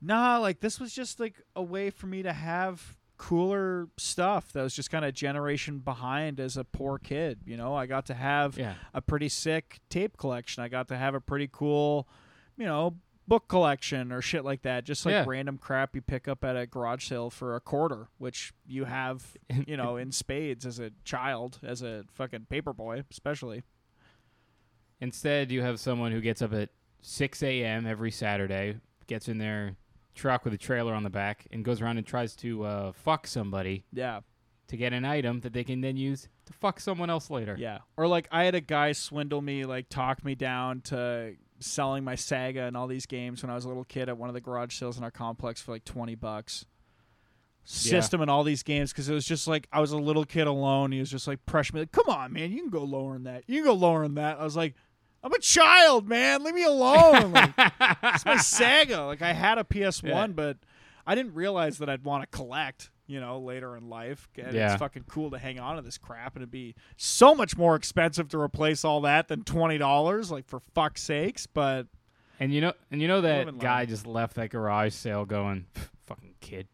nah, 0.00 0.38
like 0.38 0.60
this 0.60 0.80
was 0.80 0.94
just 0.94 1.20
like 1.20 1.42
a 1.54 1.62
way 1.62 1.90
for 1.90 2.06
me 2.06 2.22
to 2.22 2.32
have 2.32 2.96
cooler 3.20 3.86
stuff 3.98 4.50
that 4.54 4.62
was 4.62 4.72
just 4.72 4.90
kind 4.90 5.04
of 5.04 5.12
generation 5.12 5.78
behind 5.78 6.40
as 6.40 6.56
a 6.56 6.64
poor 6.64 6.98
kid. 6.98 7.38
You 7.44 7.54
know, 7.58 7.74
I 7.74 7.84
got 7.84 8.06
to 8.06 8.14
have 8.14 8.56
yeah. 8.56 8.74
a 8.94 9.02
pretty 9.02 9.28
sick 9.28 9.78
tape 9.90 10.16
collection. 10.16 10.62
I 10.62 10.68
got 10.68 10.88
to 10.88 10.96
have 10.96 11.14
a 11.14 11.20
pretty 11.20 11.46
cool, 11.52 12.08
you 12.56 12.64
know, 12.64 12.96
book 13.28 13.46
collection 13.46 14.10
or 14.10 14.22
shit 14.22 14.42
like 14.42 14.62
that. 14.62 14.84
Just 14.84 15.04
like 15.04 15.12
Yeah. 15.12 15.24
random 15.26 15.58
crap 15.58 15.94
you 15.94 16.00
pick 16.00 16.28
up 16.28 16.42
at 16.44 16.56
a 16.56 16.66
garage 16.66 17.06
sale 17.06 17.28
for 17.28 17.54
a 17.54 17.60
quarter, 17.60 18.08
which 18.16 18.54
you 18.66 18.86
have, 18.86 19.36
you 19.66 19.76
know, 19.76 19.98
in 19.98 20.12
spades 20.12 20.64
as 20.64 20.78
a 20.78 20.90
child, 21.04 21.58
as 21.62 21.82
a 21.82 22.06
fucking 22.14 22.46
paper 22.48 22.72
boy, 22.72 23.04
especially. 23.10 23.64
Instead, 24.98 25.52
you 25.52 25.60
have 25.60 25.78
someone 25.78 26.10
who 26.10 26.22
gets 26.22 26.40
up 26.40 26.54
at 26.54 26.70
6 27.02 27.42
a.m. 27.42 27.86
every 27.86 28.10
Saturday, 28.10 28.76
gets 29.06 29.28
in 29.28 29.36
their 29.36 29.76
truck 30.14 30.44
with 30.44 30.54
a 30.54 30.58
trailer 30.58 30.94
on 30.94 31.02
the 31.02 31.10
back, 31.10 31.46
and 31.50 31.64
goes 31.64 31.80
around 31.80 31.98
and 31.98 32.06
tries 32.06 32.34
to 32.36 32.64
uh, 32.64 32.92
fuck 32.92 33.26
somebody 33.26 33.84
Yeah. 33.92 34.20
to 34.68 34.76
get 34.76 34.92
an 34.92 35.04
item 35.04 35.40
that 35.40 35.52
they 35.52 35.64
can 35.64 35.80
then 35.80 35.96
use 35.96 36.28
to 36.46 36.52
fuck 36.52 36.80
someone 36.80 37.10
else 37.10 37.30
later. 37.30 37.56
Yeah. 37.58 37.78
Or 37.96 38.06
like 38.06 38.28
I 38.30 38.44
had 38.44 38.54
a 38.54 38.60
guy 38.60 38.92
swindle 38.92 39.40
me, 39.42 39.64
like 39.64 39.88
talk 39.88 40.24
me 40.24 40.34
down 40.34 40.80
to 40.82 41.34
selling 41.60 42.04
my 42.04 42.14
Sega 42.16 42.66
and 42.68 42.76
all 42.76 42.86
these 42.86 43.06
games 43.06 43.42
when 43.42 43.50
I 43.50 43.54
was 43.54 43.64
a 43.64 43.68
little 43.68 43.84
kid 43.84 44.08
at 44.08 44.16
one 44.16 44.28
of 44.30 44.34
the 44.34 44.40
garage 44.40 44.74
sales 44.74 44.96
in 44.98 45.04
our 45.04 45.10
complex 45.10 45.60
for 45.60 45.72
like 45.72 45.84
20 45.84 46.14
bucks. 46.14 46.64
System 47.62 48.20
and 48.22 48.30
all 48.30 48.42
these 48.42 48.62
games 48.64 48.90
because 48.90 49.08
it 49.08 49.14
was 49.14 49.24
just 49.26 49.46
like 49.46 49.68
I 49.70 49.80
was 49.80 49.92
a 49.92 49.98
little 49.98 50.24
kid 50.24 50.46
alone. 50.48 50.90
He 50.92 50.98
was 50.98 51.10
just 51.10 51.28
like 51.28 51.44
pressure 51.46 51.74
me 51.74 51.80
like, 51.80 51.92
"Come 51.92 52.08
on, 52.08 52.32
man, 52.32 52.50
you 52.50 52.62
can 52.62 52.70
go 52.70 52.82
lower 52.82 53.12
than 53.12 53.24
that. 53.24 53.44
You 53.46 53.58
can 53.58 53.66
go 53.66 53.74
lower 53.74 54.02
than 54.02 54.14
that." 54.14 54.40
I 54.40 54.44
was 54.44 54.56
like, 54.56 54.74
"I'm 55.22 55.32
a 55.32 55.38
child, 55.38 56.08
man. 56.08 56.42
Leave 56.44 56.54
me 56.54 56.64
alone." 56.64 57.32
Like, 57.32 57.52
it's 57.58 58.24
my 58.24 58.36
Sega. 58.36 59.06
Like 59.06 59.22
I 59.22 59.32
had 59.32 59.58
a 59.58 59.64
PS1, 59.64 60.08
Yeah. 60.08 60.26
but 60.28 60.56
I 61.06 61.14
didn't 61.14 61.34
realize 61.34 61.78
that 61.78 61.88
I'd 61.90 62.04
want 62.04 62.22
to 62.30 62.36
collect. 62.36 62.90
You 63.06 63.18
know, 63.18 63.40
later 63.40 63.76
in 63.76 63.88
life, 63.88 64.28
and 64.38 64.54
Yeah. 64.54 64.70
it's 64.72 64.78
fucking 64.78 65.02
cool 65.08 65.32
to 65.32 65.38
hang 65.38 65.58
on 65.58 65.74
to 65.74 65.82
this 65.82 65.98
crap, 65.98 66.36
and 66.36 66.42
it'd 66.42 66.50
be 66.52 66.76
so 66.96 67.34
much 67.34 67.56
more 67.56 67.74
expensive 67.74 68.28
to 68.28 68.38
replace 68.38 68.84
all 68.84 69.00
that 69.00 69.26
than 69.26 69.42
twenty 69.42 69.78
dollars. 69.78 70.30
Like 70.30 70.46
for 70.46 70.60
fuck's 70.60 71.02
sakes, 71.02 71.44
but 71.48 71.88
And 72.38 72.54
you 72.54 72.60
know, 72.60 72.72
and 72.92 73.02
you 73.02 73.08
know 73.08 73.20
that 73.22 73.58
guy 73.58 73.84
just 73.84 74.06
left 74.06 74.36
that 74.36 74.50
garage 74.50 74.92
sale 74.94 75.24
going, 75.24 75.66
"Fucking 76.06 76.36
kid." 76.40 76.68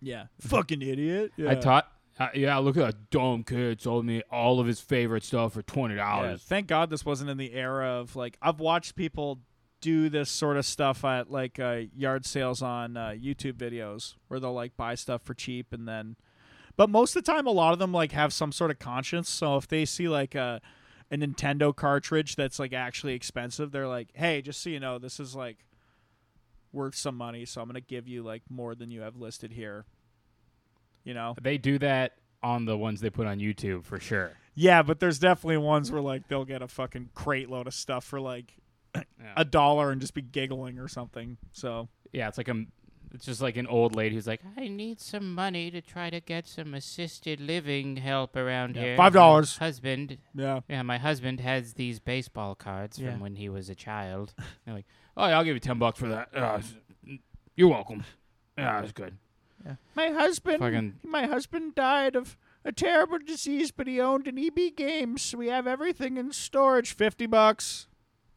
yeah, 0.00 0.26
fucking 0.40 0.80
idiot. 0.80 1.32
Yeah. 1.36 1.50
I 1.50 1.54
taught. 1.56 1.90
Uh, 2.20 2.28
yeah, 2.34 2.58
look 2.58 2.76
at 2.76 2.84
that 2.84 3.08
dumb 3.10 3.42
kid 3.42 3.80
sold 3.80 4.04
me 4.04 4.22
all 4.30 4.60
of 4.60 4.66
his 4.66 4.78
favorite 4.78 5.24
stuff 5.24 5.54
for 5.54 5.62
twenty 5.62 5.94
Yeah, 5.94 6.04
dollars. 6.04 6.42
thank 6.42 6.66
God 6.66 6.90
this 6.90 7.04
wasn't 7.04 7.30
in 7.30 7.38
the 7.38 7.54
era 7.54 7.88
of 7.92 8.14
like 8.14 8.36
I've 8.42 8.60
watched 8.60 8.94
people 8.94 9.40
do 9.80 10.10
this 10.10 10.28
sort 10.30 10.58
of 10.58 10.66
stuff 10.66 11.02
at 11.06 11.30
like 11.30 11.58
uh, 11.58 11.80
yard 11.96 12.26
sales 12.26 12.60
on 12.60 12.98
uh, 12.98 13.14
YouTube 13.18 13.54
videos 13.54 14.16
where 14.28 14.38
they'll 14.38 14.52
like 14.52 14.76
buy 14.76 14.94
stuff 14.94 15.22
for 15.22 15.32
cheap 15.32 15.72
and 15.72 15.88
then, 15.88 16.16
but 16.76 16.90
most 16.90 17.16
of 17.16 17.24
the 17.24 17.32
time 17.32 17.46
a 17.46 17.50
lot 17.50 17.72
of 17.72 17.78
them 17.78 17.90
like 17.90 18.12
have 18.12 18.34
some 18.34 18.52
sort 18.52 18.70
of 18.70 18.78
conscience. 18.78 19.30
So 19.30 19.56
if 19.56 19.66
they 19.66 19.86
see 19.86 20.06
like 20.06 20.34
a 20.34 20.60
a 21.10 21.16
Nintendo 21.16 21.74
cartridge 21.74 22.36
that's 22.36 22.58
like 22.58 22.74
actually 22.74 23.14
expensive, 23.14 23.72
they're 23.72 23.88
like, 23.88 24.10
hey, 24.12 24.42
just 24.42 24.62
so 24.62 24.68
you 24.68 24.78
know, 24.78 24.98
this 24.98 25.18
is 25.18 25.34
like 25.34 25.64
worth 26.70 26.94
some 26.94 27.16
money, 27.16 27.46
so 27.46 27.62
I'm 27.62 27.66
gonna 27.66 27.80
give 27.80 28.06
you 28.06 28.22
like 28.22 28.42
more 28.50 28.74
than 28.74 28.90
you 28.90 29.00
have 29.00 29.16
listed 29.16 29.52
here. 29.52 29.86
You 31.10 31.14
know. 31.14 31.34
They 31.42 31.58
do 31.58 31.76
that 31.80 32.12
on 32.40 32.66
the 32.66 32.78
ones 32.78 33.00
they 33.00 33.10
put 33.10 33.26
on 33.26 33.40
YouTube 33.40 33.84
for 33.84 33.98
sure. 33.98 34.30
Yeah, 34.54 34.82
but 34.84 35.00
there's 35.00 35.18
definitely 35.18 35.56
ones 35.56 35.90
where 35.90 36.00
like 36.00 36.28
they'll 36.28 36.44
get 36.44 36.62
a 36.62 36.68
fucking 36.68 37.10
crate 37.16 37.50
load 37.50 37.66
of 37.66 37.74
stuff 37.74 38.04
for 38.04 38.20
like 38.20 38.54
Yeah. 38.94 39.02
a 39.36 39.44
dollar 39.44 39.90
and 39.90 40.00
just 40.00 40.14
be 40.14 40.22
giggling 40.22 40.78
or 40.78 40.86
something. 40.86 41.36
So 41.50 41.88
Yeah, 42.12 42.28
it's 42.28 42.38
like 42.38 42.46
a, 42.46 42.64
it's 43.12 43.24
just 43.24 43.40
like 43.42 43.56
an 43.56 43.66
old 43.66 43.96
lady 43.96 44.14
who's 44.14 44.28
like, 44.28 44.40
I 44.56 44.68
need 44.68 45.00
some 45.00 45.34
money 45.34 45.68
to 45.72 45.80
try 45.80 46.10
to 46.10 46.20
get 46.20 46.46
some 46.46 46.74
assisted 46.74 47.40
living 47.40 47.96
help 47.96 48.36
around 48.36 48.76
Yeah, 48.76 48.82
here. 48.82 48.96
$5. 48.96 49.58
Husband, 49.58 50.16
yeah, 50.32 50.60
yeah, 50.68 50.82
my 50.82 50.98
husband 50.98 51.40
has 51.40 51.74
these 51.74 51.98
baseball 51.98 52.54
cards 52.54 53.00
Yeah. 53.00 53.10
from 53.10 53.18
when 53.20 53.34
he 53.34 53.48
was 53.48 53.68
a 53.68 53.74
child. 53.74 54.32
They're 54.64 54.74
like, 54.74 54.86
oh 55.16 55.26
yeah, 55.26 55.38
I'll 55.38 55.44
give 55.44 55.56
you 55.56 55.60
ten 55.60 55.80
bucks 55.80 55.98
for 55.98 56.06
that. 56.08 56.28
Uh, 56.32 56.60
you're 57.56 57.68
welcome. 57.68 58.04
Yeah, 58.56 58.80
that's 58.80 58.92
good. 58.92 59.16
My 59.94 60.08
husband, 60.10 60.58
Fucking- 60.60 61.00
my 61.04 61.26
husband 61.26 61.74
died 61.74 62.16
of 62.16 62.36
a 62.64 62.72
terrible 62.72 63.18
disease, 63.18 63.70
but 63.70 63.86
he 63.86 64.00
owned 64.00 64.26
an 64.26 64.38
EB 64.38 64.70
Games. 64.76 65.22
So 65.22 65.38
we 65.38 65.48
have 65.48 65.66
everything 65.66 66.16
in 66.16 66.32
storage. 66.32 66.92
Fifty 66.92 67.26
bucks, 67.26 67.86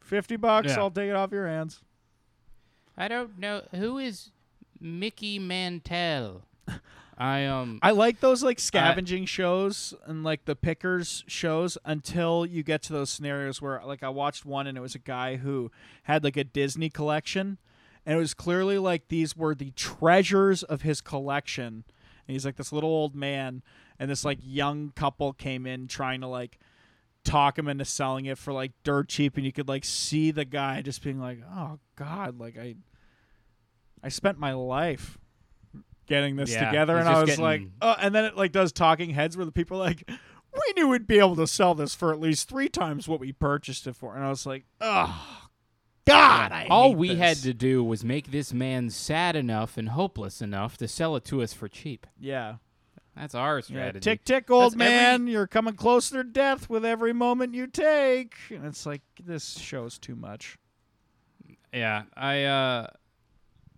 fifty 0.00 0.36
bucks. 0.36 0.68
Yeah. 0.68 0.78
I'll 0.80 0.90
take 0.90 1.10
it 1.10 1.16
off 1.16 1.32
your 1.32 1.46
hands. 1.46 1.82
I 2.96 3.08
don't 3.08 3.38
know 3.38 3.62
who 3.72 3.98
is 3.98 4.30
Mickey 4.80 5.38
Mantle. 5.38 6.42
I 7.18 7.44
um 7.46 7.78
I 7.82 7.92
like 7.92 8.20
those 8.20 8.42
like 8.42 8.58
scavenging 8.58 9.24
shows 9.26 9.94
and 10.04 10.24
like 10.24 10.46
the 10.46 10.56
pickers 10.56 11.22
shows 11.28 11.78
until 11.84 12.44
you 12.44 12.62
get 12.64 12.82
to 12.84 12.92
those 12.92 13.10
scenarios 13.10 13.62
where 13.62 13.80
like 13.84 14.02
I 14.02 14.08
watched 14.08 14.44
one 14.44 14.66
and 14.66 14.76
it 14.76 14.80
was 14.80 14.94
a 14.96 15.00
guy 15.00 15.36
who 15.36 15.70
had 16.04 16.24
like 16.24 16.36
a 16.36 16.42
Disney 16.44 16.90
collection 16.90 17.58
and 18.06 18.16
it 18.16 18.18
was 18.18 18.34
clearly 18.34 18.78
like 18.78 19.08
these 19.08 19.36
were 19.36 19.54
the 19.54 19.70
treasures 19.72 20.62
of 20.62 20.82
his 20.82 21.00
collection. 21.00 21.84
And 22.26 22.32
he's 22.34 22.44
like 22.46 22.56
this 22.56 22.72
little 22.72 22.90
old 22.90 23.14
man 23.14 23.62
and 23.98 24.10
this 24.10 24.24
like 24.24 24.38
young 24.42 24.92
couple 24.96 25.32
came 25.32 25.66
in 25.66 25.88
trying 25.88 26.20
to 26.22 26.26
like 26.26 26.58
talk 27.24 27.58
him 27.58 27.68
into 27.68 27.84
selling 27.84 28.26
it 28.26 28.36
for 28.38 28.52
like 28.52 28.72
dirt 28.82 29.08
cheap 29.08 29.36
and 29.36 29.44
you 29.46 29.52
could 29.52 29.68
like 29.68 29.84
see 29.84 30.30
the 30.30 30.44
guy 30.44 30.82
just 30.82 31.02
being 31.02 31.20
like, 31.20 31.40
"Oh 31.50 31.78
god, 31.96 32.38
like 32.38 32.56
I 32.58 32.76
I 34.02 34.08
spent 34.08 34.38
my 34.38 34.52
life 34.52 35.18
getting 36.06 36.36
this 36.36 36.52
Yeah, 36.52 36.66
together 36.66 36.98
and 36.98 37.08
I 37.08 37.20
was 37.20 37.28
just 37.30 37.40
like, 37.40 37.62
oh, 37.80 37.96
and 37.98 38.14
then 38.14 38.24
it 38.26 38.36
like 38.36 38.52
does 38.52 38.72
talking 38.72 39.10
heads 39.10 39.36
where 39.36 39.46
the 39.46 39.52
people 39.52 39.78
are 39.78 39.86
like, 39.86 40.04
we 40.08 40.72
knew 40.76 40.88
we'd 40.88 41.06
be 41.06 41.18
able 41.18 41.36
to 41.36 41.46
sell 41.46 41.74
this 41.74 41.94
for 41.94 42.12
at 42.12 42.20
least 42.20 42.48
three 42.48 42.68
times 42.68 43.08
what 43.08 43.20
we 43.20 43.32
purchased 43.32 43.86
it 43.86 43.96
for, 43.96 44.14
and 44.14 44.24
I 44.24 44.28
was 44.28 44.44
like, 44.44 44.64
oh, 44.82 45.43
God, 46.06 46.52
I 46.52 46.66
all 46.70 46.88
hate 46.90 46.96
we 46.98 47.08
this." 47.08 47.18
had 47.18 47.36
to 47.38 47.54
do 47.54 47.82
was 47.82 48.04
make 48.04 48.30
this 48.30 48.52
man 48.52 48.90
sad 48.90 49.36
enough 49.36 49.76
and 49.78 49.90
hopeless 49.90 50.42
enough 50.42 50.76
to 50.78 50.88
sell 50.88 51.16
it 51.16 51.24
to 51.26 51.42
us 51.42 51.52
for 51.52 51.68
cheap. 51.68 52.06
yeah, 52.20 52.56
That's 53.16 53.34
our 53.34 53.56
yeah. 53.58 53.62
strategy. 53.62 54.00
Tick 54.00 54.24
tick, 54.24 54.50
old 54.50 54.72
That's 54.72 54.82
every- 54.82 54.86
man, 54.86 55.26
you're 55.28 55.46
coming 55.46 55.74
closer 55.74 56.22
to 56.22 56.28
death 56.28 56.68
with 56.68 56.84
every 56.84 57.12
moment 57.12 57.54
you 57.54 57.66
take, 57.66 58.34
and 58.50 58.64
it's 58.66 58.84
like 58.86 59.02
this 59.22 59.58
shows 59.58 59.98
too 59.98 60.16
much. 60.16 60.58
Yeah, 61.72 62.02
I 62.16 62.44
uh, 62.44 62.86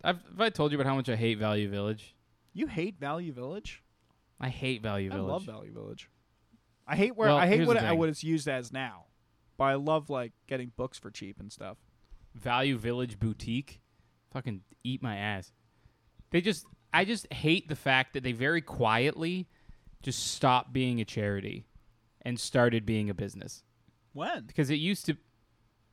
I've 0.05 0.17
have 0.23 0.41
I 0.41 0.51
told 0.51 0.73
you 0.73 0.79
about 0.79 0.89
how 0.89 0.95
much 0.97 1.09
I 1.09 1.17
hate 1.17 1.39
Value 1.39 1.69
Village. 1.69 2.15
You 2.53 2.67
hate 2.67 2.99
Value 2.99 3.33
Village? 3.33 3.83
I 4.41 4.49
hate 4.49 4.83
Value 4.83 5.11
Village. 5.11 5.25
I 5.29 5.33
love 5.33 5.43
Value 5.45 5.73
Village. 5.73 6.11
I 6.87 6.95
hate 6.97 7.17
where 7.17 7.29
Well, 7.29 7.37
I 7.39 7.47
hate 7.47 7.67
what 7.67 7.81
the 7.81 7.95
what 7.95 8.09
it's 8.09 8.23
used 8.23 8.49
as 8.49 8.73
now, 8.73 9.05
but 9.57 9.65
I 9.65 9.75
love 9.75 10.09
like 10.11 10.33
getting 10.47 10.73
books 10.77 10.99
for 10.99 11.11
cheap 11.11 11.41
and 11.41 11.51
stuff. 11.53 11.79
Value 12.39 12.77
Village 12.79 13.19
Boutique, 13.19 13.81
fucking 14.33 14.63
eat 14.85 15.03
my 15.03 15.17
ass. 15.17 15.53
They 16.31 16.41
just, 16.41 16.67
I 16.93 17.05
just 17.05 17.33
hate 17.33 17.69
the 17.69 17.77
fact 17.77 18.15
that 18.15 18.23
they 18.23 18.33
very 18.33 18.61
quietly 18.61 19.49
just 20.03 20.33
stopped 20.33 20.73
being 20.73 21.01
a 21.01 21.05
charity 21.05 21.67
and 22.23 22.39
started 22.39 22.85
being 22.87 23.11
a 23.11 23.15
business. 23.15 23.63
When? 24.13 24.45
Because 24.45 24.71
it 24.71 24.77
used 24.77 25.07
to, 25.07 25.17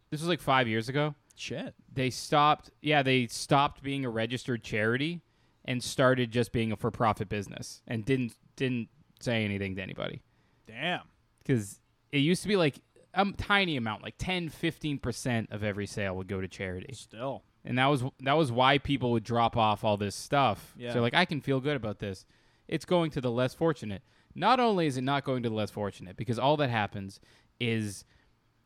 this 0.10 0.22
was 0.22 0.28
like 0.28 0.42
five 0.42 0.68
years 0.68 0.90
ago. 0.90 1.16
Shit. 1.36 1.74
They 1.92 2.10
stopped, 2.10 2.70
yeah, 2.82 3.02
they 3.04 3.28
stopped 3.28 3.82
being 3.82 4.06
a 4.06 4.10
registered 4.10 4.64
charity 4.64 5.22
and 5.66 5.82
started 5.84 6.32
just 6.32 6.52
being 6.52 6.72
a 6.72 6.76
for-profit 6.76 7.30
business 7.30 7.82
and 7.88 8.06
didn't 8.06 8.36
didn't 8.56 8.90
say 9.20 9.44
anything 9.44 9.76
to 9.76 9.82
anybody. 9.82 10.22
Damn. 10.68 11.02
because 11.44 11.80
it 12.12 12.20
used 12.20 12.42
to 12.44 12.48
be 12.48 12.56
like 12.56 12.80
a 13.14 13.32
tiny 13.38 13.78
amount, 13.78 14.04
like 14.04 14.16
10, 14.18 14.50
15% 14.50 15.52
of 15.52 15.64
every 15.64 15.86
sale 15.86 16.16
would 16.16 16.28
go 16.28 16.42
to 16.42 16.48
charity. 16.48 16.94
Still. 16.94 17.44
And 17.66 17.78
that 17.78 17.86
was 17.88 18.04
that 18.22 18.34
was 18.34 18.52
why 18.52 18.78
people 18.78 19.12
would 19.12 19.24
drop 19.24 19.56
off 19.56 19.84
all 19.84 19.96
this 19.96 20.16
stuff. 20.16 20.74
Yeah. 20.78 20.92
So 20.94 21.02
like 21.02 21.14
I 21.14 21.26
can 21.26 21.40
feel 21.40 21.62
good 21.62 21.78
about 21.78 22.00
this. 22.00 22.26
It's 22.68 22.86
going 22.86 23.12
to 23.12 23.22
the 23.22 23.32
less 23.32 23.54
fortunate. 23.54 24.02
not 24.36 24.60
only 24.60 24.88
is 24.88 24.98
it 24.98 25.04
not 25.04 25.24
going 25.24 25.44
to 25.44 25.50
the 25.50 25.56
less 25.56 25.72
fortunate, 25.72 26.18
because 26.18 26.40
all 26.40 26.58
that 26.58 26.70
happens 26.70 27.20
is 27.60 28.06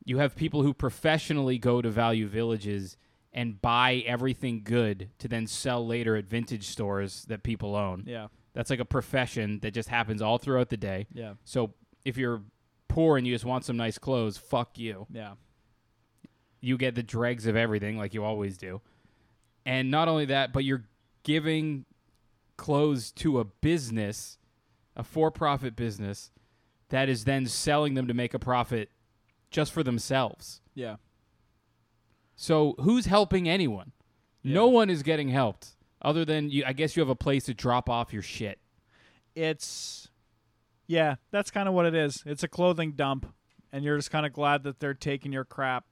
you 0.04 0.18
have 0.18 0.34
people 0.34 0.62
who 0.62 0.72
professionally 0.72 1.58
go 1.58 1.82
to 1.82 1.90
value 1.90 2.26
villages 2.26 2.96
and 3.32 3.60
buy 3.60 4.02
everything 4.06 4.62
good 4.64 5.10
to 5.18 5.28
then 5.28 5.46
sell 5.46 5.86
later 5.86 6.16
at 6.16 6.24
vintage 6.24 6.66
stores 6.66 7.24
that 7.28 7.42
people 7.42 7.76
own. 7.76 8.04
Yeah. 8.06 8.28
That's 8.54 8.70
like 8.70 8.80
a 8.80 8.84
profession 8.84 9.60
that 9.60 9.72
just 9.72 9.88
happens 9.88 10.22
all 10.22 10.38
throughout 10.38 10.70
the 10.70 10.76
day. 10.76 11.06
Yeah. 11.12 11.34
So 11.44 11.74
if 12.04 12.16
you're 12.16 12.42
poor 12.98 13.16
and 13.16 13.24
you 13.24 13.32
just 13.32 13.44
want 13.44 13.64
some 13.64 13.76
nice 13.76 13.96
clothes, 13.96 14.36
fuck 14.36 14.76
you. 14.76 15.06
Yeah. 15.12 15.34
You 16.60 16.76
get 16.76 16.96
the 16.96 17.02
dregs 17.04 17.46
of 17.46 17.54
everything 17.54 17.96
like 17.96 18.12
you 18.12 18.24
always 18.24 18.58
do. 18.58 18.80
And 19.64 19.88
not 19.88 20.08
only 20.08 20.24
that, 20.24 20.52
but 20.52 20.64
you're 20.64 20.82
giving 21.22 21.84
clothes 22.56 23.12
to 23.12 23.38
a 23.38 23.44
business, 23.44 24.36
a 24.96 25.04
for-profit 25.04 25.76
business 25.76 26.32
that 26.88 27.08
is 27.08 27.22
then 27.22 27.46
selling 27.46 27.94
them 27.94 28.08
to 28.08 28.14
make 28.14 28.34
a 28.34 28.38
profit 28.40 28.90
just 29.52 29.70
for 29.70 29.84
themselves. 29.84 30.60
Yeah. 30.74 30.96
So 32.34 32.74
who's 32.80 33.06
helping 33.06 33.48
anyone? 33.48 33.92
No 34.42 34.66
one 34.66 34.90
is 34.90 35.04
getting 35.04 35.28
helped 35.28 35.76
other 36.02 36.24
than 36.24 36.50
you 36.50 36.64
I 36.66 36.72
guess 36.72 36.96
you 36.96 37.00
have 37.00 37.08
a 37.08 37.14
place 37.14 37.44
to 37.44 37.54
drop 37.54 37.88
off 37.88 38.12
your 38.12 38.22
shit. 38.22 38.58
It's 39.36 40.08
yeah, 40.88 41.16
that's 41.30 41.50
kind 41.52 41.68
of 41.68 41.74
what 41.74 41.86
it 41.86 41.94
is. 41.94 42.22
It's 42.26 42.42
a 42.42 42.48
clothing 42.48 42.92
dump, 42.92 43.32
and 43.72 43.84
you're 43.84 43.96
just 43.96 44.10
kind 44.10 44.26
of 44.26 44.32
glad 44.32 44.64
that 44.64 44.80
they're 44.80 44.94
taking 44.94 45.32
your 45.32 45.44
crap. 45.44 45.84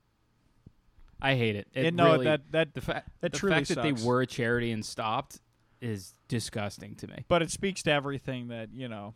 I 1.23 1.35
hate 1.35 1.55
it. 1.55 1.69
It 1.73 1.87
and 1.87 1.97
no, 1.97 2.13
really, 2.13 2.25
that 2.25 2.51
that 2.51 2.75
the, 2.75 2.81
fa- 2.81 3.05
that 3.21 3.33
the 3.33 3.39
fact 3.39 3.69
that 3.69 3.83
they 3.83 3.93
were 3.93 4.23
a 4.23 4.27
charity 4.27 4.73
and 4.73 4.85
stopped 4.85 5.41
is 5.81 6.15
disgusting 6.29 6.95
to 6.97 7.07
me. 7.07 7.25
but 7.29 7.43
it 7.43 7.51
speaks 7.51 7.83
to 7.85 7.93
everything 7.93 8.49
that 8.49 8.71
you 8.73 8.89
know 8.89 9.15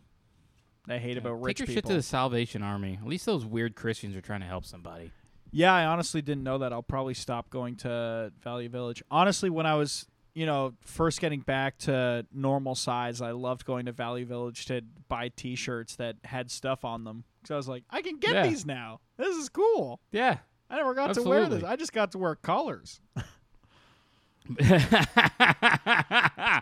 they 0.87 0.99
hate 0.99 1.17
about 1.17 1.41
rich. 1.41 1.57
Take 1.57 1.67
your 1.67 1.75
people. 1.75 1.89
shit 1.89 1.95
to 1.95 1.97
the 1.97 2.03
Salvation 2.03 2.63
Army. 2.63 2.97
At 3.01 3.07
least 3.07 3.25
those 3.25 3.45
weird 3.45 3.75
Christians 3.75 4.15
are 4.15 4.21
trying 4.21 4.41
to 4.41 4.47
help 4.47 4.65
somebody. 4.65 5.11
Yeah, 5.51 5.73
I 5.73 5.85
honestly 5.85 6.21
didn't 6.21 6.43
know 6.43 6.59
that. 6.59 6.71
I'll 6.71 6.81
probably 6.81 7.13
stop 7.13 7.49
going 7.49 7.75
to 7.77 8.31
Value 8.41 8.69
Village. 8.69 9.03
Honestly, 9.11 9.49
when 9.49 9.65
I 9.65 9.75
was, 9.75 10.07
you 10.33 10.45
know, 10.45 10.73
first 10.85 11.19
getting 11.21 11.41
back 11.41 11.77
to 11.79 12.25
normal 12.33 12.75
size, 12.75 13.21
I 13.21 13.31
loved 13.31 13.65
going 13.65 13.85
to 13.87 13.91
Value 13.91 14.25
Village 14.25 14.65
to 14.67 14.81
buy 15.07 15.29
T-shirts 15.29 15.95
that 15.97 16.15
had 16.23 16.49
stuff 16.51 16.85
on 16.85 17.03
them. 17.03 17.23
Because 17.41 17.51
I 17.53 17.57
was 17.57 17.67
like, 17.67 17.83
I 17.89 18.01
can 18.01 18.17
get 18.17 18.33
Yeah. 18.33 18.47
these 18.47 18.65
now. 18.65 19.01
This 19.17 19.35
is 19.35 19.49
cool. 19.49 19.99
Yeah. 20.11 20.37
I 20.69 20.77
never 20.77 20.93
got 20.93 21.13
to 21.15 21.23
wear 21.23 21.47
this. 21.49 21.63
I 21.63 21.75
just 21.75 21.91
got 21.91 22.11
to 22.13 22.17
wear 22.17 22.35
colors. 22.35 23.01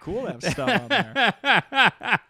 Cool 0.01 0.26
to 0.26 0.32
have 0.32 0.43
stuff 0.43 0.82
on 0.82 0.88
there. 0.89 2.20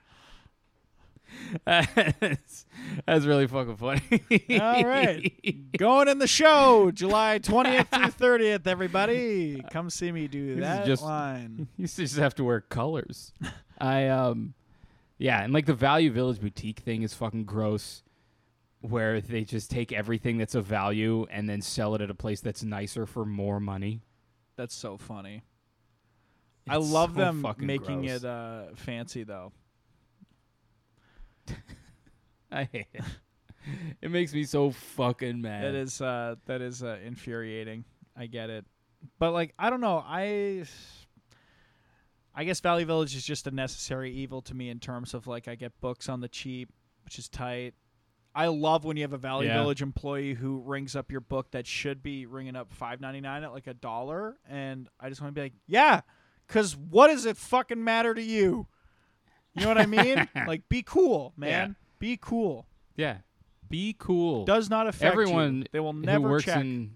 that's, 1.66 2.66
that's 3.06 3.26
really 3.26 3.48
fucking 3.48 3.78
funny. 3.78 4.02
All 4.60 4.84
right, 4.86 5.34
going 5.78 6.08
in 6.08 6.20
the 6.20 6.28
show, 6.28 6.92
July 6.92 7.40
twentieth 7.40 7.88
through 7.90 8.08
thirtieth. 8.12 8.68
Everybody, 8.68 9.64
come 9.72 9.90
see 9.90 10.12
me 10.12 10.28
do 10.28 10.58
that 10.58 10.86
just- 10.86 11.04
line. 11.04 11.68
You 11.78 11.84
used 11.84 11.96
to 11.96 12.04
just 12.04 12.18
have 12.18 12.36
to 12.36 12.44
wear 12.44 12.62
colors. 12.62 13.34
I 13.80 14.08
um, 14.08 14.54
yeah, 15.18 15.44
and 15.44 15.54
like 15.54 15.66
the 15.66 15.74
Value 15.74 16.12
Village 16.12 16.40
boutique 16.40 16.80
thing 16.80 17.04
is 17.04 17.14
fucking 17.14 17.46
gross, 17.46 18.04
where 18.82 19.22
they 19.22 19.44
just 19.44 19.70
take 19.72 19.92
everything 19.92 20.38
that's 20.38 20.56
of 20.56 20.66
value 20.66 21.26
and 21.30 21.50
then 21.50 21.62
sell 21.62 21.96
it 21.96 22.02
at 22.02 22.10
a 22.10 22.16
place 22.16 22.42
that's 22.42 22.64
nicer 22.64 23.06
for 23.06 23.26
more 23.26 23.60
money. 23.60 24.02
That's 24.56 24.76
so 24.76 24.98
funny. 24.98 25.44
I 26.68 26.78
love 26.78 27.16
them 27.16 27.44
making 27.58 28.02
gross. 28.04 28.22
it 28.22 28.26
uh, 28.26 28.64
fancy 28.76 29.24
though. 29.24 29.52
I 32.52 32.64
hate 32.72 32.88
it. 32.94 33.04
it 34.02 34.12
makes 34.12 34.34
me 34.34 34.44
so 34.44 34.72
fucking 34.72 35.42
mad. 35.42 35.64
That 35.66 35.76
is 35.76 36.02
uh, 36.02 36.36
that 36.46 36.62
is 36.62 36.82
uh, 36.84 36.98
infuriating. 37.06 37.86
I 38.18 38.26
get 38.28 38.50
it, 38.50 38.66
but 39.20 39.32
like 39.32 39.54
I 39.60 39.70
don't 39.70 39.82
know. 39.82 40.04
I 40.06 40.64
I 42.34 42.44
guess 42.44 42.60
Value 42.60 42.86
Village 42.86 43.16
is 43.16 43.24
just 43.26 43.48
a 43.48 43.52
necessary 43.52 44.12
evil 44.12 44.42
to 44.44 44.54
me 44.54 44.70
in 44.70 44.80
terms 44.80 45.14
of 45.14 45.28
like 45.28 45.48
I 45.48 45.56
get 45.56 45.80
books 45.82 46.10
on 46.10 46.22
the 46.22 46.28
cheap, 46.28 46.70
which 47.06 47.20
is 47.20 47.28
tight. 47.30 47.74
I 48.36 48.48
love 48.48 48.86
when 48.86 48.96
you 48.96 49.04
have 49.04 49.14
a 49.14 49.18
Value 49.18 49.50
Yeah. 49.50 49.62
Village 49.62 49.82
employee 49.82 50.36
who 50.36 50.60
rings 50.60 50.96
up 50.96 51.12
your 51.12 51.22
book 51.22 51.52
that 51.52 51.66
should 51.66 52.02
be 52.04 52.26
ringing 52.26 52.56
up 52.56 52.72
five 52.72 53.02
ninety 53.02 53.22
nine 53.22 53.44
at 53.44 53.52
like 53.52 53.68
a 53.68 53.74
dollar, 53.74 54.38
and 54.48 54.88
I 55.00 55.10
just 55.10 55.22
want 55.22 55.34
to 55.34 55.40
be 55.40 55.46
like, 55.46 55.54
yeah, 55.68 56.02
because 56.48 56.76
what 56.78 57.08
does 57.08 57.26
it 57.26 57.38
fucking 57.38 57.84
matter 57.84 58.14
to 58.14 58.22
you? 58.22 58.68
You 59.60 59.66
know 59.66 59.70
what 59.70 59.78
I 59.78 59.86
mean? 59.86 60.28
like, 60.48 60.68
be 60.70 60.82
cool, 60.84 61.34
man. 61.38 61.76
Be 62.00 62.18
cool. 62.22 62.66
Yeah. 62.96 63.18
Be 63.70 63.96
cool. 64.00 64.46
Does 64.46 64.70
not 64.70 64.88
affect 64.88 65.04
you. 65.16 65.22
Everyone 65.22 65.66
They 65.72 65.80
will 65.80 65.94
who 65.94 66.02
never 66.02 66.30
works 66.30 66.46
check. 66.46 66.58
in 66.62 66.92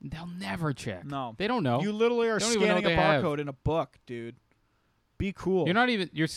they'll 0.00 0.26
never 0.26 0.72
check. 0.72 1.04
No. 1.04 1.34
They 1.38 1.46
don't 1.46 1.62
know. 1.62 1.80
You 1.82 1.92
literally 1.92 2.28
are 2.28 2.38
They 2.38 2.44
don't 2.46 2.54
even 2.56 2.68
know 2.68 2.78
scanning 2.78 2.98
a 2.98 3.02
have. 3.02 3.22
barcode 3.24 3.40
in 3.40 3.48
a 3.48 3.52
book, 3.52 3.98
dude. 4.06 4.36
Be 5.18 5.32
cool. 5.32 5.64
You're 5.66 5.74
not 5.74 5.88
even 5.88 6.08
you're 6.12 6.28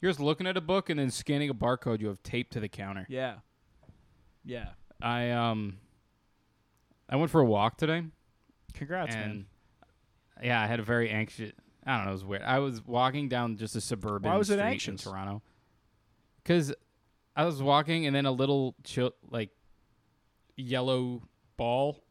you're 0.00 0.10
just 0.10 0.20
looking 0.20 0.46
at 0.46 0.56
a 0.56 0.60
book 0.60 0.88
and 0.90 0.98
then 0.98 1.10
scanning 1.10 1.50
a 1.50 1.54
barcode 1.54 2.00
you 2.00 2.08
have 2.08 2.22
taped 2.22 2.52
to 2.54 2.60
the 2.60 2.68
counter. 2.68 3.06
Yeah. 3.08 3.36
Yeah. 4.44 4.70
I 5.02 5.30
um 5.30 5.78
I 7.08 7.16
went 7.16 7.30
for 7.30 7.40
a 7.40 7.44
walk 7.44 7.76
today 7.76 8.04
Congrats, 8.74 9.14
and 9.14 9.32
man. 9.34 9.46
yeah, 10.42 10.62
I 10.62 10.66
had 10.66 10.78
a 10.80 10.82
very 10.84 11.10
anxious 11.10 11.52
I 11.90 11.96
don't 11.96 12.04
know, 12.06 12.10
it 12.10 12.14
was 12.14 12.24
weird. 12.24 12.42
I 12.42 12.58
was 12.60 12.84
walking 12.86 13.28
down 13.28 13.56
just 13.56 13.74
a 13.74 13.80
suburban 13.80 14.30
Why 14.30 14.36
was 14.36 14.48
it 14.50 14.54
street 14.58 14.64
anxious? 14.66 15.04
in 15.06 15.10
Toronto. 15.12 15.42
Cuz 16.44 16.72
I 17.36 17.44
was 17.44 17.62
walking 17.62 18.06
and 18.06 18.14
then 18.14 18.26
a 18.26 18.32
little 18.32 18.74
chill 18.84 19.12
like 19.30 19.50
yellow 20.56 21.22
ball 21.56 22.02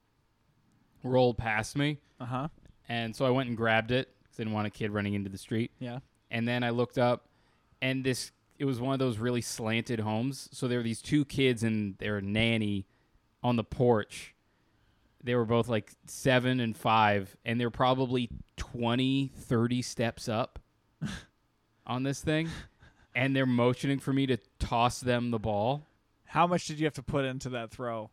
rolled 1.04 1.38
past 1.38 1.78
me 1.78 2.00
Uh 2.20 2.26
huh. 2.26 2.48
and 2.88 3.16
so 3.16 3.26
I 3.26 3.30
went 3.30 3.48
and 3.50 3.58
grabbed 3.58 3.92
it 3.92 4.10
because 4.22 4.40
I 4.40 4.44
didn't 4.44 4.54
want 4.54 4.68
a 4.68 4.72
kid 4.72 4.92
running 4.92 5.14
into 5.14 5.30
the 5.30 5.38
street. 5.38 5.72
Yeah. 5.80 6.00
and 6.32 6.48
then 6.48 6.64
I 6.64 6.70
looked 6.72 6.98
up, 6.98 7.28
and 7.82 8.04
this 8.04 8.32
it 8.58 8.66
was 8.66 8.82
one 8.82 8.92
of 8.94 9.00
those 9.00 9.18
really 9.18 9.42
slanted 9.42 10.02
homes. 10.02 10.50
So 10.52 10.68
there 10.68 10.80
were 10.80 10.84
these 10.84 11.02
two 11.02 11.24
kids 11.26 11.64
and 11.64 11.98
their 12.00 12.20
nanny 12.22 12.86
on 13.42 13.56
the 13.56 13.64
porch. 13.64 14.36
They 15.24 15.36
were 15.36 15.46
both 15.46 15.68
like 15.68 15.92
seven 16.06 16.60
and 16.60 16.76
five, 16.76 17.36
and 17.44 17.60
they're 17.60 17.70
probably 17.70 18.30
20, 18.58 19.32
30 19.36 19.82
steps 19.82 20.30
up 20.30 20.60
on 21.88 22.04
this 22.04 22.22
thing. 22.22 22.50
And 23.16 23.36
they're 23.36 23.46
motioning 23.46 24.00
for 24.00 24.14
me 24.14 24.28
to 24.28 24.38
toss 24.60 25.00
them 25.02 25.32
the 25.32 25.40
ball. 25.40 25.86
How 26.26 26.48
much 26.48 26.68
did 26.68 26.80
you 26.80 26.86
have 26.86 26.94
to 26.94 27.04
put 27.04 27.26
into 27.26 27.50
that 27.50 27.72
throw? 27.72 28.12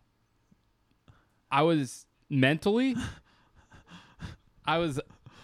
I 1.51 1.63
was 1.63 2.07
mentally, 2.29 2.97
I 4.67 4.79
was, 4.79 4.99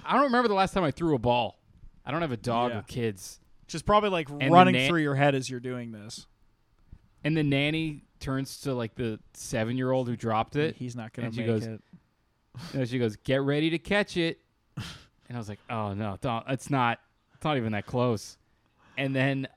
I 0.05 0.15
don't 0.15 0.25
remember 0.25 0.49
the 0.49 0.55
last 0.55 0.73
time 0.75 0.83
I 0.83 0.91
threw 0.91 1.15
a 1.15 1.19
ball. 1.19 1.61
I 2.05 2.11
don't 2.11 2.23
have 2.23 2.33
a 2.33 2.37
dog 2.37 2.71
Yeah. 2.73 2.79
with 2.79 2.87
kids. 2.89 3.39
Just 3.69 3.87
probably 3.87 4.11
like 4.11 4.27
the 4.29 4.51
running 4.51 4.75
na- 4.75 4.89
through 4.89 5.03
your 5.03 5.15
head 5.15 5.35
as 5.37 5.49
you're 5.49 5.61
doing 5.61 5.93
this. 5.93 6.27
And 7.25 7.37
the 7.37 7.43
nanny 7.43 8.03
turns 8.21 8.59
to 8.63 8.75
like 8.75 8.95
the 8.95 9.19
seven 9.35 9.77
year 9.77 9.91
old 9.93 10.09
who 10.09 10.17
dropped 10.17 10.57
it. 10.57 10.77
He's 10.77 10.97
not 10.97 11.13
gonna 11.13 11.27
and 11.27 11.35
she 11.35 11.41
make 11.43 11.47
goes- 11.49 11.67
it. 11.67 11.81
And 12.75 12.87
she 12.89 12.99
goes, 12.99 13.17
"Get 13.17 13.43
ready 13.43 13.71
to 13.71 13.79
catch 13.79 14.17
it." 14.17 14.39
And 15.29 15.37
I 15.37 15.41
was 15.41 15.49
like, 15.49 15.61
"Oh 15.71 15.95
no, 15.95 16.19
don't, 16.21 16.45
it's 16.49 16.69
not. 16.69 16.99
It's 17.35 17.45
not 17.45 17.57
even 17.57 17.73
that 17.73 17.87
close." 17.87 18.37
And 18.99 19.17
then 19.17 19.49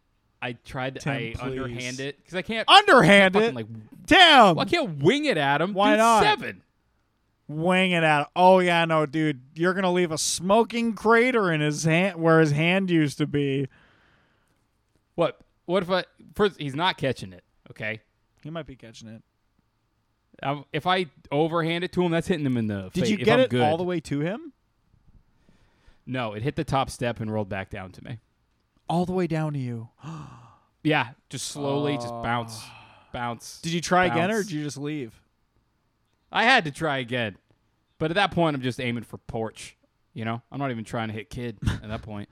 I 0.41 0.53
tried 0.53 0.93
to 0.95 1.01
Tim, 1.01 1.11
I 1.13 1.17
please. 1.17 1.39
underhand 1.41 1.99
it 1.99 2.17
because 2.17 2.35
I 2.35 2.41
can't 2.43 2.69
Underhand 2.69 3.35
it. 3.35 3.53
like 3.53 3.65
Damn. 4.05 4.55
well, 4.55 4.59
I 4.61 4.65
can't 4.65 5.03
wing 5.03 5.25
it 5.25 5.37
at 5.37 5.59
him. 5.61 5.73
Why 5.73 5.89
Dude's 5.91 5.97
not? 5.99 6.23
Seven. 6.23 6.61
Wing 7.49 7.91
it 7.91 8.03
out. 8.05 8.29
Oh 8.35 8.59
yeah, 8.59 8.85
no, 8.85 9.05
dude. 9.05 9.41
You're 9.55 9.73
gonna 9.73 9.91
leave 9.91 10.11
a 10.11 10.17
smoking 10.17 10.93
crater 10.93 11.51
in 11.51 11.59
his 11.61 11.83
hand 11.83 12.21
where 12.21 12.39
his 12.39 12.51
hand 12.51 12.89
used 12.89 13.17
to 13.17 13.27
be. 13.27 13.67
What? 15.15 15.39
What 15.65 15.83
if 15.83 15.89
I 15.89 16.05
first? 16.35 16.59
He's 16.59 16.75
not 16.75 16.97
catching 16.97 17.33
it. 17.33 17.43
Okay. 17.71 18.01
He 18.43 18.49
might 18.49 18.65
be 18.67 18.75
catching 18.75 19.09
it. 19.09 19.23
Um, 20.43 20.65
if 20.73 20.85
I 20.85 21.07
overhand 21.31 21.83
it 21.83 21.91
to 21.93 22.03
him, 22.03 22.11
that's 22.11 22.27
hitting 22.27 22.45
him 22.45 22.57
in 22.57 22.67
the 22.67 22.83
face. 22.83 22.91
Did 22.93 23.01
face. 23.01 23.09
you 23.11 23.17
get 23.17 23.39
it 23.39 23.49
good. 23.49 23.61
all 23.61 23.77
the 23.77 23.83
way 23.83 23.99
to 24.01 24.19
him? 24.19 24.53
No, 26.05 26.33
it 26.33 26.43
hit 26.43 26.55
the 26.55 26.63
top 26.63 26.89
step 26.89 27.19
and 27.19 27.33
rolled 27.33 27.49
back 27.49 27.69
down 27.69 27.91
to 27.93 28.03
me. 28.03 28.19
All 28.87 29.05
the 29.05 29.13
way 29.13 29.27
down 29.27 29.53
to 29.53 29.59
you. 29.59 29.89
Yeah, 30.83 31.13
just 31.31 31.47
slowly, 31.47 31.95
just 31.95 32.13
Oh. 32.13 32.21
bounce, 32.21 32.61
bounce. 33.11 33.59
Did 33.61 33.71
you 33.73 33.81
try 33.81 34.05
again, 34.05 34.29
or 34.29 34.43
did 34.43 34.51
you 34.51 34.61
just 34.61 34.77
leave? 34.77 35.19
I 36.31 36.43
had 36.43 36.63
to 36.65 36.71
try 36.71 36.99
again, 36.99 37.37
but 37.97 38.11
at 38.11 38.13
that 38.13 38.29
point, 38.29 38.55
I'm 38.55 38.61
just 38.61 38.79
aiming 38.79 39.01
for 39.03 39.17
porch. 39.17 39.75
You 40.13 40.25
know, 40.25 40.43
I'm 40.51 40.59
not 40.59 40.69
even 40.69 40.83
trying 40.83 41.07
to 41.07 41.13
hit 41.15 41.31
kid 41.31 41.57
at 41.67 41.89
that 41.89 42.03
point. 42.03 42.29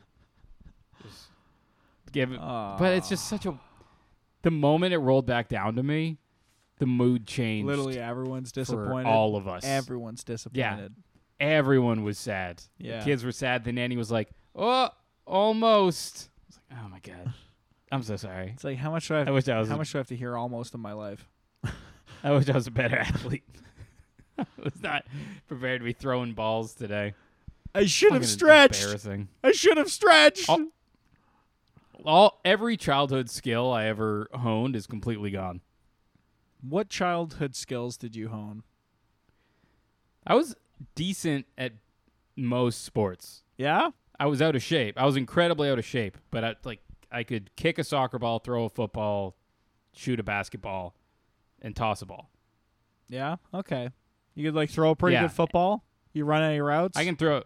Just 1.02 1.30
give 2.12 2.32
it, 2.32 2.40
but 2.40 2.94
it's 2.94 3.10
just 3.10 3.28
such 3.28 3.48
a. 3.48 3.60
The 4.44 4.52
moment 4.52 4.94
it 4.94 4.98
rolled 5.00 5.26
back 5.26 5.48
down 5.50 5.76
to 5.76 5.84
me, 5.84 6.18
the 6.80 6.86
mood 6.86 7.26
changed. 7.26 7.66
literally 7.68 8.00
everyone's 8.00 8.52
for 8.52 8.56
disappointed. 8.62 9.08
all 9.10 9.36
of 9.36 9.48
us. 9.48 9.64
Everyone's 9.66 10.24
disappointed. 10.24 10.60
Yeah. 10.60 10.88
Everyone 11.40 12.04
was 12.04 12.18
sad. 12.18 12.62
Yeah. 12.78 13.00
The 13.00 13.06
kids 13.06 13.24
were 13.26 13.32
sad. 13.32 13.64
The 13.64 13.72
nanny 13.72 13.98
was 13.98 14.12
like, 14.12 14.30
"Oh, 14.56 14.90
almost." 15.26 16.30
I 16.30 16.46
was 16.48 16.60
like, 16.70 16.80
"Oh 16.86 16.90
my 16.90 17.00
god." 17.00 17.34
I'm 17.92 18.04
so 18.04 18.16
sorry. 18.16 18.52
It's 18.54 18.64
like 18.64 18.78
how 18.78 18.92
much 18.92 19.08
do 19.08 19.16
I 19.16 19.20
have, 19.20 19.28
I 19.28 19.32
wish 19.32 19.48
I 19.48 19.60
was. 19.60 19.70
how 19.70 19.76
a- 19.76 19.78
much 19.78 19.92
do 19.92 19.98
I 19.98 20.00
have 20.00 20.08
to 20.08 20.16
hear 20.16 20.36
almost 20.38 20.74
in 20.74 20.80
my 20.80 20.94
life? 20.94 21.28
I 22.24 22.32
wish 22.32 22.50
I 22.50 22.54
was 22.54 22.68
a 22.68 22.72
better 22.72 22.98
athlete. 22.98 23.44
I 24.38 24.46
was 24.64 24.82
not 24.82 25.06
prepared 25.48 25.82
to 25.82 25.86
be 25.86 25.94
throwing 25.94 26.34
balls 26.34 26.74
today. 26.74 27.14
I 27.76 27.86
should 27.86 28.14
have 28.14 28.28
stretched. 28.28 28.82
Embarrassing. 28.82 29.28
I 29.44 29.52
should 29.52 29.78
have 29.78 29.90
stretched. 29.92 30.46
Oh. 30.50 30.70
All 32.06 32.42
every 32.44 32.76
childhood 32.78 33.30
skill 33.30 33.72
I 33.72 33.86
ever 33.86 34.28
honed 34.34 34.76
is 34.76 34.88
completely 34.88 35.32
gone. 35.32 35.62
What 36.62 36.90
childhood 36.90 37.56
skills 37.56 37.98
did 37.98 38.16
you 38.16 38.30
hone? 38.30 38.64
I 40.26 40.36
was 40.36 40.56
decent 40.96 41.46
at 41.58 41.74
most 42.36 42.84
sports. 42.84 43.44
Yeah? 43.58 43.92
I 44.20 44.28
was 44.28 44.42
out 44.42 44.56
of 44.56 44.64
shape. 44.64 45.00
I 45.00 45.06
was 45.06 45.16
incredibly 45.18 45.70
out 45.70 45.80
of 45.80 45.86
shape, 45.86 46.18
but 46.32 46.44
I 46.44 46.56
like 46.64 46.80
I 47.12 47.24
could 47.24 47.56
kick 47.56 47.78
a 47.78 47.84
soccer 47.84 48.18
ball, 48.20 48.40
throw 48.40 48.66
a 48.66 48.70
football, 48.70 49.36
shoot 49.94 50.20
a 50.20 50.24
basketball, 50.24 50.96
and 51.62 51.76
toss 51.76 52.02
a 52.02 52.06
ball. 52.06 52.30
Yeah? 53.10 53.36
Okay. 53.54 53.90
You 54.36 54.46
could 54.46 54.56
like 54.56 54.70
throw 54.70 54.92
a 54.92 54.96
pretty 54.96 55.14
Yeah. 55.16 55.24
good 55.24 55.32
football? 55.32 55.84
You 56.14 56.26
run 56.26 56.42
any 56.42 56.60
routes? 56.60 56.98
I 56.98 57.06
can 57.06 57.16
throw 57.16 57.44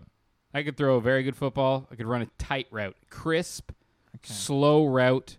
I 0.53 0.63
could 0.63 0.77
throw 0.77 0.95
a 0.95 1.01
very 1.01 1.23
good 1.23 1.35
football. 1.35 1.87
I 1.91 1.95
could 1.95 2.05
run 2.07 2.21
a 2.21 2.27
tight 2.37 2.67
route, 2.71 2.95
crisp, 3.09 3.71
Okay. 4.23 4.33
slow 4.33 4.85
route 4.85 5.37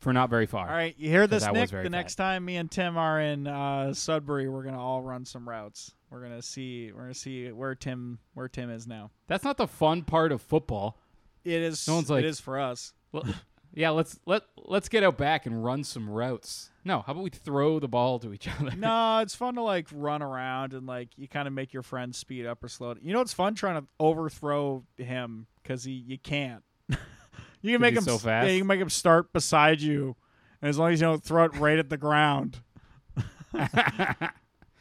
for 0.00 0.12
not 0.12 0.28
very 0.30 0.46
far. 0.46 0.68
All 0.68 0.74
right, 0.74 0.94
you 0.98 1.08
hear 1.08 1.26
this, 1.26 1.44
Nick? 1.50 1.70
The 1.70 1.82
fat. 1.82 1.90
next 1.90 2.14
time 2.16 2.44
me 2.44 2.56
and 2.56 2.70
Tim 2.70 2.96
are 2.98 3.20
in 3.20 3.46
uh, 3.46 3.94
Sudbury, 3.94 4.48
we're 4.48 4.62
gonna 4.64 4.80
all 4.82 5.02
run 5.02 5.24
some 5.24 5.48
routes. 5.48 5.92
We're 6.10 6.20
gonna 6.22 6.42
see. 6.42 6.92
We're 6.92 7.02
gonna 7.02 7.14
see 7.14 7.50
where 7.50 7.74
Tim 7.74 8.18
where 8.34 8.48
Tim 8.48 8.70
is 8.70 8.86
now. 8.86 9.10
That's 9.26 9.44
not 9.44 9.56
the 9.56 9.66
fun 9.66 10.02
part 10.02 10.30
of 10.32 10.42
football. 10.42 10.98
It 11.44 11.60
is. 11.62 11.86
No 11.88 11.94
one's 11.96 12.10
like- 12.10 12.24
it 12.24 12.28
is 12.28 12.38
for 12.40 12.58
us. 12.60 12.92
Well, 13.12 13.24
yeah, 13.74 13.90
let's 13.90 14.18
let 14.26 14.42
let's 14.56 14.88
get 14.88 15.02
out 15.02 15.16
back 15.18 15.46
and 15.46 15.64
run 15.64 15.82
some 15.84 16.08
routes. 16.08 16.70
No, 16.84 17.00
how 17.00 17.12
about 17.12 17.24
we 17.24 17.30
throw 17.30 17.80
the 17.80 17.88
ball 17.88 18.18
to 18.20 18.32
each 18.34 18.46
other? 18.60 18.76
no, 18.76 19.20
it's 19.20 19.34
fun 19.34 19.54
to 19.54 19.62
like 19.62 19.88
run 19.92 20.22
around 20.22 20.74
and 20.74 20.86
like 20.86 21.08
you 21.16 21.26
kind 21.28 21.48
of 21.48 21.54
make 21.54 21.72
your 21.72 21.82
friends 21.82 22.18
speed 22.18 22.44
up 22.46 22.62
or 22.62 22.68
slow. 22.68 22.92
down. 22.94 23.02
You 23.04 23.14
know, 23.14 23.20
it's 23.22 23.32
fun 23.32 23.54
trying 23.54 23.80
to 23.80 23.88
overthrow 23.98 24.84
him 24.98 25.46
because 25.62 25.82
he 25.84 25.92
you 25.92 26.18
can't. 26.18 26.62
You 27.64 27.72
can 27.74 27.80
make 27.80 27.94
him 27.96 28.04
so 28.04 28.18
fast? 28.18 28.46
Yeah, 28.46 28.52
you 28.52 28.60
can 28.60 28.66
make 28.68 28.80
him 28.80 28.90
start 28.90 29.32
beside 29.32 29.80
you, 29.80 30.16
and 30.62 30.68
as 30.68 30.78
long 30.78 30.92
as 30.92 31.00
you 31.00 31.06
don't 31.06 31.22
throw 31.22 31.44
it 31.44 31.56
right 31.56 31.78
at 31.78 31.88
the 31.90 31.96
ground, 31.96 32.60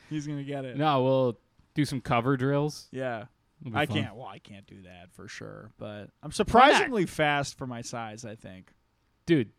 he's 0.09 0.27
gonna 0.27 0.43
get 0.43 0.65
it. 0.65 0.77
no, 0.77 1.03
we'll 1.03 1.39
do 1.75 1.85
some 1.85 2.01
cover 2.01 2.37
drills. 2.37 2.87
Yeah. 2.91 3.25
I 3.73 3.85
fun. 3.85 3.95
can't. 4.03 4.15
Well, 4.17 4.27
I 4.27 4.39
can't 4.39 4.67
do 4.67 4.81
that 4.83 5.07
for 5.13 5.27
sure. 5.29 5.71
But 5.77 6.09
I'm 6.21 6.33
surprisingly 6.33 7.05
fast 7.05 7.57
for 7.57 7.65
my 7.65 7.81
size. 7.81 8.25
I 8.25 8.35
think. 8.35 8.71
dude. 9.25 9.49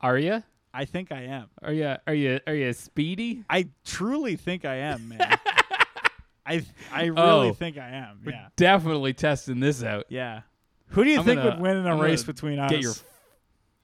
Are 0.00 0.18
you? 0.18 0.42
I 0.74 0.84
think 0.86 1.12
I 1.12 1.22
am. 1.24 1.48
Are 1.62 1.72
you? 1.72 1.94
Are 2.06 2.14
you? 2.14 2.40
Are 2.48 2.54
you 2.54 2.72
speedy? 2.72 3.44
I 3.48 3.68
truly 3.84 4.34
think 4.34 4.64
I 4.64 4.76
am, 4.76 5.08
man. 5.10 5.20
I 6.46 6.64
I 6.90 7.04
really 7.04 7.50
Oh. 7.50 7.52
think 7.52 7.78
I 7.78 7.90
am. 7.90 8.18
We're 8.24 8.32
Yeah. 8.32 8.48
definitely 8.56 9.12
testing 9.12 9.60
this 9.60 9.84
out. 9.84 10.06
Yeah. 10.08 10.40
Who 10.92 11.04
do 11.04 11.10
you 11.10 11.18
I'm 11.18 11.24
think 11.24 11.38
gonna- 11.40 11.50
would 11.56 11.60
win 11.60 11.76
in 11.78 11.86
a 11.86 11.94
I'm 11.94 12.00
race 12.00 12.22
between 12.24 12.58
us? 12.58 12.70
Get 12.70 12.82
your. 12.82 12.92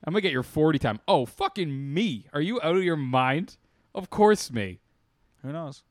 I'm 0.04 0.12
gonna 0.12 0.20
get 0.20 0.32
your 0.32 0.42
forty 0.42 0.78
time. 0.78 1.00
Oh, 1.08 1.26
fucking 1.26 1.92
me! 1.94 2.26
Are 2.32 2.40
you 2.40 2.60
out 2.62 2.76
of 2.76 2.84
your 2.84 2.96
mind? 2.96 3.56
Of 3.94 4.10
course, 4.10 4.52
me. 4.52 4.80
Who 5.42 5.52
knows? 5.52 5.82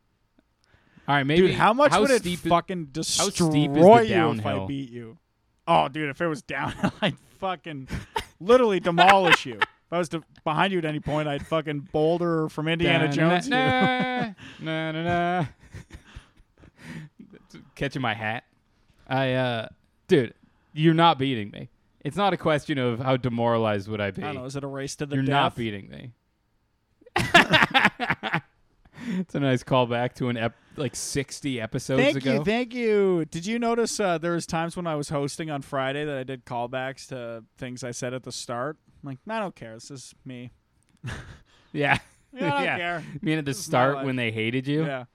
All 1.07 1.15
right, 1.15 1.25
maybe. 1.25 1.47
Dude, 1.47 1.55
how 1.55 1.73
much 1.73 1.97
would 1.97 2.11
it 2.11 2.21
steep 2.21 2.45
is- 2.45 2.49
fucking 2.49 2.85
steep 2.91 2.93
destroy 2.93 3.97
is 3.99 4.09
the 4.09 4.15
you 4.15 4.31
if 4.31 4.45
I 4.45 4.51
downhill? 4.51 4.67
beat 4.67 4.91
you? 4.91 5.17
Oh, 5.67 5.87
dude, 5.89 6.09
if 6.09 6.21
it 6.21 6.27
was 6.27 6.41
downhill, 6.41 6.91
I'd 7.01 7.17
fucking 7.39 7.87
literally 8.39 8.79
demolish 8.79 9.45
you. 9.45 9.55
If 9.59 9.93
I 9.93 9.97
was 9.97 10.09
to, 10.09 10.23
behind 10.43 10.71
you 10.73 10.79
at 10.79 10.85
any 10.85 10.99
point, 10.99 11.27
I'd 11.27 11.45
fucking 11.47 11.89
boulder 11.91 12.49
from 12.49 12.67
Indiana 12.67 13.11
Jones. 13.11 13.47
you. 13.47 13.51
Nah, 13.55 14.33
nah, 14.61 14.91
nah, 14.91 15.03
nah. 15.41 15.45
Catching 17.75 18.01
my 18.01 18.13
hat. 18.13 18.43
I, 19.07 19.33
uh, 19.33 19.67
dude, 20.07 20.33
you're 20.77 20.93
not 20.93 21.17
beating 21.19 21.51
me. 21.51 21.69
It's 22.03 22.15
not 22.17 22.33
a 22.33 22.37
question 22.37 22.77
of 22.77 22.99
how 22.99 23.17
demoralized 23.17 23.87
would 23.89 23.99
I 23.99 24.11
be. 24.11 24.21
I 24.23 24.27
don't 24.27 24.35
know. 24.35 24.45
Is 24.45 24.55
it 24.55 24.63
a 24.63 24.67
race 24.67 24.95
to 24.97 25.05
the 25.05 25.15
death? 25.15 25.15
You're 25.15 25.23
death? 25.25 25.33
not 25.33 25.55
beating 25.55 25.89
me. 25.89 26.13
it's 29.19 29.35
a 29.35 29.39
nice 29.39 29.63
callback 29.63 30.13
to 30.15 30.29
an 30.29 30.37
ep- 30.37 30.55
like 30.75 30.95
60 30.95 31.59
episodes 31.61 32.01
Thank 32.01 32.17
ago. 32.17 32.33
you, 32.35 32.43
thank 32.43 32.73
you. 32.73 33.25
Did 33.25 33.45
you 33.45 33.59
notice 33.59 33.99
uh, 33.99 34.17
there 34.17 34.33
was 34.33 34.45
times 34.45 34.75
when 34.77 34.87
I 34.87 34.95
was 34.95 35.09
hosting 35.09 35.49
on 35.49 35.61
Friday 35.61 36.05
that 36.05 36.17
I 36.17 36.23
did 36.23 36.45
callbacks 36.45 37.07
to 37.09 37.43
things 37.57 37.83
I 37.83 37.91
said 37.91 38.13
at 38.13 38.23
the 38.23 38.31
start? 38.31 38.77
I'm 39.03 39.09
like, 39.09 39.17
I 39.27 39.39
don't 39.39 39.55
care. 39.55 39.73
This 39.73 39.91
is 39.91 40.13
me. 40.25 40.51
yeah. 41.73 41.97
Yeah, 42.33 42.45
I 42.45 42.49
don't 42.49 42.63
Yeah. 42.63 42.77
care. 42.77 43.03
I 43.05 43.19
mean, 43.21 43.37
at 43.39 43.45
the 43.45 43.51
This 43.51 43.63
start 43.63 44.05
when 44.05 44.15
they 44.15 44.31
hated 44.31 44.67
you, 44.67 44.85
Yeah, 44.85 45.05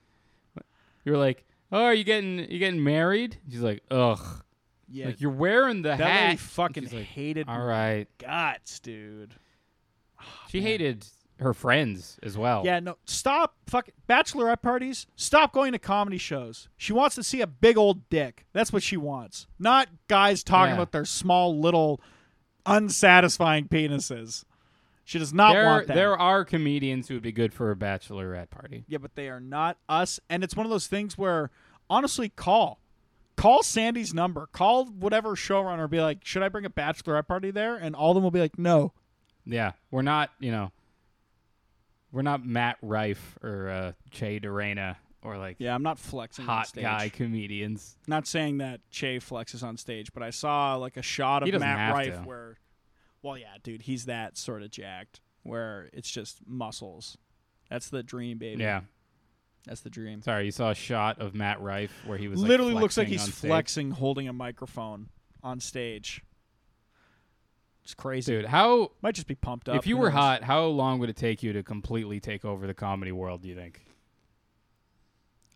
you 1.05 1.11
were 1.11 1.17
like, 1.17 1.45
"Oh, 1.71 1.83
are 1.83 1.93
you 1.93 2.03
getting 2.03 2.39
you 2.51 2.59
getting 2.59 2.83
married?" 2.83 3.37
She's 3.49 3.61
like, 3.61 3.83
"Ugh." 3.91 4.19
Yeah. 4.93 5.07
Like 5.07 5.19
you're 5.21 5.31
wearing 5.31 5.81
the 5.81 5.89
that 5.89 5.99
hat. 5.99 6.25
lady 6.25 6.37
fucking 6.37 6.83
like, 6.85 6.93
hated 7.03 7.47
All 7.49 7.63
right, 7.65 8.07
guts, 8.19 8.79
dude. 8.79 9.33
Ah, 10.19 10.23
she 10.49 10.59
man. 10.59 10.67
hated 10.67 11.05
her 11.39 11.53
friends 11.53 12.19
as 12.23 12.37
well. 12.37 12.61
Yeah, 12.63 12.79
no, 12.79 12.97
stop. 13.05 13.55
fucking 13.67 13.95
bachelorette 14.07 14.61
parties. 14.61 15.07
Stop 15.15 15.51
going 15.51 15.71
to 15.73 15.79
comedy 15.79 16.17
shows. 16.19 16.69
She 16.77 16.93
wants 16.93 17.15
to 17.15 17.23
see 17.23 17.41
a 17.41 17.47
big 17.47 17.77
old 17.77 18.07
dick. 18.09 18.45
That's 18.53 18.71
what 18.71 18.83
she 18.83 18.95
wants. 18.95 19.47
Not 19.59 19.89
guys 20.07 20.43
talking 20.43 20.69
Yeah. 20.69 20.75
about 20.75 20.91
their 20.91 21.05
small 21.05 21.59
little 21.59 21.99
unsatisfying 22.65 23.67
penises. 23.67 24.45
She 25.05 25.19
does 25.19 25.33
not 25.33 25.53
there, 25.53 25.65
want 25.65 25.87
that. 25.87 25.95
there 25.95 26.17
are 26.17 26.45
comedians 26.45 27.07
who 27.09 27.15
would 27.15 27.23
be 27.23 27.33
good 27.33 27.53
for 27.53 27.71
a 27.71 27.75
bachelorette 27.75 28.49
party. 28.49 28.85
Yeah, 28.87 28.99
but 28.99 29.15
they 29.15 29.27
are 29.27 29.41
not 29.41 29.77
us. 29.89 30.19
And 30.29 30.43
it's 30.45 30.55
one 30.55 30.65
of 30.65 30.69
those 30.69 30.87
things 30.87 31.17
where, 31.17 31.51
honestly, 31.89 32.29
call. 32.29 32.79
Call 33.35 33.63
Sandy's 33.63 34.13
number. 34.13 34.47
Call 34.47 34.85
whatever 34.85 35.31
showrunner. 35.35 35.89
Be 35.89 36.01
like, 36.01 36.19
should 36.23 36.43
I 36.43 36.49
bring 36.49 36.65
a 36.65 36.69
bachelorette 36.69 37.27
party 37.27 37.51
there? 37.51 37.75
And 37.75 37.95
all 37.95 38.11
of 38.11 38.15
them 38.15 38.23
will 38.23 38.31
be 38.31 38.39
like, 38.39 38.57
no. 38.59 38.93
Yeah, 39.45 39.71
we're 39.91 40.03
not, 40.03 40.29
you 40.39 40.51
know, 40.51 40.71
we're 42.11 42.21
not 42.21 42.45
Matt 42.45 42.77
Rife 42.81 43.37
or 43.43 43.69
uh, 43.69 43.91
Che 44.11 44.39
Durena 44.39 44.95
or 45.21 45.37
like 45.37 45.55
Yeah, 45.59 45.73
I'm 45.73 45.83
not 45.83 45.99
flexing 45.99 46.45
hot 46.45 46.67
stage. 46.67 46.83
guy 46.83 47.09
comedians. 47.09 47.97
Not 48.07 48.27
saying 48.27 48.59
that 48.59 48.81
Che 48.91 49.17
flexes 49.19 49.63
on 49.63 49.77
stage, 49.77 50.13
but 50.13 50.21
I 50.23 50.29
saw 50.29 50.75
like 50.75 50.95
a 50.95 51.01
shot 51.01 51.47
of 51.47 51.59
Matt 51.59 51.93
Rife 51.93 52.15
to. 52.15 52.21
where, 52.21 52.57
well, 53.21 53.37
yeah, 53.37 53.55
dude, 53.63 53.81
he's 53.83 54.05
that 54.05 54.37
sort 54.37 54.61
of 54.63 54.69
jacked 54.71 55.19
where 55.41 55.89
it's 55.91 56.09
just 56.09 56.37
muscles. 56.47 57.17
That's 57.69 57.89
the 57.89 58.03
dream, 58.03 58.37
baby. 58.37 58.61
Yeah. 58.61 58.81
That's 59.65 59.81
the 59.81 59.89
dream. 59.89 60.21
Sorry, 60.21 60.45
you 60.45 60.51
saw 60.51 60.71
a 60.71 60.75
shot 60.75 61.19
of 61.19 61.33
Matt 61.33 61.61
Rife 61.61 61.93
where 62.05 62.17
he 62.17 62.27
was 62.27 62.41
like, 62.41 62.49
Literally 62.49 62.73
looks 62.73 62.97
like 62.97 63.07
he's 63.07 63.27
flexing, 63.27 63.91
holding 63.91 64.27
a 64.27 64.33
microphone 64.33 65.09
on 65.41 65.59
stage. 65.59 66.21
It's 67.83 67.93
crazy. 67.93 68.33
Dude, 68.33 68.45
how 68.45 68.91
Might 69.01 69.15
just 69.15 69.27
be 69.27 69.35
pumped 69.35 69.67
up. 69.67 69.75
if 69.75 69.87
you 69.87 69.97
were 69.97 70.07
knows? 70.09 70.13
hot, 70.15 70.43
how 70.43 70.65
long 70.65 70.99
would 70.99 71.09
it 71.09 71.17
take 71.17 71.43
you 71.43 71.53
to 71.53 71.63
completely 71.63 72.19
take 72.19 72.45
over 72.45 72.65
the 72.65 72.73
comedy 72.73 73.11
world? 73.11 73.41
Do 73.41 73.49
you 73.49 73.55
think? 73.55 73.81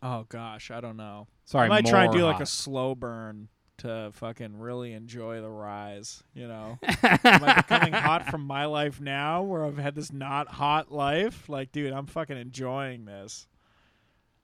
Oh 0.02 0.26
gosh, 0.28 0.70
I 0.70 0.80
don't 0.80 0.96
know. 0.96 1.26
Sorry, 1.44 1.66
I 1.66 1.68
might 1.68 1.86
try 1.86 2.04
and 2.04 2.12
more 2.12 2.20
do 2.20 2.24
like 2.26 2.40
a 2.40 2.46
slow 2.46 2.94
burn 2.94 3.48
to 3.78 4.10
fucking 4.12 4.58
really 4.58 4.92
enjoy 4.92 5.40
the 5.40 5.48
rise. 5.48 6.22
You 6.34 6.48
know, 6.48 6.78
am 7.02 7.18
I 7.24 7.54
becoming 7.56 7.92
hot 7.92 8.26
from 8.30 8.42
my 8.42 8.66
life 8.66 9.00
now, 9.00 9.42
where 9.42 9.64
I've 9.64 9.78
had 9.78 9.94
this 9.94 10.12
not 10.12 10.48
hot 10.48 10.92
life? 10.92 11.48
Like, 11.48 11.72
dude, 11.72 11.92
I'm 11.92 12.06
fucking 12.06 12.36
enjoying 12.36 13.06
this. 13.06 13.46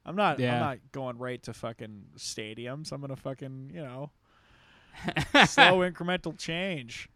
I'm 0.07 0.17
not. 0.17 0.39
Yeah. 0.39 0.55
I'm 0.55 0.61
not 0.61 0.79
going 0.93 1.19
right 1.19 1.43
to 1.45 1.53
fucking 1.53 2.05
stadiums. 2.17 2.93
I'm 2.93 3.01
gonna 3.01 3.17
fucking 3.17 3.71
you 3.75 3.83
know 3.83 4.11
slow 5.47 5.79
incremental 5.91 6.39
change. 6.39 7.09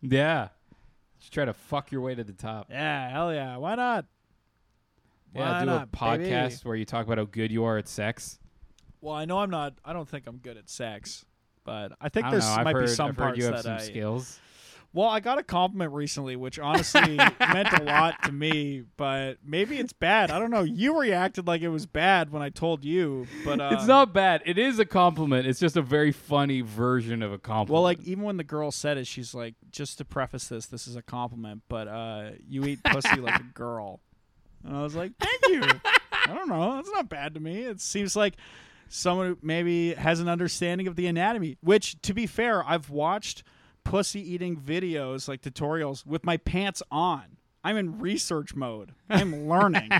yeah. 0.00 0.48
Just 1.20 1.32
try 1.32 1.44
to 1.44 1.52
fuck 1.52 1.90
your 1.90 2.00
way 2.00 2.14
to 2.14 2.22
the 2.22 2.32
top. 2.32 2.68
Yeah, 2.70 3.10
hell 3.10 3.34
yeah. 3.34 3.56
Why 3.56 3.74
not? 3.74 4.04
Yeah, 5.34 5.50
Why 5.52 5.60
do 5.60 5.66
not, 5.66 5.82
a 5.82 5.86
podcast 5.96 6.48
baby? 6.48 6.60
where 6.62 6.76
you 6.76 6.84
talk 6.84 7.04
about 7.06 7.18
how 7.18 7.24
good 7.24 7.50
you 7.50 7.64
are 7.64 7.76
at 7.76 7.88
sex. 7.88 8.38
Well, 9.00 9.14
I 9.16 9.24
know 9.24 9.38
I'm 9.38 9.50
not. 9.50 9.74
I 9.84 9.92
don't 9.92 10.08
think 10.08 10.28
I'm 10.28 10.36
good 10.38 10.56
at 10.56 10.70
sex, 10.70 11.24
but 11.64 11.92
I 12.00 12.08
think 12.08 12.26
I 12.26 12.30
there's 12.30 12.46
know. 12.56 12.62
Might 12.62 12.72
heard, 12.76 12.86
be 12.86 12.92
some 12.92 13.08
I've 13.08 13.16
parts 13.16 13.36
you 13.38 13.44
have 13.46 13.54
that 13.54 13.64
some 13.64 13.72
I. 13.74 13.78
skills. 13.78 14.38
Well, 14.94 15.08
I 15.08 15.20
got 15.20 15.38
a 15.38 15.42
compliment 15.42 15.92
recently, 15.92 16.34
which 16.34 16.58
honestly 16.58 17.16
meant 17.40 17.72
a 17.78 17.82
lot 17.84 18.22
to 18.24 18.32
me, 18.32 18.84
but 18.96 19.36
maybe 19.44 19.78
it's 19.78 19.92
bad. 19.92 20.30
I 20.30 20.38
don't 20.38 20.50
know. 20.50 20.62
You 20.62 20.98
reacted 20.98 21.46
like 21.46 21.60
it 21.60 21.68
was 21.68 21.84
bad 21.84 22.32
when 22.32 22.40
I 22.40 22.48
told 22.48 22.84
you, 22.84 23.26
but 23.44 23.60
uh, 23.60 23.70
it's 23.72 23.86
not 23.86 24.14
bad. 24.14 24.42
It 24.46 24.56
is 24.56 24.78
a 24.78 24.86
compliment. 24.86 25.46
It's 25.46 25.60
just 25.60 25.76
a 25.76 25.82
very 25.82 26.10
funny 26.10 26.62
version 26.62 27.22
of 27.22 27.32
a 27.32 27.38
compliment. 27.38 27.70
Well, 27.74 27.82
like 27.82 28.02
even 28.04 28.24
when 28.24 28.38
the 28.38 28.44
girl 28.44 28.70
said 28.70 28.96
it, 28.96 29.06
she's 29.06 29.34
like, 29.34 29.54
just 29.70 29.98
to 29.98 30.04
preface 30.06 30.48
this, 30.48 30.66
this 30.66 30.88
is 30.88 30.96
a 30.96 31.02
compliment, 31.02 31.62
but 31.68 31.86
uh, 31.86 32.30
you 32.48 32.64
eat 32.64 32.82
pussy 32.82 33.20
like 33.20 33.40
a 33.40 33.44
girl, 33.54 34.00
and 34.64 34.74
I 34.74 34.82
was 34.82 34.94
like, 34.94 35.12
thank 35.20 35.48
you. 35.48 35.62
I 35.64 36.34
don't 36.34 36.48
know. 36.48 36.76
That's 36.76 36.90
not 36.90 37.08
bad 37.08 37.34
to 37.34 37.40
me. 37.40 37.62
It 37.62 37.80
seems 37.80 38.16
like 38.16 38.34
someone 38.88 39.26
who 39.28 39.38
maybe 39.42 39.94
has 39.94 40.20
an 40.20 40.28
understanding 40.28 40.86
of 40.86 40.96
the 40.96 41.06
anatomy. 41.06 41.56
Which, 41.62 42.00
to 42.02 42.14
be 42.14 42.26
fair, 42.26 42.64
I've 42.66 42.90
watched 42.90 43.44
pussy 43.88 44.20
eating 44.20 44.56
videos, 44.56 45.28
like 45.28 45.42
tutorials, 45.42 46.06
with 46.06 46.24
my 46.24 46.36
pants 46.36 46.82
on. 46.90 47.36
I'm 47.64 47.76
in 47.76 47.98
research 47.98 48.54
mode. 48.54 48.92
I'm 49.10 49.48
learning. 49.48 49.90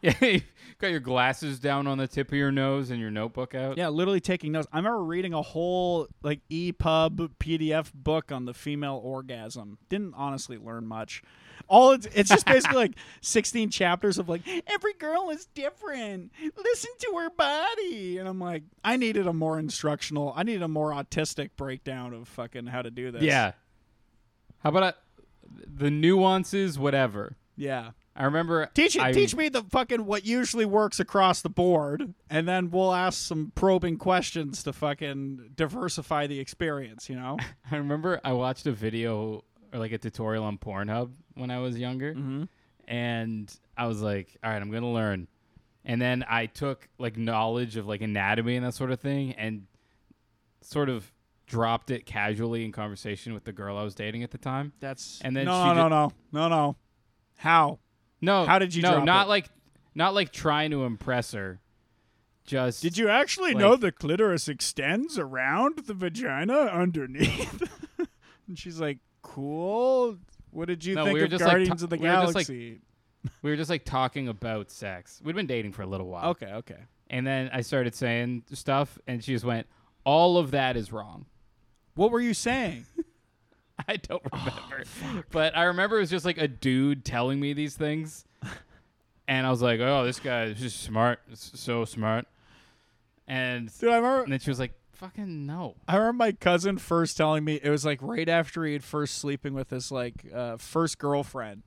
yeah, 0.00 0.14
you 0.20 0.42
got 0.78 0.90
your 0.90 1.00
glasses 1.00 1.58
down 1.58 1.86
on 1.86 1.98
the 1.98 2.06
tip 2.06 2.28
of 2.28 2.34
your 2.34 2.52
nose 2.52 2.90
and 2.90 3.00
your 3.00 3.10
notebook 3.10 3.54
out. 3.54 3.76
yeah, 3.76 3.88
literally 3.88 4.20
taking 4.20 4.52
notes. 4.52 4.68
I 4.72 4.78
remember 4.78 5.02
reading 5.02 5.34
a 5.34 5.42
whole 5.42 6.08
like 6.22 6.40
EPUB 6.50 7.30
PDF 7.38 7.92
book 7.92 8.30
on 8.30 8.44
the 8.44 8.54
female 8.54 9.00
orgasm. 9.02 9.78
Didn't 9.88 10.14
honestly 10.16 10.58
learn 10.58 10.86
much. 10.86 11.22
All 11.68 11.92
it's, 11.92 12.06
it's 12.14 12.30
just 12.30 12.46
basically 12.46 12.76
like 12.76 12.92
16 13.20 13.70
chapters 13.70 14.18
of 14.18 14.28
like 14.28 14.42
every 14.66 14.94
girl 14.94 15.30
is 15.30 15.46
different. 15.54 16.32
Listen 16.56 16.90
to 16.98 17.18
her 17.18 17.30
body, 17.30 18.18
and 18.18 18.28
I'm 18.28 18.40
like, 18.40 18.62
I 18.84 18.96
needed 18.96 19.26
a 19.26 19.32
more 19.32 19.58
instructional. 19.58 20.32
I 20.36 20.42
needed 20.42 20.62
a 20.62 20.68
more 20.68 20.90
autistic 20.90 21.50
breakdown 21.56 22.12
of 22.14 22.28
fucking 22.28 22.66
how 22.66 22.82
to 22.82 22.90
do 22.90 23.10
this. 23.10 23.22
Yeah. 23.22 23.52
How 24.60 24.70
about 24.70 24.82
uh, 24.82 24.92
the 25.66 25.90
nuances, 25.90 26.78
whatever. 26.78 27.36
yeah. 27.56 27.90
I 28.14 28.24
remember 28.24 28.68
Teach. 28.74 28.98
I, 28.98 29.12
Teach 29.12 29.34
me 29.34 29.48
the 29.48 29.62
fucking 29.62 30.04
what 30.04 30.26
usually 30.26 30.66
works 30.66 31.00
across 31.00 31.40
the 31.40 31.48
board, 31.48 32.12
and 32.28 32.46
then 32.46 32.70
we'll 32.70 32.92
ask 32.92 33.18
some 33.18 33.52
probing 33.54 33.96
questions 33.96 34.62
to 34.64 34.72
fucking 34.74 35.52
diversify 35.56 36.26
the 36.26 36.38
experience. 36.38 37.08
You 37.08 37.16
know. 37.16 37.38
I 37.70 37.76
remember 37.76 38.20
I 38.22 38.34
watched 38.34 38.66
a 38.66 38.72
video 38.72 39.44
or 39.72 39.78
like 39.78 39.92
a 39.92 39.98
tutorial 39.98 40.44
on 40.44 40.58
Pornhub 40.58 41.12
when 41.34 41.50
I 41.50 41.58
was 41.58 41.78
younger, 41.78 42.14
Mm-hmm. 42.14 42.44
and 42.88 43.54
I 43.76 43.86
was 43.86 44.00
like, 44.02 44.36
"All 44.42 44.50
right, 44.50 44.60
I'm 44.60 44.70
gonna 44.70 44.92
learn." 44.92 45.28
And 45.84 46.00
then 46.00 46.24
I 46.28 46.46
took 46.46 46.88
like 46.98 47.16
knowledge 47.16 47.76
of 47.76 47.86
like 47.86 48.02
anatomy 48.02 48.56
and 48.56 48.64
that 48.64 48.74
sort 48.74 48.90
of 48.92 49.00
thing, 49.00 49.32
and 49.32 49.66
sort 50.60 50.88
of 50.88 51.12
dropped 51.46 51.90
it 51.90 52.06
casually 52.06 52.64
in 52.64 52.72
conversation 52.72 53.34
with 53.34 53.44
the 53.44 53.52
girl 53.52 53.76
I 53.76 53.82
was 53.82 53.94
dating 53.94 54.22
at 54.22 54.30
the 54.30 54.38
time. 54.38 54.72
That's 54.80 55.20
And 55.22 55.36
then 55.36 55.44
no, 55.46 55.52
she 55.64 55.74
no, 55.74 55.74
no, 55.74 55.88
no, 55.88 56.12
no, 56.32 56.48
no. 56.48 56.76
How? 57.38 57.78
No, 58.20 58.44
How 58.46 58.58
did 58.60 58.74
you 58.74 58.82
No, 58.82 59.02
not 59.02 59.26
it? 59.26 59.28
like, 59.30 59.48
not 59.96 60.14
like 60.14 60.32
trying 60.32 60.70
to 60.70 60.84
impress 60.84 61.32
her. 61.32 61.60
Just 62.46 62.80
Did 62.82 62.96
you 62.96 63.08
actually 63.08 63.52
Like- 63.52 63.60
know 63.60 63.74
the 63.76 63.90
clitoris 63.92 64.48
extends 64.48 65.18
around 65.18 65.78
the 65.86 65.94
vagina 65.94 66.54
underneath? 66.54 67.68
and 68.48 68.56
she's 68.58 68.80
like, 68.80 68.98
"Cool. 69.22 70.18
What 70.52 70.68
did 70.68 70.84
you 70.84 70.94
No, 70.94 71.04
think 71.04 71.14
we 71.14 71.20
were 71.20 71.24
of 71.24 71.30
just, 71.32 71.42
like, 71.44 71.50
Guardians 71.52 71.80
ta- 71.80 71.84
of 71.84 71.90
the 71.90 71.96
we 71.96 72.06
were 72.08 72.14
just, 72.14 72.34
like, 72.34 72.46
Galaxy?" 72.46 72.80
we 73.42 73.50
were 73.50 73.56
just 73.56 73.70
like 73.70 73.84
talking 73.84 74.28
about 74.28 74.70
sex. 74.70 75.20
We'd 75.24 75.34
been 75.36 75.46
dating 75.46 75.72
for 75.72 75.82
a 75.82 75.86
little 75.86 76.06
while. 76.08 76.30
okay, 76.30 76.52
okay. 76.54 76.78
And 77.10 77.26
then 77.26 77.50
I 77.52 77.60
started 77.62 77.94
saying 77.94 78.44
stuff, 78.52 78.98
and 79.06 79.22
she 79.22 79.32
just 79.32 79.44
went, 79.44 79.66
"All 80.04 80.38
of 80.38 80.50
that 80.52 80.76
is 80.76 80.92
wrong." 80.92 81.26
What 81.94 82.10
were 82.10 82.20
you 82.20 82.32
saying? 82.34 82.86
I 83.88 83.96
don't 83.96 84.22
Oh, 84.32 84.38
remember, 84.70 85.24
but 85.30 85.56
I 85.56 85.64
remember 85.64 85.96
it 85.96 86.00
was 86.00 86.10
just 86.10 86.24
like 86.24 86.38
a 86.38 86.48
dude 86.48 87.04
telling 87.04 87.38
me 87.40 87.52
these 87.52 87.76
things, 87.76 88.24
and 89.28 89.46
I 89.46 89.50
was 89.50 89.60
like, 89.62 89.80
"Oh, 89.80 90.04
this 90.04 90.20
guy 90.20 90.44
is 90.44 90.58
just 90.60 90.82
smart, 90.82 91.20
It's 91.30 91.58
so 91.60 91.84
smart." 91.84 92.26
And, 93.28 93.70
Dude, 93.78 93.90
I 93.90 93.96
remember. 93.96 94.22
and 94.24 94.32
then 94.32 94.40
she 94.40 94.50
was 94.50 94.58
like, 94.58 94.72
"Fucking 95.02 95.46
no." 95.46 95.74
I 95.88 95.96
remember 95.96 96.24
my 96.24 96.30
cousin 96.32 96.78
first 96.78 97.16
telling 97.16 97.42
me 97.42 97.58
it 97.60 97.70
was 97.70 97.84
like 97.84 97.98
right 98.00 98.28
after 98.28 98.64
he 98.64 98.72
had 98.72 98.84
first 98.84 99.18
sleeping 99.18 99.52
with 99.52 99.70
his 99.70 99.90
like 99.90 100.24
uh, 100.32 100.58
first 100.58 100.98
girlfriend, 100.98 101.64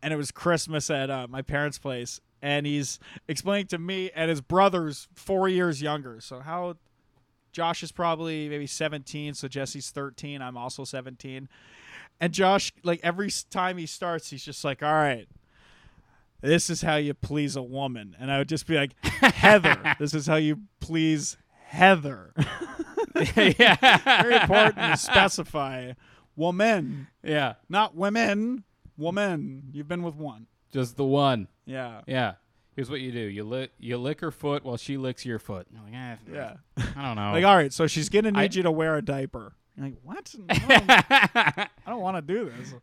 and 0.00 0.14
it 0.14 0.16
was 0.16 0.30
Christmas 0.30 0.88
at 0.88 1.10
uh, 1.10 1.26
my 1.28 1.42
parents' 1.42 1.76
place, 1.76 2.20
and 2.40 2.66
he's 2.66 3.00
explaining 3.26 3.66
to 3.66 3.78
me 3.78 4.12
and 4.14 4.30
his 4.30 4.40
brother's 4.40 5.08
four 5.12 5.48
years 5.48 5.82
younger. 5.82 6.20
So 6.20 6.38
how 6.38 6.76
Josh 7.50 7.82
is 7.82 7.90
probably 7.90 8.48
maybe 8.48 8.68
seventeen, 8.68 9.34
so 9.34 9.48
Jesse's 9.48 9.90
thirteen. 9.90 10.40
I'm 10.40 10.56
also 10.56 10.84
seventeen, 10.84 11.48
and 12.20 12.32
Josh 12.32 12.72
like 12.84 13.00
every 13.02 13.30
time 13.50 13.76
he 13.76 13.86
starts, 13.86 14.30
he's 14.30 14.44
just 14.44 14.64
like, 14.64 14.84
"All 14.84 14.92
right." 14.92 15.26
This 16.40 16.70
is 16.70 16.82
how 16.82 16.94
you 16.94 17.14
please 17.14 17.56
a 17.56 17.62
woman. 17.62 18.14
And 18.16 18.30
I 18.30 18.38
would 18.38 18.48
just 18.48 18.64
be 18.68 18.76
like, 18.76 18.92
Heather, 19.04 19.96
this 19.98 20.14
is 20.14 20.28
how 20.28 20.36
you 20.36 20.60
please 20.78 21.36
Heather. 21.68 22.32
yeah, 23.36 24.22
Very 24.22 24.36
important 24.36 24.76
to 24.76 24.96
specify 24.96 25.92
woman, 26.36 27.08
yeah, 27.22 27.54
not 27.68 27.94
women. 27.94 28.64
Woman. 28.96 29.64
You've 29.72 29.86
been 29.88 30.02
with 30.02 30.14
one. 30.16 30.46
just 30.72 30.96
the 30.96 31.04
one. 31.04 31.46
Yeah. 31.66 32.00
Yeah. 32.06 32.34
Here's 32.74 32.90
what 32.90 33.00
you 33.00 33.12
do: 33.12 33.20
you 33.20 33.44
lick 33.44 33.70
you 33.78 33.96
lick 33.98 34.20
her 34.20 34.30
foot 34.30 34.64
while 34.64 34.76
she 34.76 34.96
licks 34.96 35.24
your 35.26 35.38
foot. 35.38 35.66
You're 35.72 35.82
like, 35.82 35.94
eh, 35.94 36.16
Yeah. 36.32 36.54
I 36.96 37.02
don't 37.06 37.16
know. 37.16 37.32
Like, 37.32 37.44
all 37.44 37.54
right, 37.56 37.72
so 37.72 37.86
she's 37.86 38.08
gonna 38.08 38.32
need 38.32 38.38
I- 38.52 38.56
you 38.56 38.62
to 38.62 38.70
wear 38.70 38.96
a 38.96 39.02
diaper. 39.02 39.52
You're 39.76 39.86
like, 39.86 39.96
what? 40.02 40.34
Don't, 40.48 40.90
I 40.90 41.68
don't 41.86 42.00
want 42.00 42.16
to 42.16 42.22
do 42.22 42.50
this. 42.50 42.74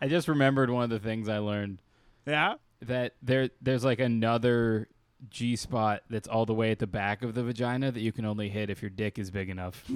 I 0.00 0.06
just 0.08 0.28
remembered 0.28 0.70
one 0.70 0.84
of 0.84 0.90
the 0.90 1.00
things 1.00 1.28
I 1.28 1.38
learned 1.38 1.78
Yeah. 2.26 2.54
that 2.82 3.14
there 3.22 3.50
there's 3.60 3.84
like 3.84 3.98
another 3.98 4.88
G 5.30 5.56
spot 5.56 6.02
that's 6.10 6.28
all 6.28 6.46
the 6.46 6.54
way 6.54 6.70
at 6.70 6.78
the 6.78 6.86
back 6.86 7.22
of 7.22 7.34
the 7.34 7.42
vagina 7.42 7.90
that 7.92 8.00
you 8.00 8.12
can 8.12 8.24
only 8.24 8.48
hit 8.48 8.70
if 8.70 8.82
your 8.82 8.90
dick 8.90 9.18
is 9.18 9.30
big 9.30 9.48
enough. 9.50 9.84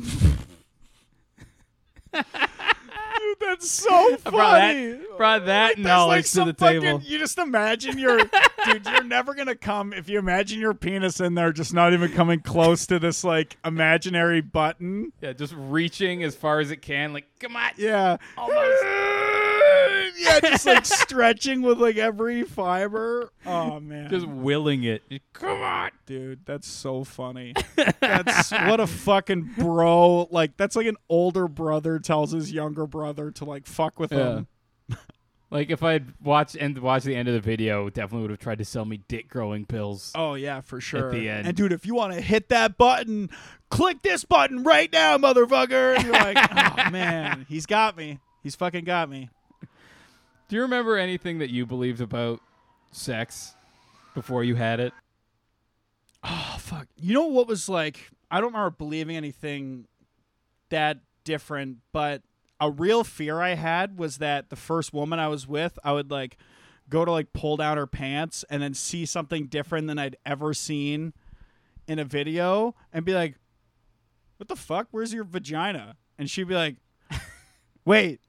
Dude, 2.13 2.25
that's 3.41 3.69
so 3.71 4.17
funny. 4.19 4.31
brought 4.31 4.61
that- 4.61 5.17
brought 5.19 5.47
that 5.47 5.69
Like, 5.71 5.79
knowledge 5.79 6.35
like 6.37 6.47
to 6.47 6.53
the 6.53 6.55
fucking- 6.59 6.81
table. 6.81 7.01
You 7.05 7.19
just 7.19 7.37
imagine 7.39 7.99
your 7.99 8.19
dude. 8.65 8.87
You're 8.87 9.03
never 9.03 9.35
gonna 9.35 9.57
come 9.57 9.93
if 9.93 10.09
you 10.09 10.19
imagine 10.19 10.61
your 10.61 10.75
penis 10.75 11.21
in 11.21 11.35
there, 11.35 11.53
just 11.53 11.75
not 11.75 11.93
even 11.93 12.13
coming 12.13 12.41
close 12.41 12.87
to 12.87 12.99
this 12.99 13.25
like 13.25 13.57
imaginary 13.65 14.41
button. 14.41 15.13
yeah, 15.21 15.33
just 15.33 15.55
reaching 15.57 16.23
as 16.23 16.37
far 16.37 16.61
as 16.61 16.71
it 16.71 16.81
can. 16.83 17.13
Like, 17.13 17.27
come 17.41 17.57
on. 17.57 17.71
Yeah. 17.77 18.17
Almost. 18.37 18.83
Yeah, 20.19 20.41
just 20.41 20.67
like 20.67 20.85
stretching 20.87 21.63
with 21.63 21.79
like 21.79 21.97
every 21.97 22.43
fiber. 22.43 23.33
Oh 23.47 23.81
man. 23.81 24.11
Just 24.11 24.27
willing 24.27 24.85
it. 24.85 25.03
Come 25.33 25.63
on. 25.63 25.91
dude, 26.07 26.45
that's 26.45 26.67
so 26.69 27.05
funny. 27.05 27.55
That's 28.01 28.51
what 28.51 28.81
a 28.81 28.87
fucking 28.87 29.55
bro. 29.57 30.29
Like 30.31 30.57
that's 30.57 30.75
like 30.77 30.87
an 30.87 30.97
older 31.09 31.47
brother 31.49 31.99
tells 31.99 32.33
his 32.33 32.53
younger 32.53 32.87
brother 32.87 33.31
to 33.33 33.45
like 33.45 33.67
fuck 33.67 33.99
with 33.99 34.13
Yeah. 34.13 34.37
him. 34.39 34.47
Like 35.51 35.71
if 35.71 35.83
I'd 35.83 36.13
watched 36.23 36.57
and 36.57 36.77
watched 36.77 37.07
the 37.07 37.17
end 37.17 37.27
of 37.27 37.33
the 37.33 37.41
video, 37.41 37.89
definitely 37.89 38.21
would 38.21 38.31
have 38.33 38.39
tried 38.39 38.59
to 38.59 38.67
sell 38.67 38.85
me 38.85 38.99
dick 39.09 39.31
growing 39.31 39.65
pills. 39.65 40.13
Oh 40.15 40.35
yeah, 40.35 40.61
for 40.61 40.79
sure. 40.79 41.07
At 41.07 41.13
the 41.13 41.27
end. 41.31 41.47
And 41.47 41.57
dude, 41.57 41.73
if 41.73 41.87
you 41.87 41.95
want 41.95 42.13
to 42.13 42.21
hit 42.21 42.51
that 42.51 42.77
button, 42.77 43.31
click 43.71 44.03
this 44.03 44.25
button 44.27 44.63
right 44.63 44.93
now, 44.93 45.17
motherfucker. 45.17 45.97
And 45.97 46.05
you're 46.05 46.13
like, 46.13 46.37
oh 46.37 46.91
man, 46.91 47.47
he's 47.49 47.65
got 47.65 47.97
me. 47.97 48.19
He's 48.43 48.57
fucking 48.57 48.85
got 48.85 49.09
me. 49.09 49.31
Do 50.49 50.57
you 50.57 50.63
remember 50.63 50.97
anything 50.97 51.39
that 51.39 51.51
you 51.51 51.67
believed 51.67 52.01
about 52.01 52.41
sex 52.91 53.55
before 54.15 54.45
you 54.45 54.55
had 54.55 54.81
it? 54.81 54.95
Oh 56.25 56.57
fuck. 56.59 56.89
You 56.97 57.13
know 57.15 57.27
what 57.27 57.47
was 57.47 57.69
like? 57.69 58.11
I 58.31 58.41
don't 58.41 58.53
remember 58.53 58.71
believing 58.71 59.17
anything 59.17 59.87
that 60.71 60.99
different, 61.25 61.79
but 61.93 62.23
a 62.61 62.71
real 62.71 63.05
fear 63.05 63.41
I 63.41 63.55
had 63.55 63.99
was 63.99 64.19
that 64.19 64.49
the 64.49 64.57
first 64.57 64.93
woman 64.93 65.19
I 65.19 65.29
was 65.29 65.47
with, 65.47 65.79
I 65.85 65.93
would 65.93 66.11
like 66.11 66.39
go 66.89 67.05
to 67.05 67.11
like 67.13 67.35
pull 67.35 67.59
down 67.59 67.77
her 67.77 67.87
pants 67.87 68.45
and 68.49 68.63
then 68.63 68.73
see 68.73 69.05
something 69.05 69.47
different 69.47 69.87
than 69.87 69.99
I'd 69.99 70.17
ever 70.25 70.55
seen 70.55 71.13
in 71.87 71.99
a 71.99 72.05
video 72.05 72.75
and 72.93 73.05
be 73.05 73.15
like, 73.15 73.37
"What 74.39 74.49
the 74.49 74.57
fuck? 74.57 74.89
Where's 74.91 75.13
your 75.13 75.25
vagina?" 75.25 75.97
And 76.19 76.29
she'd 76.31 76.49
be 76.49 76.55
like, 76.55 76.77
"Wait, 77.85 78.21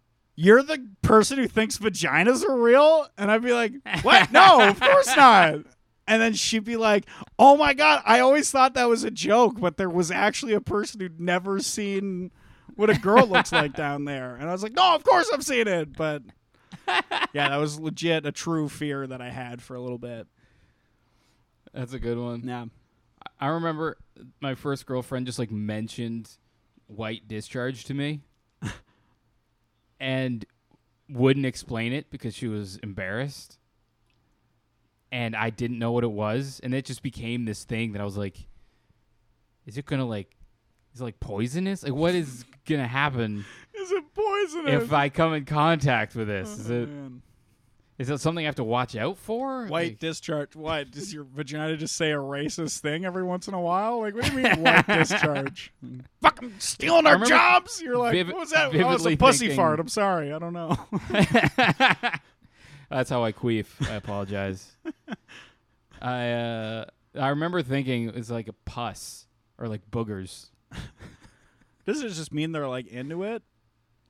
you're 0.41 0.63
the 0.63 0.87
person 1.01 1.37
who 1.37 1.47
thinks 1.47 1.77
vaginas 1.77 2.47
are 2.47 2.57
real?" 2.57 3.07
And 3.17 3.29
I'd 3.29 3.43
be 3.43 3.51
like, 3.51 3.73
"What? 4.03 4.31
No, 4.31 4.69
of 4.69 4.79
course 4.79 5.13
not." 5.15 5.65
And 6.07 6.21
then 6.21 6.33
she'd 6.33 6.63
be 6.63 6.77
like, 6.77 7.05
"Oh 7.37 7.57
my 7.57 7.73
god, 7.73 8.01
I 8.05 8.21
always 8.21 8.49
thought 8.49 8.73
that 8.75 8.87
was 8.87 9.03
a 9.03 9.11
joke, 9.11 9.59
but 9.59 9.75
there 9.75 9.89
was 9.89 10.11
actually 10.11 10.53
a 10.53 10.61
person 10.61 11.01
who'd 11.01 11.19
never 11.19 11.59
seen 11.59 12.31
what 12.75 12.89
a 12.89 12.97
girl 12.97 13.27
looks 13.27 13.51
like 13.51 13.75
down 13.75 14.05
there." 14.05 14.35
And 14.35 14.47
I 14.47 14.53
was 14.53 14.63
like, 14.63 14.73
"No, 14.73 14.95
of 14.95 15.03
course 15.03 15.29
I've 15.33 15.43
seen 15.43 15.67
it." 15.67 15.95
But 15.97 16.23
yeah, 17.33 17.49
that 17.49 17.57
was 17.57 17.77
legit 17.77 18.25
a 18.25 18.31
true 18.31 18.69
fear 18.69 19.05
that 19.07 19.21
I 19.21 19.29
had 19.31 19.61
for 19.61 19.75
a 19.75 19.81
little 19.81 19.97
bit. 19.97 20.25
That's 21.73 21.93
a 21.93 21.99
good 21.99 22.17
one. 22.17 22.43
Yeah. 22.45 22.65
I 23.41 23.47
remember 23.47 23.97
my 24.39 24.55
first 24.55 24.85
girlfriend 24.85 25.25
just 25.25 25.37
like 25.37 25.51
mentioned 25.51 26.29
white 26.87 27.27
discharge 27.27 27.83
to 27.85 27.93
me 27.93 28.21
and 29.99 30.45
wouldn't 31.09 31.45
explain 31.45 31.93
it 31.93 32.09
because 32.11 32.35
she 32.35 32.47
was 32.47 32.77
embarrassed. 32.77 33.57
And 35.11 35.35
I 35.35 35.49
didn't 35.49 35.79
know 35.79 35.91
what 35.91 36.03
it 36.03 36.11
was. 36.11 36.59
And 36.63 36.73
it 36.73 36.85
just 36.85 37.01
became 37.01 37.45
this 37.45 37.63
thing 37.63 37.93
that 37.93 38.01
I 38.01 38.05
was 38.05 38.15
like, 38.17 38.37
is 39.65 39.77
it 39.77 39.85
going 39.85 39.99
to 39.99 40.05
like, 40.05 40.35
is 40.93 41.01
it 41.01 41.03
like 41.03 41.19
poisonous? 41.19 41.83
Like, 41.83 41.93
what 41.93 42.13
is 42.15 42.45
going 42.65 42.81
to 42.81 42.87
happen 42.87 43.45
Is 43.73 43.91
it 43.91 44.03
poisonous? 44.13 44.83
if 44.83 44.93
I 44.93 45.09
come 45.09 45.33
in 45.33 45.45
contact 45.45 46.15
with 46.15 46.27
this? 46.27 46.47
Oh, 46.49 46.53
is 46.61 46.69
Oh, 46.71 46.73
it, 46.75 46.89
man. 46.89 47.21
Is 47.99 48.07
that 48.07 48.19
something 48.21 48.45
I 48.45 48.47
have 48.47 48.55
to 48.55 48.63
watch 48.63 48.95
out 48.95 49.17
for? 49.17 49.65
White 49.65 49.71
Like, 49.71 49.99
discharge. 49.99 50.55
What? 50.55 50.89
Does 50.89 51.13
your 51.13 51.25
vagina 51.25 51.75
just 51.75 51.97
say 51.97 52.11
a 52.11 52.15
racist 52.17 52.79
thing 52.79 53.03
every 53.03 53.23
once 53.23 53.49
in 53.49 53.53
a 53.53 53.59
while? 53.59 53.99
Like, 53.99 54.15
what 54.15 54.23
do 54.23 54.31
you 54.31 54.37
mean 54.41 54.61
white 54.63 54.87
discharge? 54.87 55.73
Fucking 56.21 56.53
stealing 56.59 57.05
our 57.05 57.19
jobs? 57.25 57.81
You're 57.81 57.97
like, 57.97 58.13
vivid- 58.13 58.33
what 58.33 58.39
was 58.39 58.51
that? 58.51 58.73
Oh, 58.73 58.93
it's 58.93 59.05
a 59.05 59.17
pussy 59.17 59.39
thinking- 59.47 59.57
fart. 59.57 59.79
I'm 59.81 59.89
sorry. 59.89 60.31
I 60.31 60.39
don't 60.39 60.53
know. 60.53 60.77
That's 62.89 63.09
how 63.09 63.23
I 63.23 63.31
queef. 63.31 63.67
I 63.89 63.95
apologize. 63.95 64.71
I 66.01 66.29
uh, 66.31 66.85
I 67.19 67.27
remember 67.29 67.61
thinking 67.61 68.07
it 68.07 68.15
was 68.15 68.31
like 68.31 68.47
a 68.47 68.53
pus 68.65 69.27
or 69.57 69.67
like 69.67 69.81
boogers. 69.91 70.47
Does 71.85 72.01
it 72.01 72.09
just 72.09 72.31
mean 72.31 72.51
they're 72.53 72.67
like 72.67 72.87
into 72.87 73.23
it? 73.23 73.43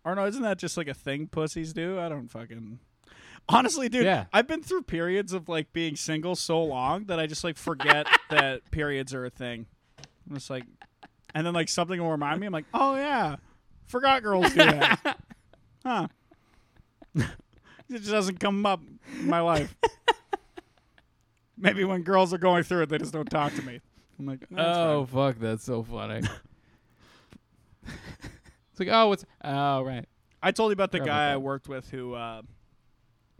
Or 0.05 0.15
no, 0.15 0.25
isn't 0.27 0.41
that 0.43 0.59
just 0.59 0.77
like 0.77 0.87
a 0.87 0.93
thing 0.93 1.27
pussies 1.27 1.73
do? 1.73 1.99
I 1.99 2.07
don't 2.07 2.29
fucking. 2.29 2.79
Honestly, 3.49 3.89
dude, 3.89 4.05
Yeah. 4.05 4.25
I've 4.31 4.47
been 4.47 4.61
through 4.61 4.83
periods 4.83 5.33
of 5.33 5.49
like 5.49 5.73
being 5.73 5.95
single 5.95 6.35
so 6.35 6.63
long 6.63 7.05
that 7.05 7.19
I 7.19 7.25
just 7.25 7.43
like 7.43 7.57
forget 7.57 8.07
that 8.29 8.69
periods 8.71 9.13
are 9.13 9.25
a 9.25 9.29
thing. 9.29 9.65
I'm 10.29 10.35
just 10.35 10.49
like, 10.49 10.65
and 11.33 11.45
then 11.45 11.53
like 11.53 11.67
something 11.67 11.99
will 11.99 12.11
remind 12.11 12.39
me. 12.39 12.47
I'm 12.47 12.53
like, 12.53 12.65
oh 12.73 12.95
yeah, 12.95 13.37
forgot 13.87 14.21
girls 14.23 14.49
do 14.51 14.57
that. 14.57 15.17
huh? 15.85 16.07
it 17.15 17.25
just 17.89 18.11
doesn't 18.11 18.39
come 18.39 18.65
up 18.65 18.81
in 19.19 19.27
my 19.27 19.39
life. 19.41 19.75
Maybe 21.57 21.83
when 21.83 22.03
girls 22.03 22.33
are 22.33 22.37
going 22.37 22.63
through 22.63 22.83
it, 22.83 22.89
they 22.89 22.99
just 22.99 23.11
don't 23.11 23.29
talk 23.29 23.53
to 23.55 23.61
me. 23.63 23.81
I'm 24.17 24.25
like, 24.25 24.45
"That's 24.49 24.77
oh 24.77 25.07
fuck, 25.11 25.39
that's 25.39 25.63
so 25.63 25.83
funny. 25.83 26.21
it's 27.83 28.79
like, 28.79 28.89
oh, 28.89 29.07
what's? 29.07 29.25
Oh, 29.43 29.81
right. 29.81 30.05
I 30.41 30.51
told 30.51 30.69
you 30.69 30.73
about 30.73 30.91
the 30.91 30.99
Forgot 30.99 31.11
guy 31.11 31.31
I 31.31 31.37
worked 31.37 31.67
with 31.67 31.89
who 31.89 32.13
uh, 32.13 32.43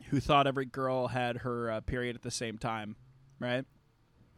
who 0.10 0.20
thought 0.20 0.48
every 0.48 0.66
girl 0.66 1.08
had 1.08 1.38
her 1.38 1.72
uh, 1.72 1.82
period 1.82 2.16
at 2.16 2.22
the 2.22 2.32
same 2.32 2.58
time, 2.58 2.96
right? 3.40 3.66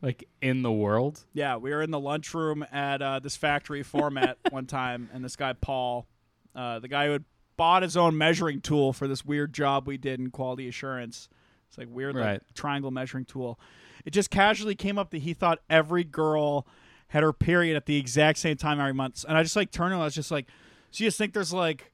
Like 0.02 0.28
in 0.42 0.64
the 0.64 0.72
world. 0.72 1.26
Yeah, 1.34 1.58
we 1.58 1.72
were 1.72 1.82
in 1.82 1.92
the 1.92 2.00
lunchroom 2.00 2.66
at 2.72 3.02
uh, 3.02 3.20
this 3.20 3.36
factory 3.36 3.84
format 3.84 4.38
one 4.50 4.66
time, 4.66 5.10
and 5.14 5.24
this 5.24 5.36
guy 5.36 5.54
Paul, 5.54 6.08
uh, 6.56 6.80
the 6.80 6.88
guy 6.88 7.06
who 7.06 7.12
had 7.14 7.26
bought 7.58 7.84
his 7.84 7.96
own 7.96 8.18
measuring 8.18 8.62
tool 8.62 8.94
for 8.94 9.08
this 9.08 9.24
weird 9.24 9.54
job 9.54 9.88
we 9.88 9.98
did 9.98 10.20
in 10.20 10.32
quality 10.32 10.68
assurance. 10.68 11.30
It's 11.70 11.78
like 11.78 11.88
weird 11.90 12.16
like, 12.16 12.24
Right. 12.26 12.42
triangle 12.56 12.90
measuring 12.92 13.26
tool. 13.26 13.60
It 14.04 14.12
just 14.12 14.32
casually 14.32 14.74
came 14.76 14.98
up 14.98 15.12
that 15.12 15.20
he 15.20 15.34
thought 15.34 15.60
every 15.70 16.04
girl 16.04 16.66
had 17.10 17.22
her 17.24 17.32
period 17.34 17.76
at 17.78 17.86
the 17.86 17.98
exact 17.98 18.40
same 18.40 18.58
time 18.58 18.80
every 18.80 18.94
month, 18.94 19.24
and 19.28 19.38
I 19.38 19.44
just 19.44 19.56
like 19.56 19.70
turned 19.72 19.94
and 19.94 20.02
I 20.02 20.06
was 20.06 20.16
just 20.16 20.32
like, 20.32 20.48
so 20.90 21.04
you 21.04 21.08
just 21.08 21.18
think 21.20 21.34
there's 21.34 21.54
like 21.54 21.92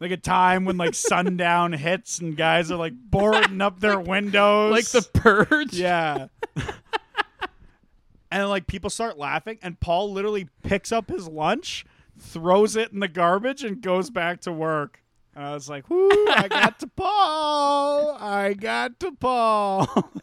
like 0.00 0.10
a 0.10 0.16
time 0.16 0.64
when 0.64 0.76
like 0.76 0.94
sundown 0.94 1.72
hits 1.72 2.18
and 2.20 2.36
guys 2.36 2.70
are 2.70 2.76
like 2.76 2.92
boarding 2.96 3.60
up 3.60 3.80
their 3.80 3.98
windows 4.14 4.70
Like 4.72 4.86
the 4.86 5.02
purge. 5.12 5.74
yeah. 5.74 6.28
and 8.30 8.48
like 8.48 8.66
people 8.66 8.90
start 8.90 9.18
laughing, 9.18 9.58
and 9.62 9.78
Paul 9.80 10.12
literally 10.12 10.48
picks 10.62 10.92
up 10.92 11.08
his 11.10 11.28
lunch, 11.28 11.84
throws 12.18 12.76
it 12.76 12.92
in 12.92 13.00
the 13.00 13.08
garbage, 13.08 13.64
and 13.64 13.80
goes 13.80 14.10
back 14.10 14.40
to 14.42 14.52
work. 14.52 15.02
And 15.34 15.44
I 15.46 15.54
was 15.54 15.68
like, 15.68 15.88
"Whoo! 15.88 16.08
I 16.28 16.46
got 16.48 16.78
to 16.80 16.86
Paul. 16.88 18.16
I 18.20 18.54
got 18.54 18.98
to 19.00 19.12
Paul." 19.12 20.12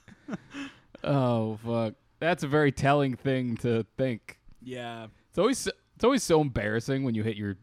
Oh 1.03 1.59
fuck. 1.63 1.93
That's 2.19 2.41
a 2.43 2.47
very 2.47 2.71
telling 2.71 3.15
thing 3.15 3.57
to 3.57 3.85
think. 3.95 4.39
yeah, 4.63 5.05
It's 5.29 5.37
always 5.37 5.67
it's 5.95 6.03
always 6.03 6.23
so 6.23 6.41
embarrassing 6.41 7.03
when 7.03 7.13
you 7.13 7.21
hit 7.21 7.35
your 7.37 7.57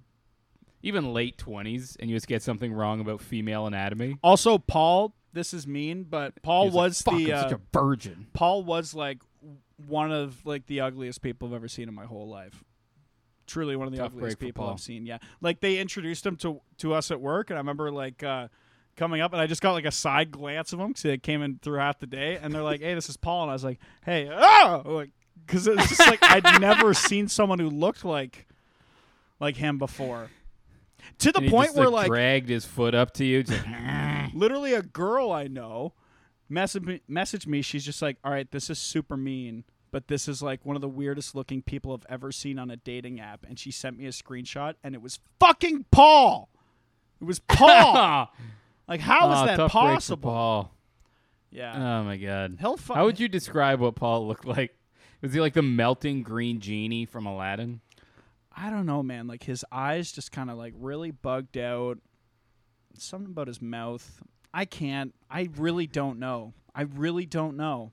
even 0.83 1.12
late 1.12 1.39
twenties 1.39 1.97
and 1.99 2.11
you 2.11 2.16
just 2.16 2.26
get 2.26 2.43
something 2.43 2.72
wrong 2.72 3.01
about 3.01 3.20
female 3.20 3.66
anatomy. 3.66 4.18
Also, 4.22 4.59
Paul. 4.59 5.14
This 5.35 5.55
is 5.55 5.66
mean, 5.66 6.03
but 6.03 6.43
Paul 6.43 6.66
He's 6.66 6.74
like, 6.74 6.85
was 6.85 7.03
"Fuck, 7.03 7.16
the 7.16 7.33
uh, 7.33 7.43
such 7.45 7.53
a 7.53 7.61
virgin. 7.72 8.26
Paul 8.35 8.64
was 8.64 8.95
like 8.95 9.18
one 9.87 10.12
of 10.12 10.45
like 10.45 10.66
the 10.66 10.83
ugliest 10.83 11.22
people 11.22 11.49
I've 11.49 11.55
ever 11.55 11.68
seen 11.68 11.89
in 11.89 11.95
my 11.95 12.05
whole 12.05 12.28
life. 12.28 12.62
Truly 13.47 13.74
one 13.74 13.87
of 13.87 13.93
the 13.93 13.99
Tough 13.99 14.12
ugliest 14.12 14.39
people 14.39 14.68
I've 14.68 14.78
seen. 14.80 15.07
Yeah, 15.07 15.18
like 15.41 15.61
they 15.61 15.78
introduced 15.78 16.26
him 16.26 16.37
to 16.37 16.61
to 16.78 16.93
us 16.93 17.11
at 17.11 17.20
work, 17.20 17.49
and 17.49 17.57
I 17.57 17.61
remember 17.61 17.91
like 17.91 18.22
uh, 18.22 18.49
coming 18.97 19.20
up, 19.22 19.33
and 19.33 19.41
I 19.41 19.47
just 19.47 19.62
got 19.62 19.72
like 19.72 19.87
a 19.87 19.91
side 19.91 20.30
glance 20.30 20.72
of 20.74 20.80
him 20.80 20.89
because 20.89 21.03
they 21.03 21.16
came 21.16 21.43
in 21.43 21.59
through 21.62 21.78
half 21.78 21.99
the 21.99 22.07
day, 22.07 22.37
and 22.41 22.55
they're 22.55 22.62
like, 22.62 22.80
"Hey, 22.80 22.95
this 22.95 23.09
is 23.09 23.16
Paul," 23.16 23.43
and 23.43 23.51
I 23.51 23.55
was 23.55 23.64
like, 23.64 23.80
"Hey, 24.05 24.28
oh!" 24.30 24.83
like 24.85 25.11
because 25.47 25.66
it's 25.66 25.89
just 25.89 26.01
like 26.01 26.22
I'd 26.22 26.61
never 26.61 26.95
seen 26.95 27.28
someone 27.28 27.59
who 27.59 27.70
looked 27.70 28.05
like 28.05 28.47
like 29.41 29.57
him 29.57 29.78
before. 29.78 30.28
To 31.18 31.32
the 31.32 31.40
And 31.40 31.50
point 31.50 31.68
just, 31.68 31.78
where 31.78 31.88
like, 31.88 32.03
like 32.03 32.07
dragged 32.09 32.48
his 32.48 32.64
foot 32.64 32.94
up 32.94 33.12
to 33.14 33.24
you. 33.24 33.42
just 33.42 33.64
literally 34.34 34.74
a 34.74 34.82
girl 34.82 35.30
I 35.32 35.46
know 35.48 35.94
message 36.48 36.82
me, 36.84 37.00
message 37.09 37.46
me. 37.46 37.62
She's 37.62 37.84
just 37.84 38.03
like, 38.03 38.18
"All 38.24 38.30
right, 38.32 38.50
this 38.50 38.68
is 38.70 38.78
super 38.78 39.16
mean, 39.16 39.64
but 39.90 40.09
this 40.09 40.28
is 40.28 40.42
like 40.42 40.64
one 40.66 40.76
of 40.76 40.82
the 40.82 40.88
weirdest 40.88 41.34
looking 41.34 41.62
people 41.62 41.92
I've 41.94 42.07
ever 42.12 42.30
seen 42.32 42.59
on 42.59 42.70
a 42.70 42.76
dating 42.76 43.20
app." 43.20 43.44
And 43.48 43.59
she 43.59 43.70
sent 43.70 43.98
me 43.98 44.07
a 44.07 44.11
screenshot, 44.11 44.74
and 44.84 44.94
it 44.94 45.03
was 45.03 45.18
fucking 45.40 45.86
Paul. 45.90 46.48
It 47.20 47.24
was 47.24 47.38
Paul. 47.48 48.28
like, 48.88 49.00
how 49.00 49.30
is 49.32 49.38
"Aw, 49.38 49.46
that 49.46 49.57
tough 49.57 49.72
break 49.72 49.82
for 49.82 49.94
possible? 49.94 50.30
Paul. 50.30 50.74
Yeah, 51.50 51.98
Oh 52.00 52.05
my 52.05 52.16
god. 52.16 52.57
he'll 52.61 52.76
fu- 52.78 52.94
How 52.94 53.05
would 53.05 53.20
you 53.20 53.28
describe 53.28 53.78
what 53.80 53.94
Paul 53.94 54.26
looked 54.26 54.46
like? 54.46 54.74
Was 55.20 55.34
he 55.34 55.40
like 55.40 55.53
the 55.55 55.62
melting 55.62 56.22
green 56.22 56.61
genie 56.61 57.05
from 57.05 57.26
Aladdin? 57.26 57.80
I 58.57 58.70
don't 58.70 58.86
know, 58.86 59.03
man. 59.03 59.26
Like 59.26 59.44
his 59.44 59.64
eyes 59.72 60.12
just 60.12 60.32
kind 60.32 60.50
of 60.50 60.57
like 60.59 60.74
really 60.76 61.11
bugged 61.11 61.57
out. 61.59 61.98
Something 62.98 63.30
about 63.32 63.46
his 63.48 63.62
mouth. 63.62 64.20
I 64.53 64.64
can't. 64.66 65.14
I 65.30 65.48
really 65.57 65.86
don't 65.86 66.18
know. 66.18 66.53
I 66.74 66.82
really 66.82 67.24
don't 67.26 67.57
know. 67.57 67.92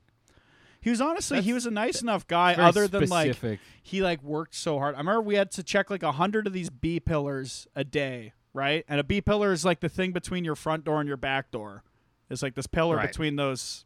He 0.82 0.90
was 0.90 1.02
honestly, 1.02 1.42
he 1.42 1.52
was 1.54 1.66
a 1.66 1.72
nice 1.72 2.02
enough 2.02 2.26
guy. 2.28 2.54
Other 2.54 2.88
than 2.88 3.10
like 3.10 3.38
he 3.84 4.02
like 4.02 4.24
worked 4.24 4.56
so 4.56 4.78
hard. 4.80 4.96
I 4.96 5.00
remember 5.00 5.22
we 5.22 5.36
had 5.36 5.52
to 5.52 5.64
check 5.64 5.90
like 5.90 6.04
a 6.04 6.14
hundred 6.14 6.48
of 6.48 6.54
these 6.54 6.70
B 6.70 7.00
pillars 7.02 7.68
a 7.76 7.84
day, 7.84 8.34
right? 8.54 8.86
And 8.88 9.00
a 9.00 9.04
B 9.04 9.20
pillar 9.22 9.52
is 9.52 9.66
like 9.66 9.82
the 9.82 9.90
thing 9.90 10.12
between 10.14 10.46
your 10.46 10.56
front 10.56 10.86
door 10.86 11.00
and 11.02 11.08
your 11.08 11.18
back 11.18 11.52
door. 11.52 11.84
It's 12.30 12.42
like 12.42 12.56
this 12.56 12.68
pillar 12.68 12.98
Right. 12.98 13.08
between 13.08 13.36
those, 13.36 13.84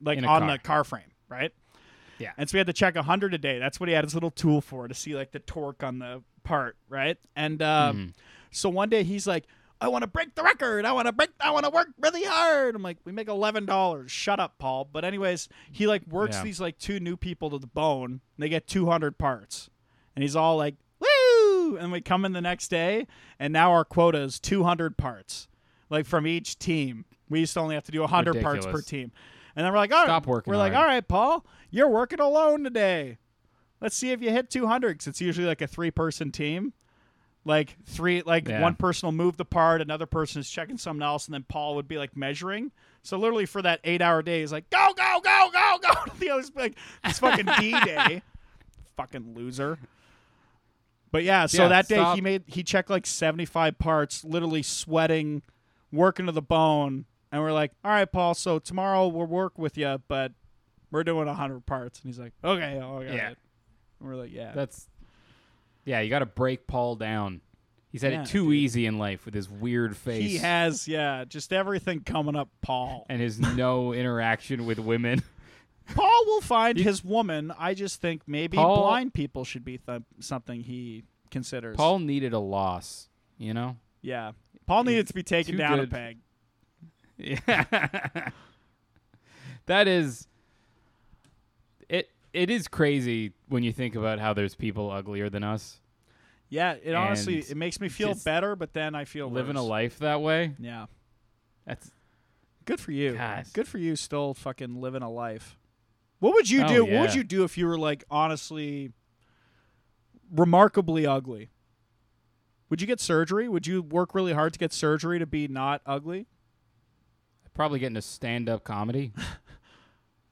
like 0.00 0.18
on 0.18 0.24
car. 0.24 0.50
the 0.50 0.58
car 0.58 0.84
frame, 0.84 1.12
right? 1.28 1.52
Yeah. 2.18 2.32
And 2.36 2.48
so 2.48 2.54
we 2.54 2.58
had 2.58 2.66
to 2.66 2.72
check 2.72 2.96
a 2.96 3.02
hundred 3.02 3.34
a 3.34 3.38
day. 3.38 3.58
That's 3.58 3.78
what 3.80 3.88
he 3.88 3.94
had 3.94 4.04
his 4.04 4.14
little 4.14 4.30
tool 4.30 4.60
for 4.60 4.88
to 4.88 4.94
see 4.94 5.14
like 5.14 5.32
the 5.32 5.38
torque 5.40 5.82
on 5.82 5.98
the 5.98 6.22
part, 6.44 6.76
right? 6.88 7.16
And 7.36 7.62
um, 7.62 7.96
Mhm. 7.96 8.12
so 8.50 8.68
one 8.68 8.88
day 8.88 9.02
he's 9.04 9.26
like, 9.26 9.44
I 9.80 9.86
want 9.88 10.02
to 10.02 10.08
break 10.08 10.34
the 10.34 10.42
record. 10.42 10.84
I 10.84 10.90
want 10.92 11.06
to 11.06 11.12
break. 11.12 11.30
I 11.40 11.52
want 11.52 11.64
to 11.64 11.70
work 11.70 11.88
really 12.00 12.24
hard. 12.24 12.74
I'm 12.74 12.82
like, 12.82 12.96
we 13.04 13.12
make 13.12 13.28
eleven 13.28 13.64
dollars. 13.64 14.10
Shut 14.10 14.40
up, 14.40 14.58
Paul. 14.58 14.88
But 14.92 15.04
anyways, 15.04 15.48
he 15.70 15.86
like 15.86 16.04
works 16.08 16.36
Yeah. 16.36 16.42
these 16.42 16.60
like 16.60 16.78
two 16.78 16.98
new 16.98 17.16
people 17.16 17.50
to 17.50 17.58
the 17.58 17.68
bone. 17.68 18.10
And 18.10 18.20
they 18.38 18.48
get 18.48 18.66
two 18.66 18.86
hundred 18.90 19.18
parts, 19.18 19.70
and 20.16 20.24
he's 20.24 20.34
all 20.34 20.56
like, 20.56 20.74
woo! 20.98 21.76
And 21.76 21.92
we 21.92 22.00
come 22.00 22.24
in 22.24 22.32
the 22.32 22.40
next 22.40 22.68
day, 22.68 23.06
and 23.38 23.52
now 23.52 23.70
our 23.70 23.84
quota 23.84 24.18
is 24.18 24.40
two 24.40 24.64
hundred 24.64 24.96
parts, 24.96 25.46
like 25.90 26.06
from 26.06 26.26
each 26.26 26.58
team. 26.58 27.04
We 27.28 27.38
used 27.40 27.54
to 27.54 27.60
only 27.60 27.76
have 27.76 27.84
to 27.84 27.92
do 27.92 28.04
hundred 28.06 28.42
parts 28.42 28.66
per 28.66 28.80
team, 28.82 29.12
and 29.58 29.64
then 29.66 29.72
we're 29.72 29.78
like, 29.80 29.90
all 29.90 29.98
right, 29.98 30.06
Stop 30.06 30.28
working 30.28 30.52
We're 30.52 30.56
like, 30.56 30.72
all 30.72 30.84
right, 30.84 31.06
Paul, 31.06 31.44
you're 31.72 31.88
working 31.88 32.20
alone 32.20 32.62
today. 32.62 33.18
Let's 33.80 33.96
see 33.96 34.12
if 34.12 34.22
you 34.22 34.30
hit 34.30 34.50
two 34.50 34.68
hundred. 34.68 34.94
Because 34.94 35.08
it's 35.08 35.20
usually 35.20 35.48
like 35.48 35.60
a 35.60 35.66
three-person 35.66 36.30
team 36.30 36.72
like 37.44 37.76
three 37.86 38.20
like 38.22 38.46
Yeah. 38.46 38.60
one 38.60 38.74
person 38.74 39.06
will 39.06 39.12
move 39.12 39.36
the 39.36 39.44
part 39.44 39.80
another 39.80 40.04
person 40.06 40.40
is 40.40 40.50
checking 40.50 40.76
something 40.76 41.02
else 41.02 41.26
and 41.26 41.32
then 41.34 41.44
paul 41.48 41.76
would 41.76 41.86
be 41.88 41.96
like 41.96 42.14
measuring 42.16 42.72
so 43.02 43.16
literally 43.16 43.46
for 43.46 43.62
that 43.62 43.80
eight 43.84 44.02
hour 44.02 44.20
day 44.22 44.40
he's 44.40 44.52
like 44.52 44.68
go 44.70 44.92
go 44.94 45.20
go 45.22 45.48
go 45.52 45.78
go 45.80 46.12
the 46.18 46.28
other's 46.30 46.50
like 46.56 46.76
it's 47.04 47.20
fucking 47.20 47.46
d-day 47.58 48.20
fucking 48.96 49.34
loser 49.34 49.78
but 51.10 51.22
yeah 51.22 51.46
so 51.46 51.62
Yeah, 51.62 51.68
that 51.68 51.88
day 51.88 51.94
stop. 51.94 52.16
he 52.16 52.20
made 52.20 52.42
he 52.46 52.62
checked 52.62 52.90
like 52.90 53.06
75 53.06 53.78
parts 53.78 54.24
literally 54.24 54.62
sweating 54.64 55.40
working 55.92 56.26
to 56.26 56.32
the 56.32 56.42
bone 56.42 57.06
and 57.32 57.42
we're 57.42 57.52
like 57.52 57.72
all 57.84 57.90
right 57.90 58.10
paul 58.10 58.34
so 58.34 58.58
tomorrow 58.58 59.06
we'll 59.08 59.26
work 59.26 59.58
with 59.58 59.76
you 59.76 60.00
but 60.08 60.32
we're 60.90 61.04
doing 61.04 61.26
100 61.26 61.66
parts 61.66 62.00
and 62.00 62.08
he's 62.08 62.18
like 62.18 62.32
okay 62.44 62.80
oh, 62.82 62.98
I 63.00 63.04
got 63.04 63.14
Yeah. 63.14 63.30
it. 63.30 63.38
And 64.00 64.08
we're 64.08 64.16
like 64.16 64.32
yeah 64.32 64.52
That's 64.54 64.88
yeah. 65.84 66.00
You 66.00 66.10
got 66.10 66.18
to 66.18 66.26
break 66.26 66.66
Paul 66.66 66.96
down. 66.96 67.40
He's 67.90 68.02
had 68.02 68.12
Yeah, 68.12 68.22
it 68.22 68.26
too 68.26 68.44
dude. 68.48 68.54
easy 68.56 68.84
in 68.84 68.98
life 68.98 69.24
with 69.24 69.32
his 69.32 69.48
weird 69.48 69.96
face 69.96 70.22
He 70.22 70.36
has, 70.38 70.86
yeah, 70.86 71.24
just 71.26 71.50
everything 71.52 72.00
coming 72.00 72.36
up, 72.36 72.50
Paul. 72.60 73.06
and 73.08 73.22
his 73.22 73.40
no 73.40 73.92
interaction 73.94 74.66
with 74.66 74.78
women. 74.78 75.22
Paul 75.94 76.24
will 76.26 76.42
find 76.42 76.76
He- 76.76 76.84
his 76.84 77.02
woman. 77.02 77.50
I 77.58 77.72
just 77.72 78.02
think 78.02 78.20
maybe 78.26 78.58
Paul- 78.58 78.82
blind 78.82 79.14
people 79.14 79.44
should 79.44 79.64
be 79.64 79.78
th- 79.78 80.02
something 80.20 80.60
he 80.60 81.04
considers. 81.30 81.76
Paul 81.78 82.00
needed 82.00 82.34
a 82.34 82.38
loss. 82.38 83.08
You 83.38 83.54
know. 83.54 83.76
yeah, 84.02 84.32
Paul 84.66 84.84
needed 84.84 85.06
to 85.06 85.14
be 85.14 85.22
taken 85.22 85.56
down 85.56 85.78
good. 85.78 85.88
a 85.88 85.90
peg. 85.90 86.18
Yeah. 87.18 88.30
that 89.66 89.88
is 89.88 90.26
it 91.88 92.10
it 92.32 92.48
is 92.50 92.68
crazy 92.68 93.32
when 93.48 93.62
you 93.62 93.72
think 93.72 93.96
about 93.96 94.18
how 94.18 94.32
there's 94.32 94.54
people 94.54 94.90
uglier 94.90 95.28
than 95.28 95.42
us 95.42 95.80
Yeah, 96.48 96.76
it 96.82 96.94
honestly 96.94 97.38
it 97.38 97.56
makes 97.56 97.80
me 97.80 97.88
feel 97.88 98.14
better, 98.24 98.54
but 98.56 98.72
then 98.72 98.94
I 98.94 99.04
feel 99.04 99.28
living 99.30 99.56
a 99.56 99.62
life 99.62 99.98
that 99.98 100.20
way. 100.22 100.54
Yeah, 100.58 100.86
That's 101.66 101.90
Good 102.64 102.80
for 102.80 102.92
you. 102.92 103.14
God. 103.14 103.46
Good 103.54 103.66
for 103.66 103.78
you. 103.78 103.96
Still 103.96 104.34
fucking 104.34 104.78
living 104.80 105.02
a 105.02 105.10
life. 105.10 105.56
What 106.20 106.34
would 106.34 106.50
you 106.50 106.64
Oh, 106.64 106.68
do? 106.68 106.84
What 106.84 107.00
would 107.00 107.14
you 107.14 107.24
do 107.24 107.42
if 107.44 107.56
you 107.56 107.66
were 107.66 107.78
like 107.78 108.04
honestly 108.10 108.92
remarkably 110.30 111.06
ugly? 111.06 111.50
Would 112.70 112.80
you 112.82 112.86
get 112.86 113.00
surgery? 113.00 113.48
Would 113.48 113.66
you 113.66 113.80
work 113.82 114.14
really 114.14 114.34
hard 114.34 114.52
to 114.52 114.58
get 114.58 114.72
surgery 114.72 115.18
to 115.18 115.26
be 115.26 115.48
not 115.48 115.80
ugly? 115.86 116.26
Probably 117.58 117.80
get 117.80 117.88
into 117.88 118.00
stand 118.02 118.48
up 118.48 118.62
comedy. 118.64 119.12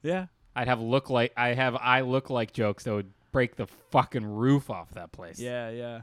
Yeah. 0.03 0.27
I'd 0.55 0.67
have 0.69 0.79
look 0.79 1.09
like 1.09 1.33
I 1.35 1.49
have 1.49 1.75
I 1.75 2.01
look 2.01 2.29
like 2.29 2.53
jokes 2.53 2.85
that 2.85 2.93
would 2.93 3.11
break 3.33 3.57
the 3.57 3.67
fucking 3.91 4.23
roof 4.25 4.69
off 4.69 4.91
that 4.91 5.11
place. 5.11 5.37
Yeah, 5.37 5.69
yeah. 5.69 6.01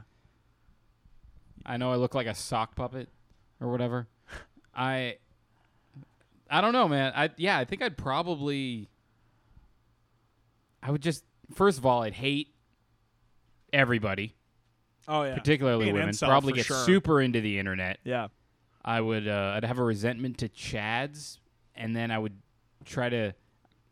I 1.65 1.77
know 1.77 1.91
I 1.91 1.95
look 1.95 2.13
like 2.13 2.27
a 2.27 2.35
sock 2.35 2.75
puppet 2.75 3.09
or 3.59 3.71
whatever. 3.71 4.07
I 4.75 5.17
I 6.51 6.61
don't 6.61 6.73
know, 6.73 6.87
man. 6.87 7.13
I 7.15 7.31
yeah, 7.37 7.57
I 7.57 7.65
think 7.65 7.81
I'd 7.81 7.97
probably 7.97 8.89
I 10.83 10.91
would 10.91 11.01
just 11.01 11.23
first 11.55 11.79
of 11.79 11.85
all, 11.85 12.03
I'd 12.03 12.13
hate 12.13 12.53
everybody, 13.73 14.35
Oh 15.07 15.23
yeah. 15.23 15.35
particularly 15.35 15.91
women. 15.91 16.13
Probably 16.15 16.53
get 16.53 16.67
sure. 16.67 16.85
super 16.85 17.19
into 17.19 17.41
the 17.41 17.57
internet. 17.57 17.97
Yeah. 18.03 18.27
I 18.85 19.01
would 19.01 19.27
uh, 19.27 19.53
I'd 19.55 19.65
have 19.65 19.79
a 19.79 19.83
resentment 19.83 20.37
to 20.37 20.49
Chads 20.49 21.39
and 21.75 21.95
then 21.95 22.11
I 22.11 22.19
would 22.19 22.37
try 22.85 23.09
to 23.09 23.33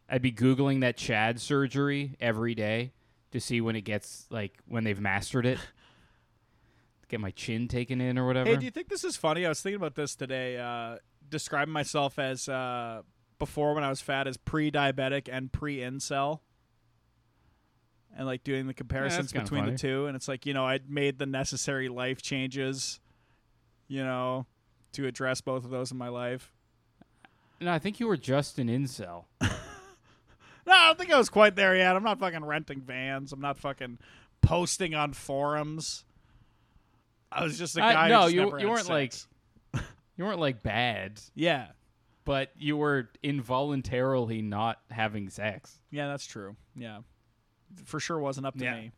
I'd 0.07 0.21
be 0.21 0.31
googling 0.31 0.81
that 0.81 0.95
Chad 0.95 1.41
surgery 1.41 2.15
every 2.19 2.53
day 2.53 2.93
to 3.31 3.39
see 3.39 3.59
when 3.59 3.75
it 3.75 3.81
gets 3.81 4.27
like 4.29 4.53
when 4.67 4.83
they've 4.83 4.99
mastered 4.99 5.45
it. 5.45 5.57
Get 7.09 7.19
my 7.19 7.31
chin 7.31 7.67
taken 7.67 7.99
in 7.99 8.17
or 8.17 8.25
whatever. 8.25 8.49
Hey, 8.49 8.55
do 8.57 8.65
you 8.65 8.71
think 8.71 8.89
this 8.89 9.03
is 9.03 9.17
funny? 9.17 9.45
I 9.45 9.49
was 9.49 9.61
thinking 9.61 9.77
about 9.77 9.95
this 9.95 10.15
today. 10.15 10.57
Uh, 10.57 10.97
describing 11.29 11.73
myself 11.73 12.17
as 12.17 12.47
uh, 12.47 13.01
before 13.39 13.73
when 13.73 13.83
I 13.83 13.89
was 13.89 14.01
fat 14.01 14.27
as 14.27 14.37
pre-diabetic 14.37 15.27
and 15.31 15.51
pre-incel, 15.51 16.39
and 18.15 18.25
like 18.25 18.43
doing 18.43 18.67
the 18.67 18.73
comparisons 18.73 19.31
kinda 19.31 19.43
between 19.45 19.65
the 19.65 19.77
two. 19.77 20.05
And 20.05 20.15
it's 20.15 20.27
like 20.27 20.45
you 20.45 20.53
know 20.53 20.65
I'd 20.65 20.89
made 20.89 21.19
the 21.19 21.25
necessary 21.25 21.89
life 21.89 22.21
changes, 22.21 22.99
you 23.87 24.03
know, 24.03 24.45
to 24.93 25.05
address 25.07 25.41
both 25.41 25.65
of 25.65 25.71
those 25.71 25.91
in 25.91 25.97
my 25.97 26.07
life. 26.09 26.51
No, 27.61 27.71
I 27.71 27.79
think 27.79 27.99
you 27.99 28.07
were 28.07 28.17
just 28.17 28.57
an 28.59 28.67
incel. 28.67 29.25
No, 30.65 30.71
I 30.71 30.87
don't 30.87 30.97
think 30.97 31.11
I 31.11 31.17
was 31.17 31.27
quite 31.29 31.57
there 31.57 31.75
yet. 31.75 31.93
I'm 31.93 32.03
not 32.03 32.19
fucking 32.19 32.45
renting 32.45 32.79
vans. 32.79 33.33
I'm 33.33 33.41
not 33.41 33.57
fucking 33.57 33.97
posting 34.41 34.95
on 34.95 35.11
forums. 35.11 36.05
I 37.29 37.43
was 37.43 37.57
just 37.57 37.75
a 37.75 37.81
guy. 37.81 38.07
no, 38.07 38.19
who 38.21 38.23
just 38.31 38.33
you- 38.35 38.59
you 38.59 38.69
weren't, 38.69 38.87
like- 38.87 39.13
You 40.15 40.23
weren't 40.23 40.39
like 40.39 40.63
bad, 40.63 41.19
Yeah, 41.35 41.67
but 42.23 42.51
you 42.57 42.77
were 42.77 43.09
involuntarily 43.21 44.41
not 44.41 44.79
having 44.89 45.29
sex. 45.29 45.79
yeah, 45.91 46.07
that's 46.07 46.25
true. 46.25 46.55
Yeah, 46.77 46.99
for 47.83 47.99
sure 47.99 48.19
wasn't 48.19 48.45
up 48.45 48.55
to 48.57 48.63
Yeah. 48.63 48.75
me. 48.75 48.91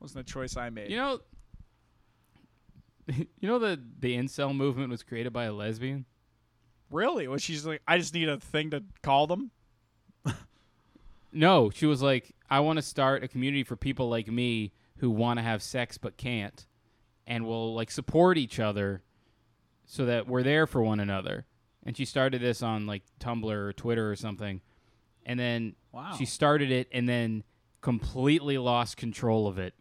Wasn't 0.00 0.20
a 0.26 0.32
choice 0.32 0.56
I 0.56 0.70
made. 0.70 0.90
You 0.90 0.96
know 0.96 1.20
You 3.40 3.48
know 3.48 3.58
the 3.58 3.80
the 4.00 4.16
incel 4.16 4.54
movement 4.54 4.90
was 4.90 5.02
created 5.02 5.32
by 5.32 5.44
a 5.44 5.52
lesbian? 5.52 6.04
really? 6.90 7.26
Was 7.28 7.42
she's 7.42 7.66
like, 7.66 7.82
I 7.86 7.98
just 7.98 8.14
need 8.14 8.28
a 8.28 8.38
thing 8.38 8.70
to 8.70 8.82
call 9.02 9.26
them. 9.26 9.50
No, 11.32 11.68
she 11.70 11.84
was 11.86 12.00
like, 12.00 12.34
I 12.48 12.60
want 12.60 12.78
to 12.78 12.82
start 12.82 13.22
a 13.22 13.28
community 13.28 13.62
for 13.62 13.76
people 13.76 14.08
like 14.08 14.28
me 14.28 14.72
who 14.98 15.10
want 15.10 15.38
to 15.38 15.42
have 15.42 15.62
sex 15.62 15.98
but 15.98 16.16
can't, 16.16 16.66
and 17.26 17.44
will 17.44 17.74
like 17.74 17.90
support 17.90 18.38
each 18.38 18.58
other, 18.58 19.02
so 19.84 20.06
that 20.06 20.26
we're 20.26 20.42
there 20.42 20.66
for 20.66 20.82
one 20.82 20.98
another. 21.00 21.44
And 21.84 21.94
she 21.96 22.04
started 22.06 22.40
this 22.40 22.62
on 22.62 22.86
like 22.86 23.02
Tumblr 23.20 23.44
or 23.52 23.72
Twitter 23.74 24.10
or 24.10 24.16
something, 24.16 24.62
and 25.26 25.38
then 25.38 25.74
Wow. 25.92 26.14
she 26.16 26.24
started 26.24 26.70
it 26.70 26.88
and 26.92 27.06
then 27.08 27.42
completely 27.82 28.56
lost 28.56 28.96
control 28.96 29.46
of 29.46 29.58
it, 29.58 29.74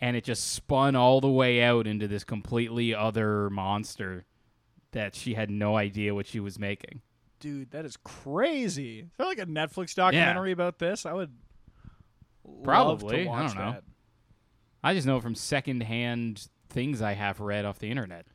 and 0.00 0.16
it 0.16 0.24
just 0.24 0.52
spun 0.52 0.96
all 0.96 1.20
the 1.20 1.28
way 1.28 1.62
out 1.62 1.86
into 1.86 2.08
this 2.08 2.24
completely 2.24 2.94
other 2.94 3.50
monster 3.50 4.24
that 4.92 5.14
she 5.14 5.34
had 5.34 5.50
no 5.50 5.76
idea 5.76 6.14
what 6.14 6.26
she 6.26 6.40
was 6.40 6.58
making. 6.58 7.02
Dude, 7.40 7.70
that 7.70 7.84
is 7.84 7.96
crazy. 7.96 9.00
Is 9.00 9.06
there 9.16 9.26
like 9.26 9.38
a 9.38 9.46
Netflix 9.46 9.94
documentary 9.94 10.52
about 10.52 10.78
this? 10.78 11.06
I 11.06 11.12
would 11.12 11.32
love 12.44 12.64
Probably. 12.64 13.28
I 13.28 13.46
don't 13.46 13.56
know. 13.56 13.72
that. 13.72 13.84
I 14.82 14.94
just 14.94 15.06
know 15.06 15.20
from 15.20 15.34
secondhand 15.34 16.48
things 16.68 17.02
I 17.02 17.12
have 17.12 17.40
read 17.40 17.64
off 17.64 17.78
the 17.78 17.90
internet. 17.90 18.26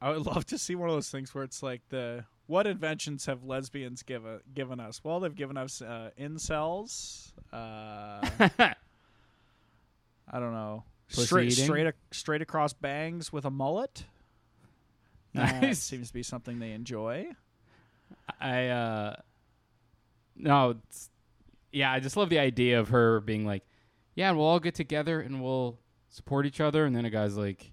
I 0.00 0.10
would 0.10 0.26
love 0.26 0.46
to 0.46 0.58
see 0.58 0.74
one 0.74 0.88
of 0.88 0.94
those 0.94 1.10
things 1.10 1.34
where 1.34 1.44
it's 1.44 1.62
like 1.62 1.82
the 1.88 2.24
what 2.46 2.66
inventions 2.66 3.26
have 3.26 3.44
lesbians 3.44 4.02
given 4.02 4.40
given 4.54 4.80
us? 4.80 5.02
Well, 5.04 5.20
they've 5.20 5.34
given 5.34 5.56
us 5.56 5.82
uh, 5.82 6.10
incels. 6.18 7.32
Uh, 7.52 8.26
I 10.30 10.38
don't 10.40 10.52
know. 10.52 10.84
Pussy 11.08 11.26
Straight 11.26 11.52
eating? 11.52 11.64
straight 11.64 11.94
straight 12.10 12.42
across 12.42 12.72
bangs 12.72 13.32
with 13.32 13.44
a 13.44 13.50
mullet. 13.50 14.04
That 15.34 15.76
seems 15.76 16.08
to 16.08 16.14
be 16.14 16.22
something 16.22 16.58
they 16.58 16.72
enjoy. 16.72 17.28
I 18.40 18.66
uh 18.68 19.16
no, 20.36 20.76
it's, 20.88 21.10
yeah, 21.72 21.92
I 21.92 22.00
just 22.00 22.16
love 22.16 22.28
the 22.28 22.38
idea 22.38 22.78
of 22.80 22.88
her 22.88 23.20
being 23.20 23.44
like, 23.44 23.64
yeah, 24.14 24.30
we'll 24.30 24.44
all 24.44 24.60
get 24.60 24.74
together 24.74 25.20
and 25.20 25.42
we'll 25.42 25.78
support 26.08 26.46
each 26.46 26.60
other, 26.60 26.84
and 26.84 26.94
then 26.94 27.04
a 27.04 27.10
guy's 27.10 27.36
like, 27.36 27.72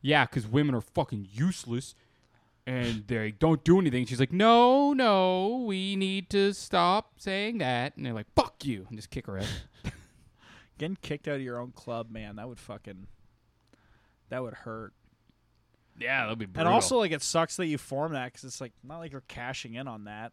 yeah, 0.00 0.24
because 0.26 0.46
women 0.46 0.74
are 0.74 0.80
fucking 0.80 1.28
useless. 1.32 1.94
And 2.66 3.06
they 3.08 3.30
don't 3.30 3.62
do 3.62 3.78
anything. 3.78 4.06
She's 4.06 4.18
like, 4.18 4.32
no, 4.32 4.94
no, 4.94 5.64
we 5.66 5.96
need 5.96 6.30
to 6.30 6.54
stop 6.54 7.12
saying 7.18 7.58
that. 7.58 7.94
And 7.96 8.06
they're 8.06 8.14
like, 8.14 8.32
fuck 8.34 8.64
you, 8.64 8.86
and 8.88 8.96
just 8.96 9.10
kick 9.10 9.26
her 9.26 9.38
out. 9.38 9.46
Getting 10.78 10.96
kicked 11.02 11.28
out 11.28 11.36
of 11.36 11.42
your 11.42 11.58
own 11.60 11.72
club, 11.72 12.10
man, 12.10 12.36
that 12.36 12.48
would 12.48 12.58
fucking 12.58 13.06
that 14.30 14.42
would 14.42 14.54
hurt. 14.54 14.92
yeah, 15.98 16.24
that'd 16.24 16.38
be 16.38 16.46
brutal. 16.46 16.66
And 16.66 16.74
also, 16.74 16.98
like, 16.98 17.12
it 17.12 17.22
sucks 17.22 17.56
that 17.56 17.66
you 17.66 17.78
form 17.78 18.12
that 18.14 18.26
because 18.32 18.44
it's 18.44 18.60
like 18.60 18.72
not 18.82 18.98
like 18.98 19.12
you're 19.12 19.22
cashing 19.28 19.74
in 19.74 19.86
on 19.86 20.04
that. 20.04 20.32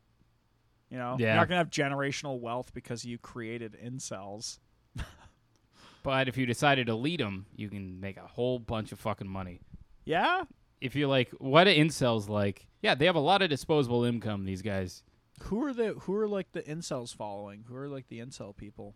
You 0.90 0.98
know, 0.98 1.16
Yeah. 1.20 1.28
you're 1.28 1.36
not 1.36 1.48
gonna 1.50 1.60
have 1.60 1.70
generational 1.70 2.40
wealth 2.40 2.74
because 2.74 3.06
you 3.06 3.18
created 3.18 3.78
incels. 3.84 4.60
but 6.04 6.28
if 6.28 6.38
you 6.38 6.46
decided 6.46 6.88
to 6.88 6.96
lead 6.96 7.20
them, 7.20 7.46
you 7.56 7.70
can 7.70 8.00
make 8.00 8.18
a 8.18 8.26
whole 8.28 8.58
bunch 8.60 8.92
of 8.92 9.00
fucking 9.00 9.28
money. 9.28 9.62
Yeah, 10.06 10.44
if 10.80 10.96
you're 10.96 11.08
like, 11.08 11.30
what 11.38 11.68
are 11.68 11.72
incels 11.72 12.28
like? 12.28 12.68
Yeah, 12.82 12.96
they 12.96 13.06
have 13.06 13.16
a 13.16 13.20
lot 13.20 13.42
of 13.44 13.50
disposable 13.50 14.04
income. 14.04 14.46
These 14.46 14.64
guys. 14.64 15.04
who 15.44 15.64
are 15.64 15.74
the 15.74 15.94
who 15.94 16.16
are 16.16 16.28
like 16.28 16.52
the 16.54 16.64
incels 16.64 17.16
following? 17.16 17.66
Who 17.68 17.76
are 17.76 17.88
like 17.88 18.08
the 18.08 18.20
incel 18.20 18.56
people? 18.56 18.96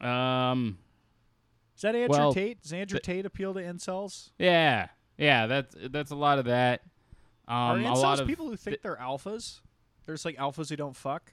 Um. 0.00 0.78
Is 1.76 1.82
that 1.82 1.94
Andrew 1.94 2.08
Well, 2.18 2.32
Tate? 2.32 2.62
Does 2.62 2.72
Andrew 2.72 2.96
the- 2.98 3.02
Tate 3.02 3.26
appeal 3.26 3.52
to 3.54 3.60
incels? 3.60 4.30
Yeah. 4.38 4.88
Yeah. 5.18 5.46
That's 5.46 5.74
that's 5.90 6.10
a 6.10 6.16
lot 6.16 6.38
of 6.38 6.46
that. 6.46 6.82
are 7.48 7.74
Um. 7.76 7.84
A 7.84 7.88
incels 7.88 8.02
lot 8.02 8.20
of 8.20 8.26
people 8.26 8.48
who 8.48 8.56
think 8.56 8.82
they're 8.82 8.96
alphas? 8.96 9.60
There's 10.06 10.24
like 10.24 10.36
alphas 10.36 10.70
who 10.70 10.76
don't 10.76 10.96
fuck. 10.96 11.32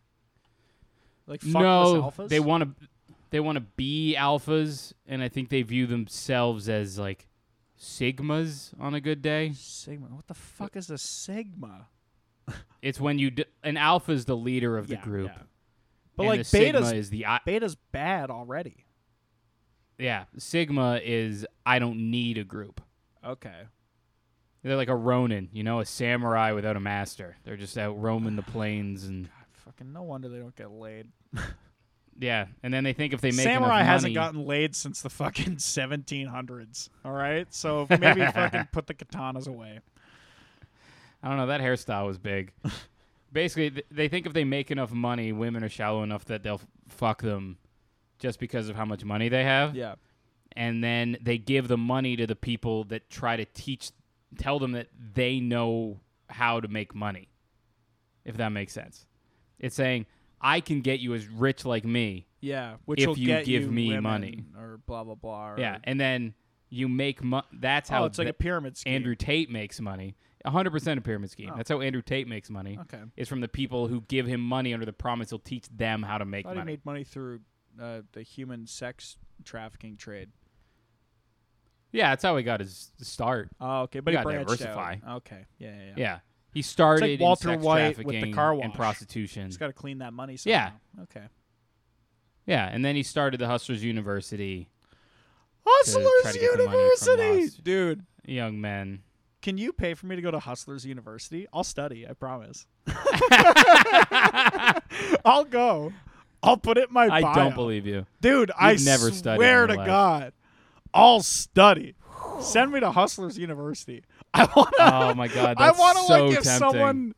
Like 1.27 1.41
fuckless 1.41 1.53
no, 1.93 2.11
alphas. 2.11 2.29
they 2.29 2.39
want 2.39 2.63
to. 2.79 2.87
They 3.29 3.39
want 3.39 3.55
to 3.55 3.61
be 3.61 4.15
alphas, 4.17 4.93
and 5.07 5.23
I 5.23 5.27
think 5.29 5.49
they 5.49 5.61
view 5.63 5.87
themselves 5.87 6.69
as 6.69 6.99
like 6.99 7.27
sigmas 7.79 8.73
on 8.79 8.93
a 8.93 9.01
good 9.01 9.21
day. 9.21 9.53
Sigma. 9.55 10.07
What 10.07 10.27
the 10.27 10.33
fuck 10.33 10.75
is 10.75 10.89
a 10.89 10.97
sigma? 10.97 11.87
It's 12.81 12.99
when 12.99 13.17
you 13.19 13.31
d- 13.31 13.45
an 13.63 13.77
alpha 13.77 14.11
is 14.11 14.25
the 14.25 14.35
leader 14.37 14.77
of 14.77 14.87
the 14.87 14.95
Yeah, 14.95 15.01
group, 15.01 15.31
yeah. 15.33 15.43
But 16.15 16.23
and 16.23 16.29
like 16.37 16.51
beta's 16.51 16.91
is 16.91 17.09
the 17.09 17.25
I- 17.25 17.41
beta's 17.45 17.75
bad 17.91 18.29
already. 18.29 18.85
yeah. 19.97 20.25
Sigma 20.37 20.99
is 21.03 21.45
I 21.65 21.79
don't 21.79 22.11
need 22.11 22.37
a 22.37 22.43
group. 22.43 22.81
Okay. 23.25 23.63
They're 24.63 24.75
like 24.77 24.89
a 24.89 24.95
Ronin, 24.95 25.49
you 25.51 25.63
know, 25.63 25.79
a 25.81 25.85
samurai 25.85 26.51
without 26.53 26.75
a 26.77 26.79
master. 26.79 27.35
They're 27.43 27.57
just 27.57 27.77
out 27.77 27.99
roaming 28.01 28.35
the 28.35 28.43
plains 28.43 29.03
and 29.05 29.25
God, 29.25 29.31
fucking 29.65 29.91
no 29.91 30.03
wonder 30.03 30.29
they 30.29 30.37
don't 30.39 30.55
get 30.55 30.71
laid. 30.71 31.07
yeah. 32.19 32.45
And 32.63 32.73
then 32.73 32.83
they 32.83 32.93
think 32.93 33.13
if 33.13 33.19
they 33.21 33.31
make 33.31 33.41
Samurai 33.43 33.77
enough 33.81 33.87
hasn't 33.87 34.13
gotten 34.13 34.45
laid 34.45 34.75
since 34.75 35.01
the 35.01 35.09
fucking 35.09 35.55
1700s. 35.57 36.89
All 37.03 37.11
right, 37.11 37.51
so 37.53 37.87
maybe 37.89 38.25
fucking 38.33 38.69
put 38.71 38.87
the 38.87 38.93
katanas 38.93 39.47
away. 39.47 39.79
I 41.21 41.27
don't 41.29 41.37
know. 41.37 41.47
That 41.47 41.61
hairstyle 41.61 42.05
was 42.07 42.17
big. 42.17 42.51
Basically, 43.33 43.71
th- 43.71 43.85
they 43.91 44.07
think 44.07 44.25
if 44.25 44.33
they 44.33 44.43
make 44.43 44.71
enough 44.71 44.91
money, 44.91 45.31
women 45.31 45.63
are 45.63 45.69
shallow 45.69 46.03
enough 46.03 46.25
that 46.25 46.43
they'll 46.43 46.55
f- 46.55 46.67
fuck 46.87 47.21
them 47.21 47.57
just 48.19 48.39
because 48.39 48.69
of 48.69 48.75
how 48.75 48.85
much 48.85 49.03
money 49.03 49.27
they 49.27 49.43
have. 49.43 49.75
Yeah. 49.75 49.95
And 50.55 50.83
then 50.83 51.17
they 51.19 51.37
give 51.39 51.67
the 51.67 51.77
money 51.77 52.15
to 52.15 52.27
the 52.27 52.35
people 52.35 52.83
that 52.85 53.09
try 53.09 53.35
to 53.35 53.45
teach, 53.45 53.91
tell 54.37 54.59
them 54.59 54.73
that 54.73 54.87
they 55.13 55.39
know 55.39 55.99
how 56.29 56.59
to 56.59 56.67
make 56.67 56.93
money. 56.93 57.29
If 58.23 58.37
that 58.37 58.49
makes 58.49 58.71
sense. 58.71 59.07
It's 59.59 59.75
saying, 59.75 60.05
I 60.39 60.59
can 60.59 60.81
get 60.81 60.99
you 60.99 61.13
as 61.13 61.27
rich 61.27 61.65
like 61.65 61.85
me. 61.85 62.27
Yeah, 62.39 62.75
which 62.85 63.01
If 63.01 63.07
will 63.07 63.17
you 63.17 63.27
get 63.27 63.45
give 63.45 63.63
you 63.63 63.71
me 63.71 63.87
women 63.89 64.03
money. 64.03 64.43
or 64.57 64.79
blah 64.85 65.03
blah 65.03 65.15
blah. 65.15 65.55
Yeah. 65.57 65.77
And 65.85 65.99
then 65.99 66.33
you 66.69 66.89
make 66.89 67.23
money. 67.23 67.47
That's 67.53 67.89
oh, 67.89 67.93
how 67.93 68.03
oh, 68.03 68.05
it's 68.05 68.17
like 68.17 68.27
a 68.27 68.33
pyramid 68.33 68.77
scheme. 68.77 68.93
Andrew 68.93 69.15
Tate 69.15 69.49
makes 69.49 69.79
money. 69.79 70.15
100% 70.45 70.97
a 70.97 71.01
pyramid 71.01 71.31
scheme. 71.31 71.49
Oh. 71.53 71.57
That's 71.57 71.69
how 71.69 71.81
Andrew 71.81 72.01
Tate 72.01 72.27
makes 72.27 72.49
money. 72.49 72.77
Okay. 72.81 73.03
Is 73.15 73.27
from 73.29 73.41
the 73.41 73.47
people 73.47 73.87
who 73.87 74.01
give 74.01 74.25
him 74.25 74.41
money 74.41 74.73
under 74.73 74.85
the 74.85 74.93
promise 74.93 75.29
he'll 75.29 75.39
teach 75.39 75.67
them 75.69 76.03
how 76.03 76.17
to 76.17 76.25
make 76.25 76.45
money. 76.45 76.59
he 76.59 76.65
made 76.65 76.85
money 76.85 77.03
through 77.03 77.39
uh, 77.81 78.01
the 78.11 78.21
human 78.21 78.67
sex 78.67 79.17
trafficking 79.45 79.97
trade. 79.97 80.29
yeah, 81.91 82.09
that's 82.09 82.23
how 82.23 82.35
he 82.37 82.43
got 82.43 82.59
his 82.59 82.91
start. 83.01 83.49
Oh, 83.61 83.81
okay, 83.81 83.99
but 83.99 84.11
he 84.11 84.15
gotta 84.15 84.25
branched 84.29 84.47
diversify. 84.47 84.97
out. 85.05 85.17
Okay, 85.17 85.45
yeah, 85.59 85.69
yeah, 85.69 85.83
yeah. 85.85 85.93
Yeah. 85.97 86.19
He 86.53 86.61
started 86.61 87.19
Walter 87.19 87.49
in 87.49 87.55
sex 87.59 87.65
White 87.65 87.97
with 87.97 87.97
the 87.97 88.03
trafficking 88.03 88.33
car 88.33 88.53
and 88.61 88.73
prostitution. 88.73 89.45
He's 89.45 89.57
got 89.57 89.67
to 89.67 89.73
clean 89.73 89.99
that 89.99 90.13
money. 90.13 90.37
Yeah. 90.43 90.71
Okay. 91.03 91.23
Yeah, 92.45 92.69
and 92.71 92.83
then 92.85 92.95
he 92.95 93.01
started 93.03 93.39
the 93.39 93.47
Hustlers 93.47 93.83
University, 93.83 94.69
Hustlers 95.65 96.05
try 96.23 96.31
to 96.33 96.39
get 96.39 96.57
the 96.57 96.65
money 96.65 96.89
from 96.99 97.19
University, 97.19 97.61
dude. 97.63 98.05
young 98.25 98.59
men. 98.59 99.01
Can 99.43 99.57
you 99.57 99.73
pay 99.73 99.93
for 99.93 100.05
me 100.07 100.15
to 100.15 100.21
go 100.21 100.31
to 100.31 100.39
Hustlers 100.39 100.85
University? 100.85 101.47
I'll 101.53 101.65
study. 101.65 102.07
I 102.07 102.13
promise. 102.13 102.65
I'll 105.25 105.43
go. 105.43 105.91
I'll 106.41 106.57
put 106.57 106.77
it 106.77 106.87
in 106.87 106.93
my 106.93 107.07
I 107.07 107.21
bio. 107.21 107.35
don't 107.35 107.53
believe 107.55 107.85
you. 107.85 108.05
Dude, 108.21 108.51
I 108.57 108.75
never 108.75 109.11
studied 109.11 109.35
in 109.35 109.37
swear 109.37 109.57
your 109.59 109.67
to 109.67 109.73
life. 109.75 109.85
God, 109.85 110.33
I'll 110.93 111.21
study. 111.21 111.95
Send 112.39 112.71
me 112.71 112.79
to 112.79 112.91
Hustlers 112.91 113.37
University. 113.37 114.03
I 114.33 114.45
want 114.55 114.73
to. 114.77 114.93
Oh 114.95 115.13
my 115.13 115.27
god, 115.27 115.55
I 115.59 115.67
that's 115.67 115.79
want 115.79 115.97
to 115.97 116.03
so 116.05 116.25
like 116.25 116.37
if 116.37 116.43
tempting. 116.43 116.59
someone 116.71 117.15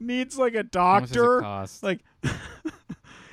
needs 0.00 0.36
like 0.36 0.54
a 0.54 0.66
How 0.74 1.00
much 1.00 1.08
does 1.08 1.10
it 1.12 1.14
doctor, 1.14 1.40
cost? 1.40 1.82
like. 1.82 2.00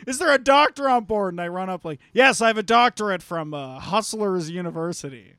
Is 0.07 0.19
there 0.19 0.31
a 0.33 0.37
doctor 0.37 0.87
on 0.87 1.03
board? 1.03 1.33
And 1.33 1.41
I 1.41 1.49
run 1.49 1.69
up 1.69 1.83
like, 1.83 1.99
yes, 2.13 2.39
I 2.39 2.47
have 2.47 2.57
a 2.57 2.63
doctorate 2.63 3.21
from 3.21 3.53
uh, 3.53 3.77
Hustlers 3.79 4.49
University. 4.49 5.33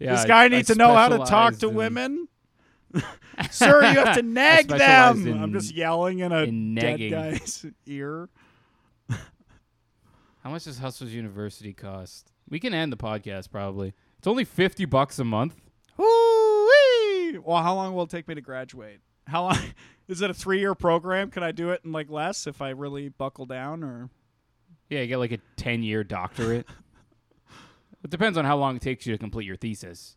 Yeah, 0.00 0.12
this 0.12 0.24
I- 0.24 0.28
guy 0.28 0.44
I 0.44 0.48
needs 0.48 0.68
to 0.68 0.74
know 0.74 0.94
how 0.94 1.08
to 1.08 1.18
talk 1.18 1.56
to 1.58 1.68
in- 1.68 1.74
women. 1.74 2.28
Sir, 3.50 3.80
you 3.92 4.00
have 4.04 4.16
to 4.16 4.22
nag 4.24 4.66
them. 4.68 5.26
I'm 5.42 5.52
just 5.52 5.72
yelling 5.74 6.18
in 6.18 6.32
a 6.32 6.42
in 6.42 6.74
dead 6.74 6.98
guy's 7.10 7.64
ear. 7.86 8.28
How 10.42 10.50
much 10.50 10.64
does 10.64 10.78
Hustlers 10.78 11.14
University 11.14 11.72
cost? 11.72 12.32
We 12.48 12.58
can 12.58 12.72
end 12.74 12.92
the 12.92 12.96
podcast 12.96 13.50
probably. 13.50 13.92
It's 14.18 14.26
only 14.26 14.44
fifty 14.44 14.84
bucks 14.86 15.18
a 15.18 15.24
month. 15.24 15.54
Woo-wee! 15.96 17.38
Well, 17.38 17.62
how 17.62 17.74
long 17.74 17.94
will 17.94 18.04
it 18.04 18.10
take 18.10 18.26
me 18.26 18.34
to 18.34 18.40
graduate? 18.40 19.00
How 19.26 19.44
long? 19.44 19.58
Is 20.08 20.22
it 20.22 20.30
a 20.30 20.34
three-year 20.34 20.74
program? 20.74 21.30
Can 21.30 21.42
I 21.42 21.52
do 21.52 21.70
it 21.70 21.82
in 21.84 21.92
like 21.92 22.10
less 22.10 22.46
if 22.46 22.60
I 22.62 22.70
really 22.70 23.10
buckle 23.10 23.46
down? 23.46 23.84
Or 23.84 24.08
Yeah, 24.88 25.02
you 25.02 25.06
get 25.06 25.18
like 25.18 25.32
a 25.32 25.38
ten 25.56 25.82
year 25.82 26.02
doctorate. 26.02 26.66
It 28.04 28.10
depends 28.10 28.36
on 28.38 28.44
how 28.44 28.56
long 28.56 28.76
it 28.76 28.82
takes 28.82 29.06
you 29.06 29.12
to 29.12 29.18
complete 29.18 29.46
your 29.46 29.56
thesis. 29.56 30.16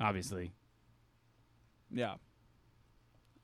Obviously. 0.00 0.52
yeah, 1.90 2.14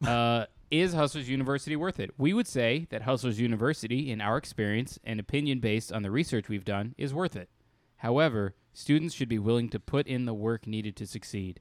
uh, 0.07 0.47
is 0.71 0.95
Hustlers 0.95 1.29
University 1.29 1.77
worth 1.77 2.01
it? 2.01 2.11
We 2.19 2.33
would 2.33 2.47
say 2.47 2.87
that 2.91 3.03
Hustlers 3.03 3.39
University, 3.41 4.11
in 4.11 4.21
our 4.21 4.37
experience 4.37 4.99
and 5.05 5.21
opinion 5.21 5.61
based 5.61 5.93
on 5.93 6.03
the 6.03 6.11
research 6.11 6.49
we've 6.49 6.65
done, 6.65 6.95
is 6.97 7.13
worth 7.13 7.37
it. 7.37 7.49
However, 7.97 8.55
students 8.73 9.15
should 9.15 9.29
be 9.29 9.39
willing 9.39 9.69
to 9.71 9.81
put 9.81 10.07
in 10.07 10.25
the 10.25 10.35
work 10.35 10.67
needed 10.67 10.97
to 10.97 11.07
succeed. 11.07 11.61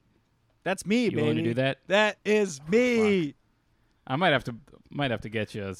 that's 0.64 0.84
me, 0.86 1.04
You 1.04 1.10
baby. 1.10 1.22
willing 1.22 1.36
to 1.38 1.42
do 1.44 1.54
that? 1.54 1.78
That 1.88 2.16
is 2.24 2.60
me. 2.68 3.34
I 4.06 4.16
might 4.16 4.32
have 4.32 4.44
to 4.44 4.54
might 4.90 5.10
have 5.10 5.20
to 5.22 5.28
get 5.28 5.54
you 5.54 5.64
a 5.64 5.74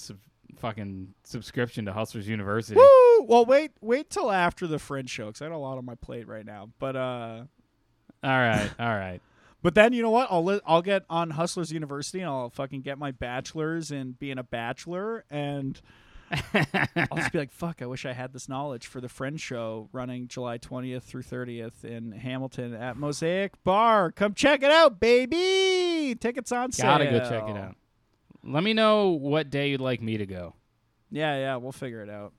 fucking 0.57 1.15
subscription 1.25 1.85
to 1.87 1.93
Hustlers 1.93 2.29
University. 2.29 2.77
Woo! 2.77 3.25
Well, 3.25 3.45
wait, 3.45 3.73
wait 3.81 4.11
till 4.11 4.31
after 4.31 4.67
the 4.67 4.79
Fringe 4.79 5.11
show 5.11 5.27
because 5.27 5.43
I 5.43 5.49
got 5.49 5.55
a 5.55 5.59
lot 5.59 5.79
on 5.79 5.85
my 5.85 5.95
plate 5.97 6.29
right 6.29 6.45
now. 6.45 6.71
But 6.79 6.97
uh, 6.97 7.45
All 8.23 8.31
right, 8.31 8.71
all 8.79 8.89
right. 8.95 9.21
but 9.63 9.75
then 9.75 9.93
you 9.93 10.03
know 10.03 10.11
what? 10.11 10.29
I'll 10.31 10.45
li- 10.45 10.61
I'll 10.67 10.83
get 10.83 11.05
on 11.11 11.31
Hustlers 11.31 11.73
University 11.73 12.21
and 12.21 12.29
I'll 12.29 12.51
fucking 12.51 12.83
get 12.83 12.99
my 12.99 13.11
bachelor's 13.11 13.91
in 13.91 14.13
being 14.13 14.39
a 14.39 14.45
bachelor 14.45 15.25
and. 15.31 15.81
I'll 16.53 17.19
just 17.19 17.31
be 17.31 17.39
like, 17.39 17.53
fuck, 17.53 17.81
I 17.81 17.87
wish 17.87 18.05
I 18.05 18.13
had 18.13 18.33
this 18.33 18.49
knowledge 18.49 18.89
for 18.89 19.01
the 19.01 19.09
Fringe 19.09 19.41
Show 19.41 19.89
running 19.93 20.27
July 20.27 20.59
20th 20.59 21.05
through 21.05 21.23
30th 21.23 21.85
in 21.85 22.11
Hamilton 22.11 22.75
at 22.75 22.97
Mosaic 22.97 23.53
Bar. 23.63 24.11
Come 24.11 24.35
check 24.35 24.65
it 24.65 24.73
out, 24.73 24.99
baby. 24.99 26.17
Tickets 26.19 26.51
on 26.51 26.73
sale. 26.73 26.87
Gotta 26.87 27.05
go 27.05 27.21
check 27.21 27.49
it 27.49 27.57
out. 27.57 27.77
Let 28.47 28.63
me 28.63 28.73
know 28.73 29.09
what 29.11 29.51
day 29.51 29.71
you'd 29.71 29.81
like 29.81 30.01
me 30.01 30.17
to 30.19 30.27
go. 30.27 30.55
Yeah, 31.11 31.37
yeah, 31.39 31.57
we'll 31.57 31.73
figure 31.73 32.03
it 32.03 32.11
out. 32.11 32.33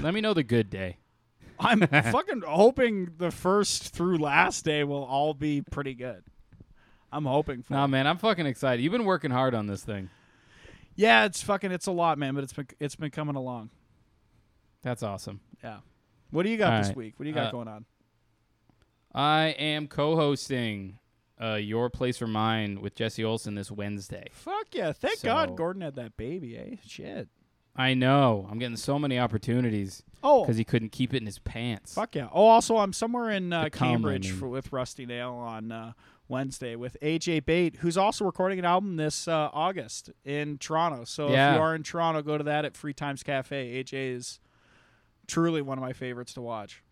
Let 0.00 0.12
me 0.14 0.20
know 0.20 0.34
the 0.34 0.42
good 0.42 0.68
day. 0.68 0.98
I'm 1.60 1.80
fucking 1.86 2.42
hoping 2.46 3.10
the 3.18 3.30
first 3.30 3.94
through 3.94 4.18
last 4.18 4.64
day 4.64 4.82
will 4.84 5.04
all 5.04 5.32
be 5.34 5.62
pretty 5.62 5.94
good. 5.94 6.24
I'm 7.12 7.24
hoping 7.24 7.62
for 7.62 7.74
Nah, 7.74 7.84
it. 7.84 7.88
man, 7.88 8.06
I'm 8.06 8.18
fucking 8.18 8.46
excited. 8.46 8.82
You've 8.82 8.92
been 8.92 9.04
working 9.04 9.30
hard 9.30 9.54
on 9.54 9.66
this 9.66 9.82
thing. 9.84 10.10
Yeah, 10.96 11.24
it's 11.24 11.42
fucking 11.42 11.70
it's 11.70 11.86
a 11.86 11.92
lot, 11.92 12.18
man, 12.18 12.34
but 12.34 12.42
it's 12.44 12.52
been 12.52 12.66
it's 12.80 12.96
been 12.96 13.10
coming 13.10 13.36
along. 13.36 13.70
That's 14.82 15.02
awesome. 15.02 15.40
Yeah. 15.62 15.78
What 16.30 16.42
do 16.42 16.48
you 16.48 16.56
got 16.56 16.72
All 16.72 16.78
this 16.80 16.88
right. 16.88 16.96
week? 16.96 17.14
What 17.16 17.24
do 17.24 17.28
you 17.28 17.34
got 17.34 17.48
Uh, 17.48 17.50
going 17.52 17.68
on? 17.68 17.84
I 19.14 19.48
am 19.58 19.86
co-hosting 19.88 20.98
uh, 21.42 21.54
Your 21.56 21.90
Place 21.90 22.22
or 22.22 22.26
Mine 22.26 22.80
with 22.80 22.94
Jesse 22.94 23.24
Olson 23.24 23.54
this 23.54 23.70
Wednesday. 23.70 24.28
Fuck 24.32 24.68
yeah. 24.72 24.92
Thank 24.92 25.22
God 25.22 25.56
Gordon 25.56 25.82
had 25.82 25.96
that 25.96 26.16
baby, 26.16 26.56
eh? 26.56 26.76
Shit. 26.86 27.28
I 27.74 27.94
know. 27.94 28.46
I'm 28.50 28.58
getting 28.58 28.76
so 28.76 28.98
many 28.98 29.18
opportunities 29.18 30.02
Oh, 30.22 30.42
because 30.42 30.56
he 30.58 30.64
couldn't 30.64 30.92
keep 30.92 31.14
it 31.14 31.16
in 31.18 31.26
his 31.26 31.38
pants. 31.38 31.94
Fuck 31.94 32.14
yeah! 32.14 32.28
Oh, 32.32 32.46
also, 32.46 32.76
I'm 32.76 32.92
somewhere 32.92 33.30
in 33.30 33.52
uh, 33.52 33.64
To 33.64 33.70
come, 33.70 33.88
I 33.88 33.90
Cambridge 33.92 34.30
for, 34.30 34.46
with 34.48 34.72
Rusty 34.72 35.04
Nail 35.06 35.32
on 35.32 35.72
uh, 35.72 35.92
Wednesday 36.28 36.76
with 36.76 36.96
AJ 37.02 37.44
Bate, 37.46 37.76
who's 37.76 37.96
also 37.96 38.24
recording 38.24 38.58
an 38.58 38.64
album 38.66 38.96
this 38.96 39.26
uh, 39.26 39.48
August 39.52 40.10
in 40.24 40.58
Toronto. 40.58 41.04
So 41.04 41.28
if 41.28 41.32
you 41.32 41.38
are 41.38 41.74
in 41.74 41.82
Toronto, 41.82 42.22
go 42.22 42.36
to 42.38 42.44
that 42.44 42.64
at 42.64 42.76
Free 42.76 42.92
Times 42.94 43.22
Cafe. 43.22 43.82
AJ 43.82 44.16
is 44.16 44.38
truly 45.26 45.62
one 45.62 45.78
of 45.78 45.82
my 45.82 45.92
favorites 45.94 46.34
to 46.34 46.42
watch. 46.42 46.82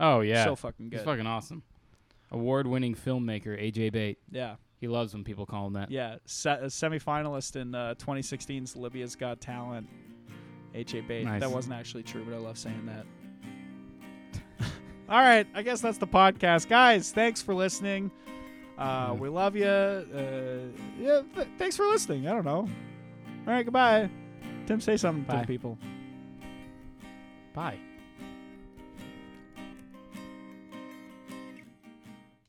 Oh 0.00 0.20
yeah, 0.20 0.44
So 0.44 0.56
fucking 0.56 0.90
he's 0.90 0.98
good. 0.98 1.04
fucking 1.04 1.26
awesome. 1.26 1.62
Award-winning 2.32 2.94
filmmaker 2.94 3.48
AJ 3.62 3.92
Bate. 3.92 4.18
yeah, 4.30 4.56
He 4.80 4.88
loves 4.88 5.12
when 5.14 5.22
people 5.22 5.46
call 5.46 5.66
him 5.68 5.74
that. 5.74 5.90
yeah. 5.90 6.16
Se- 6.24 6.50
a 6.60 6.66
semifinalist 6.66 7.56
in 7.56 7.74
uh, 7.74 7.94
2016's 7.98 8.74
Libya's 8.76 9.14
Got 9.16 9.40
Talent. 9.40 9.88
AJ 10.74 11.06
Bate. 11.06 11.24
Nice. 11.26 11.40
That 11.40 11.50
wasn't 11.50 11.74
actually 11.74 12.02
true, 12.02 12.24
but 12.24 12.34
I 12.34 12.38
love 12.38 12.56
saying 12.58 12.86
that. 12.86 14.66
All 15.08 15.18
right, 15.20 15.46
I 15.54 15.62
guess 15.62 15.80
that's 15.82 15.98
the 15.98 16.06
podcast, 16.06 16.68
guys. 16.68 17.12
Thanks 17.12 17.42
for 17.42 17.54
listening. 17.54 18.10
Uh. 18.78 19.14
We 19.18 19.28
love 19.28 19.54
you. 19.54 19.66
Uh, 19.66 20.00
yeah, 20.98 21.20
th- 21.34 21.48
thanks 21.58 21.76
for 21.76 21.84
listening. 21.86 22.26
I 22.26 22.32
don't 22.32 22.44
know. 22.46 22.60
All 23.46 23.52
right, 23.54 23.62
goodbye. 23.64 24.08
Tim, 24.66 24.80
say 24.80 24.96
something 24.96 25.24
to 25.26 25.40
the 25.42 25.46
people. 25.46 25.76
Bye. 27.52 27.78